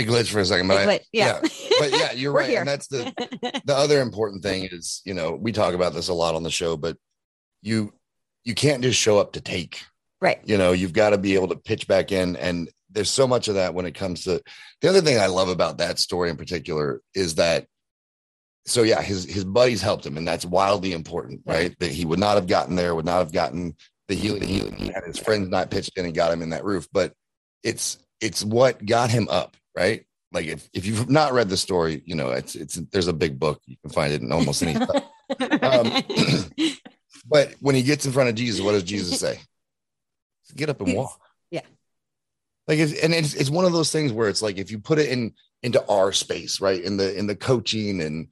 it 0.00 0.08
glitched 0.08 0.32
for 0.32 0.40
a 0.40 0.44
second, 0.44 0.68
but 0.68 0.88
I, 0.88 1.00
yeah. 1.12 1.40
yeah. 1.42 1.48
but 1.78 1.90
yeah, 1.90 2.12
you're 2.12 2.32
right. 2.40 2.48
Here. 2.48 2.60
And 2.60 2.68
that's 2.68 2.88
the 2.88 3.12
the 3.64 3.74
other 3.74 4.00
important 4.00 4.42
thing 4.42 4.68
is, 4.70 5.02
you 5.04 5.14
know, 5.14 5.32
we 5.32 5.52
talk 5.52 5.74
about 5.74 5.94
this 5.94 6.08
a 6.08 6.14
lot 6.14 6.34
on 6.34 6.42
the 6.42 6.50
show, 6.50 6.76
but 6.76 6.96
you 7.62 7.92
you 8.44 8.54
can't 8.54 8.82
just 8.82 8.98
show 8.98 9.18
up 9.18 9.32
to 9.32 9.40
take. 9.40 9.82
Right. 10.20 10.40
You 10.44 10.58
know, 10.58 10.72
you've 10.72 10.92
got 10.92 11.10
to 11.10 11.18
be 11.18 11.34
able 11.34 11.48
to 11.48 11.56
pitch 11.56 11.88
back 11.88 12.12
in. 12.12 12.36
And 12.36 12.68
there's 12.90 13.10
so 13.10 13.26
much 13.26 13.48
of 13.48 13.54
that 13.54 13.74
when 13.74 13.86
it 13.86 13.94
comes 13.94 14.24
to 14.24 14.42
the 14.80 14.88
other 14.88 15.00
thing 15.00 15.18
I 15.18 15.26
love 15.26 15.48
about 15.48 15.78
that 15.78 15.98
story 15.98 16.30
in 16.30 16.36
particular 16.36 17.00
is 17.14 17.36
that 17.36 17.66
so 18.66 18.82
yeah, 18.82 19.00
his 19.00 19.24
his 19.24 19.44
buddies 19.44 19.80
helped 19.80 20.04
him, 20.04 20.16
and 20.18 20.28
that's 20.28 20.44
wildly 20.44 20.92
important, 20.92 21.40
right? 21.46 21.74
That 21.80 21.92
he 21.92 22.04
would 22.04 22.18
not 22.18 22.34
have 22.34 22.46
gotten 22.46 22.76
there, 22.76 22.94
would 22.94 23.06
not 23.06 23.18
have 23.18 23.32
gotten 23.32 23.74
the 24.08 24.14
healing, 24.14 24.42
healing. 24.42 24.76
He 24.76 24.88
had 24.88 25.04
his 25.04 25.18
friends 25.18 25.48
not 25.48 25.70
pitched 25.70 25.96
in 25.96 26.04
and 26.04 26.14
got 26.14 26.32
him 26.32 26.42
in 26.42 26.50
that 26.50 26.64
roof, 26.64 26.86
but 26.92 27.14
it's 27.62 27.98
it's 28.20 28.44
what 28.44 28.84
got 28.84 29.10
him 29.10 29.28
up 29.30 29.56
right? 29.76 30.04
Like 30.32 30.46
if, 30.46 30.68
if 30.72 30.86
you've 30.86 31.10
not 31.10 31.32
read 31.32 31.48
the 31.48 31.56
story, 31.56 32.02
you 32.04 32.14
know, 32.14 32.30
it's 32.30 32.54
it's 32.54 32.76
there's 32.92 33.08
a 33.08 33.12
big 33.12 33.38
book. 33.38 33.60
You 33.66 33.76
can 33.82 33.90
find 33.90 34.12
it 34.12 34.22
in 34.22 34.32
almost 34.32 34.62
any 34.62 34.76
um, 35.62 36.02
but 37.26 37.54
when 37.60 37.74
he 37.74 37.82
gets 37.82 38.06
in 38.06 38.12
front 38.12 38.28
of 38.28 38.34
Jesus, 38.34 38.60
what 38.60 38.72
does 38.72 38.84
Jesus 38.84 39.18
say? 39.18 39.40
Get 40.54 40.68
up 40.68 40.80
and 40.80 40.94
walk. 40.94 41.20
Yeah. 41.50 41.62
Like 42.68 42.78
it's, 42.78 42.92
and 43.00 43.12
it's 43.14 43.34
it's 43.34 43.50
one 43.50 43.64
of 43.64 43.72
those 43.72 43.90
things 43.90 44.12
where 44.12 44.28
it's 44.28 44.42
like 44.42 44.58
if 44.58 44.70
you 44.70 44.78
put 44.78 44.98
it 44.98 45.08
in 45.08 45.34
into 45.62 45.84
our 45.88 46.12
space, 46.12 46.60
right? 46.60 46.82
In 46.82 46.96
the 46.96 47.16
in 47.16 47.26
the 47.26 47.36
coaching 47.36 48.00
and 48.00 48.28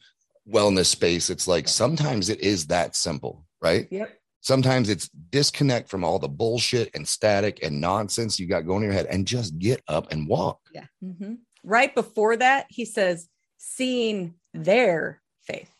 wellness 0.48 0.86
space, 0.86 1.30
it's 1.30 1.48
like 1.48 1.68
sometimes 1.68 2.28
it 2.28 2.40
is 2.40 2.66
that 2.68 2.96
simple, 2.96 3.44
right? 3.60 3.88
Yep. 3.90 4.17
Sometimes 4.40 4.88
it's 4.88 5.08
disconnect 5.08 5.88
from 5.88 6.04
all 6.04 6.18
the 6.18 6.28
bullshit 6.28 6.90
and 6.94 7.06
static 7.06 7.60
and 7.62 7.80
nonsense 7.80 8.38
you 8.38 8.46
got 8.46 8.66
going 8.66 8.82
in 8.82 8.90
your 8.90 8.92
head 8.92 9.06
and 9.06 9.26
just 9.26 9.58
get 9.58 9.82
up 9.88 10.12
and 10.12 10.28
walk. 10.28 10.60
Yeah. 10.72 10.86
Mm-hmm. 11.02 11.34
Right 11.64 11.94
before 11.94 12.36
that, 12.36 12.66
he 12.68 12.84
says, 12.84 13.28
seeing 13.58 14.34
their 14.54 15.20
faith. 15.42 15.70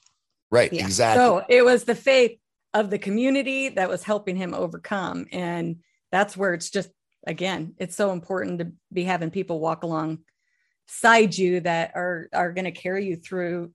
Right. 0.51 0.73
Yeah. 0.73 0.85
Exactly. 0.85 1.25
So 1.25 1.45
it 1.49 1.65
was 1.65 1.85
the 1.85 1.95
faith 1.95 2.39
of 2.75 2.91
the 2.91 2.99
community 2.99 3.71
that 3.71 3.89
was 3.89 4.03
helping 4.03 4.37
him 4.37 4.55
overcome. 4.55 5.27
And 5.33 5.77
that's 6.11 6.37
where 6.37 6.53
it's 6.53 6.71
just, 6.71 6.91
again, 7.27 7.75
it's 7.79 7.97
so 7.97 8.13
important 8.13 8.59
to 8.59 8.73
be 8.93 9.05
having 9.05 9.31
people 9.31 9.61
walk 9.61 9.85
alongside 9.85 11.37
you 11.37 11.61
that 11.61 11.93
are, 11.95 12.29
are 12.33 12.53
going 12.53 12.65
to 12.65 12.73
carry 12.73 13.07
you 13.07 13.17
through, 13.17 13.73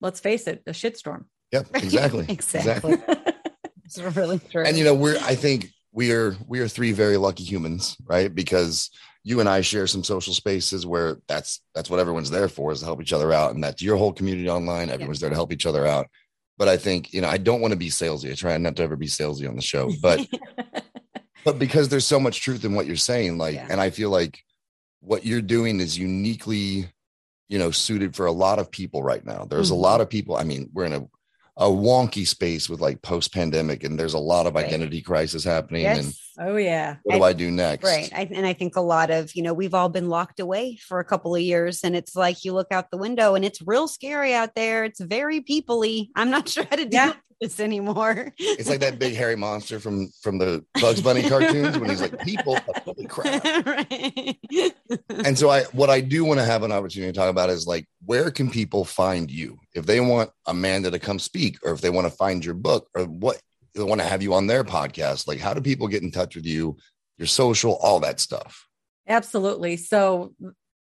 let's 0.00 0.20
face 0.20 0.46
it, 0.48 0.62
a 0.66 0.72
shitstorm. 0.72 1.26
Yep. 1.52 1.68
Exactly. 1.74 2.26
exactly. 2.28 2.94
exactly. 2.94 3.32
It's 3.96 4.16
really 4.16 4.38
true. 4.38 4.64
And 4.64 4.76
you 4.76 4.84
know, 4.84 4.94
we're 4.94 5.18
I 5.18 5.34
think 5.34 5.70
we 5.92 6.12
are 6.12 6.36
we 6.46 6.60
are 6.60 6.68
three 6.68 6.92
very 6.92 7.16
lucky 7.16 7.44
humans, 7.44 7.96
right? 8.04 8.32
Because 8.34 8.90
you 9.24 9.40
and 9.40 9.48
I 9.48 9.62
share 9.62 9.86
some 9.86 10.04
social 10.04 10.32
spaces 10.34 10.84
where 10.86 11.16
that's 11.26 11.60
that's 11.74 11.88
what 11.90 11.98
everyone's 12.00 12.30
there 12.30 12.48
for 12.48 12.70
is 12.72 12.80
to 12.80 12.84
help 12.84 13.00
each 13.02 13.12
other 13.12 13.32
out, 13.32 13.54
and 13.54 13.64
that's 13.64 13.82
your 13.82 13.96
whole 13.96 14.12
community 14.12 14.48
online. 14.48 14.90
Everyone's 14.90 15.20
there 15.20 15.30
to 15.30 15.34
help 15.36 15.52
each 15.52 15.66
other 15.66 15.86
out. 15.86 16.06
But 16.58 16.68
I 16.68 16.76
think 16.76 17.12
you 17.12 17.20
know 17.20 17.28
I 17.28 17.38
don't 17.38 17.60
want 17.60 17.72
to 17.72 17.78
be 17.78 17.88
salesy. 17.88 18.30
I 18.30 18.34
try 18.34 18.56
not 18.58 18.76
to 18.76 18.82
ever 18.82 18.96
be 18.96 19.06
salesy 19.06 19.48
on 19.48 19.56
the 19.56 19.62
show, 19.62 19.90
but 20.02 20.26
but 21.44 21.58
because 21.58 21.88
there's 21.88 22.06
so 22.06 22.20
much 22.20 22.40
truth 22.42 22.64
in 22.64 22.74
what 22.74 22.86
you're 22.86 22.96
saying, 22.96 23.38
like, 23.38 23.54
Yeah. 23.54 23.66
and 23.70 23.80
I 23.80 23.90
feel 23.90 24.10
like 24.10 24.38
what 25.00 25.24
you're 25.24 25.40
doing 25.40 25.80
is 25.80 25.96
uniquely, 25.96 26.88
you 27.48 27.58
know, 27.58 27.70
suited 27.70 28.14
for 28.16 28.26
a 28.26 28.32
lot 28.32 28.58
of 28.58 28.70
people 28.70 29.02
right 29.02 29.24
now. 29.24 29.44
There's 29.44 29.70
Mhm. 29.70 29.74
a 29.74 29.76
lot 29.76 30.00
of 30.00 30.10
people. 30.10 30.36
I 30.36 30.44
mean, 30.44 30.68
we're 30.74 30.84
in 30.84 30.92
a 30.94 31.06
a 31.60 31.66
wonky 31.66 32.24
space 32.26 32.70
with 32.70 32.80
like 32.80 33.02
post 33.02 33.34
pandemic, 33.34 33.82
and 33.84 33.98
there's 33.98 34.14
a 34.14 34.18
lot 34.18 34.46
of 34.46 34.54
Right. 34.54 34.64
identity 34.66 35.02
crisis 35.02 35.42
happening. 35.44 35.84
And 35.86 36.04
Yes. 36.06 36.20
Oh 36.38 36.56
yeah. 36.56 36.96
what 37.02 37.16
do 37.16 37.22
I 37.24 37.32
do 37.32 37.50
next? 37.50 37.84
Right. 37.84 38.08
I, 38.14 38.28
and 38.32 38.46
I 38.46 38.52
think 38.52 38.76
a 38.76 38.80
lot 38.80 39.10
of, 39.10 39.34
you 39.34 39.42
know, 39.42 39.52
we've 39.52 39.74
all 39.74 39.88
been 39.88 40.08
locked 40.08 40.38
away 40.38 40.76
for 40.76 41.00
a 41.00 41.04
couple 41.04 41.34
of 41.34 41.40
years 41.40 41.82
and 41.82 41.96
it's 41.96 42.14
like 42.14 42.44
you 42.44 42.52
look 42.52 42.68
out 42.70 42.92
the 42.92 42.96
window 42.96 43.34
and 43.34 43.44
it's 43.44 43.60
real 43.60 43.88
scary 43.88 44.32
out 44.34 44.54
there. 44.54 44.84
It's 44.84 45.00
very 45.00 45.40
peoply. 45.40 46.10
I'm 46.14 46.30
not 46.30 46.48
sure 46.52 46.64
how 46.70 46.76
to 46.76 46.84
deal 46.84 46.92
Yeah. 46.92 47.12
With 47.40 47.50
this 47.56 47.60
anymore. 47.60 48.32
It's 48.38 48.68
like 48.68 48.80
that 48.80 48.98
big 48.98 49.14
hairy 49.14 49.36
monster 49.36 49.80
from 49.80 50.08
from 50.22 50.38
the 50.38 50.64
Bugs 50.80 51.00
Bunny 51.00 51.28
cartoons 51.28 51.78
when 51.78 51.90
he's 51.90 52.00
like, 52.00 52.18
people, 52.20 52.58
holy 52.84 53.06
crap. 53.06 53.44
right. 53.66 54.36
and 55.24 55.38
so 55.38 55.50
I 55.50 55.62
what 55.72 55.90
I 55.90 56.00
do 56.00 56.24
want 56.24 56.40
to 56.40 56.46
have 56.46 56.62
an 56.62 56.72
opportunity 56.72 57.12
to 57.12 57.18
talk 57.18 57.30
about 57.30 57.50
is 57.50 57.66
like 57.66 57.86
where 58.04 58.30
can 58.30 58.50
people 58.50 58.84
find 58.84 59.30
you 59.30 59.58
if 59.74 59.86
they 59.86 60.00
want 60.00 60.30
Amanda 60.46 60.90
to 60.90 60.98
come 60.98 61.18
speak 61.18 61.58
or 61.64 61.72
if 61.72 61.80
they 61.80 61.90
want 61.90 62.06
to 62.06 62.16
find 62.16 62.44
your 62.44 62.54
book 62.54 62.88
or 62.94 63.04
what 63.04 63.40
they 63.74 63.82
want 63.82 64.00
to 64.00 64.06
have 64.06 64.22
you 64.22 64.34
on 64.34 64.46
their 64.46 64.64
podcast 64.64 65.28
like 65.28 65.38
how 65.38 65.54
do 65.54 65.60
people 65.60 65.86
get 65.86 66.02
in 66.02 66.10
touch 66.10 66.34
with 66.34 66.46
you 66.46 66.76
your 67.18 67.26
social 67.26 67.76
all 67.76 68.00
that 68.00 68.18
stuff 68.18 68.68
Absolutely. 69.08 69.78
So 69.78 70.34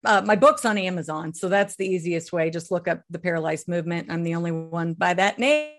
uh, 0.05 0.23
my 0.25 0.37
book's 0.37 0.65
on 0.65 0.79
Amazon. 0.79 1.35
So 1.35 1.49
that's 1.49 1.77
the 1.77 1.87
easiest 1.87 2.33
way. 2.33 2.51
Just 2.51 2.71
look 2.71 2.87
up 2.87 3.03
the 3.11 3.19
paralyzed 3.19 3.67
movement. 3.67 4.11
I'm 4.11 4.23
the 4.23 4.35
only 4.35 4.53
one 4.53 4.93
by 4.93 5.15
that 5.15 5.39
name. 5.39 5.73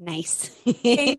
Nice. 0.00 0.50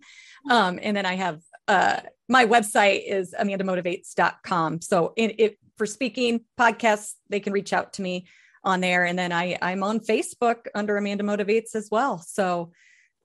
um, 0.49 0.79
and 0.81 0.95
then 0.95 1.05
I 1.05 1.15
have 1.15 1.39
uh, 1.67 1.99
my 2.29 2.45
website 2.45 3.03
is 3.07 3.33
amandamotivates.com. 3.39 4.81
So 4.81 5.13
in 5.15 5.33
it 5.37 5.57
for 5.77 5.85
speaking 5.85 6.41
podcasts, 6.59 7.13
they 7.29 7.39
can 7.39 7.53
reach 7.53 7.73
out 7.73 7.93
to 7.93 8.01
me 8.01 8.27
on 8.63 8.81
there. 8.81 9.05
And 9.05 9.17
then 9.17 9.31
I 9.31 9.57
I'm 9.61 9.83
on 9.83 9.99
Facebook 9.99 10.65
under 10.73 10.97
Amanda 10.97 11.23
Motivates 11.23 11.75
as 11.75 11.89
well. 11.91 12.19
So 12.19 12.71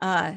uh 0.00 0.34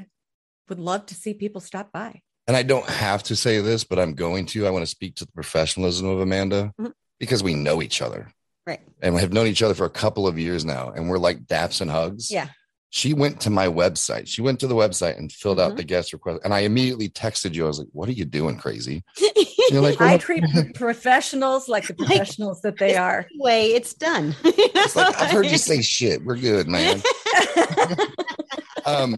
would 0.69 0.79
love 0.79 1.05
to 1.07 1.15
see 1.15 1.33
people 1.33 1.61
stop 1.61 1.91
by. 1.91 2.21
and 2.47 2.55
I 2.57 2.63
don't 2.63 2.87
have 2.89 3.23
to 3.23 3.35
say 3.35 3.59
this 3.61 3.83
but 3.83 3.99
I'm 3.99 4.13
going 4.13 4.45
to 4.47 4.65
I 4.65 4.69
want 4.69 4.83
to 4.83 4.87
speak 4.87 5.15
to 5.17 5.25
the 5.25 5.31
professionalism 5.33 6.07
of 6.07 6.19
Amanda 6.19 6.73
Mhm. 6.79 6.93
because 7.19 7.43
we 7.43 7.53
know 7.53 7.81
each 7.81 8.01
other 8.01 8.31
right. 8.65 8.79
and 9.01 9.13
we 9.15 9.21
have 9.21 9.31
known 9.33 9.47
each 9.47 9.61
other 9.61 9.73
for 9.73 9.85
a 9.85 9.89
couple 9.89 10.25
of 10.27 10.37
years 10.39 10.63
now 10.65 10.91
and 10.91 11.09
we're 11.09 11.17
like 11.17 11.39
daps 11.45 11.81
and 11.81 11.91
hugs 11.91 12.31
Yeah. 12.31 12.47
She 12.95 13.11
went 13.11 13.41
to 13.41 13.49
my 13.49 13.65
website. 13.65 14.27
She 14.27 14.43
went 14.43 14.59
to 14.59 14.67
the 14.67 14.75
website 14.75 15.17
and 15.17 15.31
filled 15.31 15.59
out 15.59 15.71
Mhm. 15.73 15.77
the 15.77 15.83
guest 15.83 16.13
request. 16.13 16.41
And 16.43 16.53
I 16.53 16.59
immediately 16.59 17.09
texted 17.09 17.55
you. 17.55 17.63
I 17.63 17.67
was 17.67 17.79
like, 17.79 17.87
what 17.91 18.07
are 18.07 18.11
you 18.11 18.23
doing, 18.23 18.55
crazy? 18.55 19.03
You're 19.71 19.81
like, 19.81 19.99
I 19.99 20.17
treat 20.19 20.43
professionals 20.75 21.67
like 21.67 21.87
the 21.87 21.93
professionals 21.95 22.61
that 22.61 22.77
they 22.77 22.95
are. 22.95 23.25
Way 23.39 23.73
it's 23.73 23.95
done. 23.95 24.35
it's 24.43 24.95
like, 24.95 25.19
I've 25.19 25.31
heard 25.31 25.47
you 25.47 25.57
say 25.57 25.81
shit. 25.81 26.23
We're 26.23 26.37
good, 26.37 26.67
man. 26.67 27.01
Um, 28.85 29.15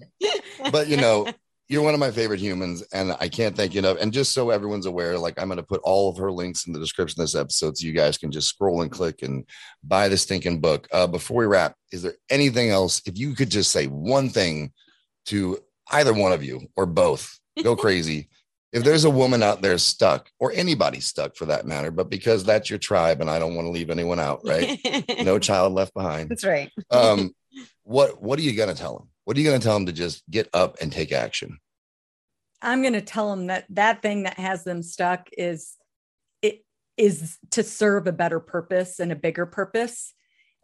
but 0.71 0.88
you 0.88 0.95
know, 0.95 1.28
you're 1.68 1.82
one 1.82 1.95
of 1.95 1.99
my 1.99 2.11
favorite 2.11 2.39
humans, 2.39 2.84
and 2.93 3.16
I 3.20 3.28
can't 3.28 3.55
thank 3.55 3.74
you 3.74 3.80
enough. 3.80 3.97
And 3.99 4.13
just 4.13 4.34
so 4.34 4.51
everyone's 4.51 4.86
aware, 4.86 5.18
like 5.18 5.39
I'm 5.39 5.47
going 5.47 5.57
to 5.57 5.63
put 5.63 5.82
all 5.84 6.09
of 6.09 6.18
her 6.18 6.32
links 6.32 6.68
in 6.68 6.74
the 6.74 6.80
description 6.80 7.20
of 7.20 7.24
this 7.24 7.36
episode, 7.36 7.78
so 7.78 7.86
you 7.86 7.93
guys 7.93 8.18
can 8.18 8.32
just 8.32 8.49
scroll 8.49 8.84
and 8.84 8.91
click 8.91 9.24
and 9.24 9.45
buy 9.84 10.07
the 10.07 10.18
stinking 10.18 10.61
book. 10.61 10.88
Uh, 10.91 11.07
before 11.07 11.38
we 11.38 11.45
wrap, 11.45 11.76
is 11.91 12.03
there 12.03 12.16
anything 12.30 12.70
else? 12.70 13.01
If 13.05 13.18
you 13.18 13.34
could 13.34 13.49
just 13.49 13.72
say 13.72 13.88
one 13.88 14.30
thing 14.30 14.74
to 15.28 15.57
either 15.91 16.13
one 16.13 16.34
of 16.34 16.43
you 16.43 16.68
or 16.76 16.86
both, 16.86 17.39
go 17.63 17.76
crazy. 17.86 18.30
if 18.72 18.84
there's 18.84 19.05
a 19.05 19.09
woman 19.09 19.41
out 19.41 19.61
there 19.63 19.78
stuck, 19.80 20.30
or 20.39 20.51
anybody 20.51 20.99
stuck 20.99 21.36
for 21.36 21.45
that 21.45 21.66
matter, 21.66 21.89
but 21.89 22.11
because 22.11 22.43
that's 22.43 22.70
your 22.70 22.80
tribe, 22.80 23.22
and 23.22 23.30
I 23.30 23.39
don't 23.39 23.55
want 23.55 23.66
to 23.66 23.72
leave 23.72 23.89
anyone 23.89 24.20
out, 24.20 24.41
right? 24.45 24.80
No 25.24 25.39
child 25.39 25.74
left 25.74 25.95
behind. 25.95 26.30
That's 26.30 26.43
right. 26.45 26.70
Um, 26.91 27.34
what 27.84 28.22
what 28.22 28.38
are 28.38 28.43
you 28.43 28.55
going 28.55 28.70
to 28.70 28.76
tell 28.76 28.97
them? 28.99 29.07
What 29.26 29.36
are 29.36 29.39
you 29.39 29.47
going 29.47 29.59
to 29.59 29.63
tell 29.63 29.73
them 29.73 29.88
to 29.88 29.91
just 29.91 30.23
get 30.30 30.49
up 30.53 30.78
and 30.82 30.91
take 30.91 31.11
action? 31.11 31.59
I'm 32.61 32.82
going 32.82 32.93
to 32.93 33.01
tell 33.01 33.30
them 33.30 33.47
that 33.47 33.65
that 33.71 34.01
thing 34.01 34.23
that 34.23 34.39
has 34.39 34.63
them 34.63 34.82
stuck 34.82 35.30
is 35.38 35.73
it 36.41 36.63
is 36.95 37.38
to 37.51 37.63
serve 37.63 38.07
a 38.07 38.11
better 38.11 38.39
purpose 38.39 38.99
and 38.99 39.11
a 39.11 39.15
bigger 39.15 39.45
purpose. 39.45 40.13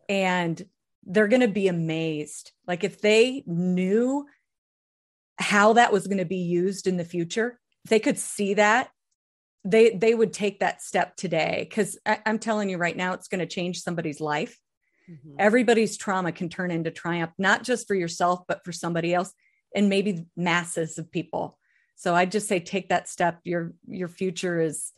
And 0.07 0.63
they're 1.03 1.27
going 1.27 1.41
to 1.41 1.47
be 1.47 1.67
amazed. 1.67 2.51
Like 2.67 2.83
if 2.83 3.01
they 3.01 3.43
knew 3.45 4.25
how 5.37 5.73
that 5.73 5.91
was 5.91 6.07
going 6.07 6.19
to 6.19 6.25
be 6.25 6.37
used 6.37 6.85
in 6.85 6.97
the 6.97 7.05
future 7.05 7.59
if 7.83 7.89
they 7.89 7.99
could 7.99 8.19
see 8.19 8.53
that 8.53 8.91
they 9.63 9.89
they 9.91 10.13
would 10.13 10.33
take 10.33 10.59
that 10.59 10.81
step 10.81 11.15
today. 11.15 11.65
Because 11.67 11.97
i'm 12.05 12.39
telling 12.39 12.69
you 12.69 12.77
right 12.77 12.97
now 12.97 13.13
it's 13.13 13.27
going 13.27 13.39
to 13.39 13.45
change 13.45 13.81
somebody's 13.81 14.21
life 14.21 14.57
Mhm. 15.11 15.35
everybody's 15.37 15.97
trauma 15.97 16.31
can 16.31 16.47
turn 16.47 16.71
into 16.71 16.91
triumph 16.91 17.31
not 17.37 17.63
just 17.63 17.87
for 17.87 17.95
yourself 17.95 18.41
but 18.47 18.63
for 18.63 18.71
somebody 18.71 19.13
else 19.13 19.33
and 19.75 19.89
maybe 19.89 20.25
masses 20.37 20.97
of 20.97 21.11
people 21.11 21.57
so 21.95 22.15
i 22.15 22.25
just 22.25 22.47
say 22.47 22.59
take 22.59 22.89
that 22.89 23.09
step 23.09 23.39
your 23.43 23.73
your 23.87 24.07
future 24.07 24.61
is 24.61 24.93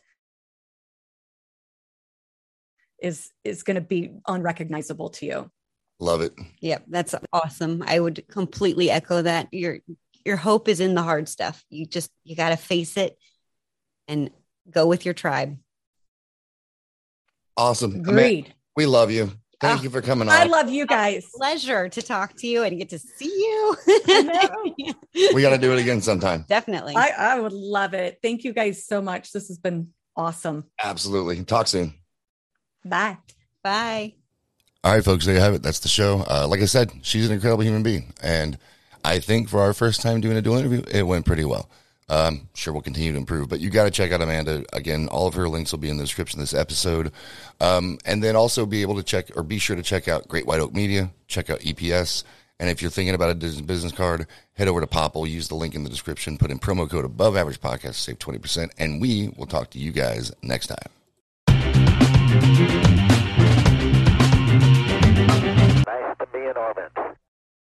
is 3.02 3.30
is 3.42 3.62
going 3.64 3.74
to 3.74 3.80
be 3.80 4.12
unrecognizable 4.26 5.10
to 5.10 5.26
you 5.26 5.50
Love 6.00 6.20
it. 6.22 6.34
Yep, 6.60 6.84
that's 6.88 7.14
awesome. 7.32 7.82
I 7.86 8.00
would 8.00 8.26
completely 8.28 8.90
echo 8.90 9.22
that. 9.22 9.48
Your 9.52 9.78
your 10.24 10.36
hope 10.36 10.68
is 10.68 10.80
in 10.80 10.94
the 10.94 11.02
hard 11.02 11.28
stuff. 11.28 11.64
You 11.70 11.86
just 11.86 12.10
you 12.24 12.34
got 12.34 12.48
to 12.48 12.56
face 12.56 12.96
it 12.96 13.16
and 14.08 14.30
go 14.68 14.86
with 14.86 15.04
your 15.04 15.14
tribe. 15.14 15.56
Awesome. 17.56 17.92
Amanda, 17.92 18.10
agreed 18.10 18.54
we 18.76 18.86
love 18.86 19.10
you. 19.10 19.30
Thank 19.64 19.80
Ah, 19.80 19.82
you 19.82 19.90
for 19.90 20.02
coming 20.02 20.28
on. 20.28 20.34
i 20.34 20.44
love 20.44 20.68
you 20.70 20.86
guys 20.86 21.26
Pleasure 21.34 21.88
to 21.88 22.02
talk 22.02 22.34
to 22.36 22.46
you 22.46 22.62
and 22.62 22.78
get 22.78 22.88
to 22.90 22.98
see 22.98 23.26
you. 23.26 23.76
we 25.34 25.42
got 25.42 25.50
to 25.50 25.58
do 25.58 25.72
it 25.72 25.80
again 25.80 26.00
sometime. 26.00 26.44
Definitely. 26.48 26.94
I, 26.96 27.10
I 27.16 27.40
would 27.40 27.52
love 27.52 27.94
it 27.94 28.18
thank 28.22 28.44
you 28.44 28.52
guys 28.52 28.86
so 28.86 29.00
much 29.00 29.32
this 29.32 29.48
has 29.48 29.58
been 29.58 29.88
awesome 30.16 30.64
Absolutely. 30.82 31.42
Talk 31.44 31.66
soon. 31.66 31.94
bye 32.84 33.18
Bye. 33.62 34.14
All 34.84 34.92
right, 34.92 35.02
folks, 35.02 35.24
there 35.24 35.34
you 35.34 35.40
have 35.40 35.54
it. 35.54 35.62
That's 35.62 35.78
the 35.80 35.88
show. 35.88 36.22
Uh, 36.28 36.46
like 36.46 36.60
I 36.60 36.66
said, 36.66 36.92
she's 37.00 37.26
an 37.26 37.32
incredible 37.32 37.64
human 37.64 37.82
being. 37.82 38.12
And 38.22 38.58
I 39.02 39.20
think 39.20 39.48
for 39.48 39.60
our 39.60 39.72
first 39.72 40.02
time 40.02 40.20
doing 40.20 40.36
a 40.36 40.42
dual 40.42 40.56
interview, 40.58 40.82
it 40.90 41.04
went 41.04 41.24
pretty 41.24 41.46
well. 41.46 41.70
Um, 42.08 42.48
sure, 42.54 42.72
we'll 42.72 42.82
continue 42.82 43.12
to 43.12 43.18
improve, 43.18 43.48
but 43.48 43.60
you 43.60 43.70
got 43.70 43.84
to 43.84 43.90
check 43.90 44.12
out 44.12 44.20
Amanda. 44.20 44.64
Again, 44.72 45.08
all 45.08 45.26
of 45.26 45.34
her 45.34 45.48
links 45.48 45.72
will 45.72 45.78
be 45.78 45.88
in 45.88 45.96
the 45.96 46.04
description 46.04 46.38
of 46.38 46.42
this 46.42 46.54
episode. 46.54 47.12
Um, 47.60 47.98
and 48.04 48.22
then 48.22 48.36
also 48.36 48.66
be 48.66 48.82
able 48.82 48.96
to 48.96 49.02
check 49.02 49.30
or 49.36 49.42
be 49.42 49.58
sure 49.58 49.76
to 49.76 49.82
check 49.82 50.06
out 50.08 50.28
Great 50.28 50.46
White 50.46 50.60
Oak 50.60 50.74
Media, 50.74 51.10
check 51.28 51.48
out 51.50 51.60
EPS. 51.60 52.24
And 52.60 52.70
if 52.70 52.80
you're 52.80 52.90
thinking 52.90 53.14
about 53.14 53.30
a 53.30 53.34
business 53.34 53.92
card, 53.92 54.26
head 54.52 54.68
over 54.68 54.80
to 54.80 54.86
Popl, 54.86 55.28
use 55.28 55.48
the 55.48 55.54
link 55.56 55.74
in 55.74 55.82
the 55.82 55.90
description, 55.90 56.38
put 56.38 56.50
in 56.50 56.58
promo 56.58 56.88
code 56.88 57.04
above 57.04 57.36
average 57.36 57.60
podcast, 57.60 57.94
save 57.94 58.18
20%. 58.18 58.70
And 58.78 59.00
we 59.00 59.32
will 59.36 59.46
talk 59.46 59.70
to 59.70 59.78
you 59.78 59.90
guys 59.90 60.32
next 60.42 60.68
time. 60.68 60.90
Nice 65.86 66.18
to 66.18 66.26
be 66.32 66.38
in 66.38 66.56
orbit. 66.56 67.03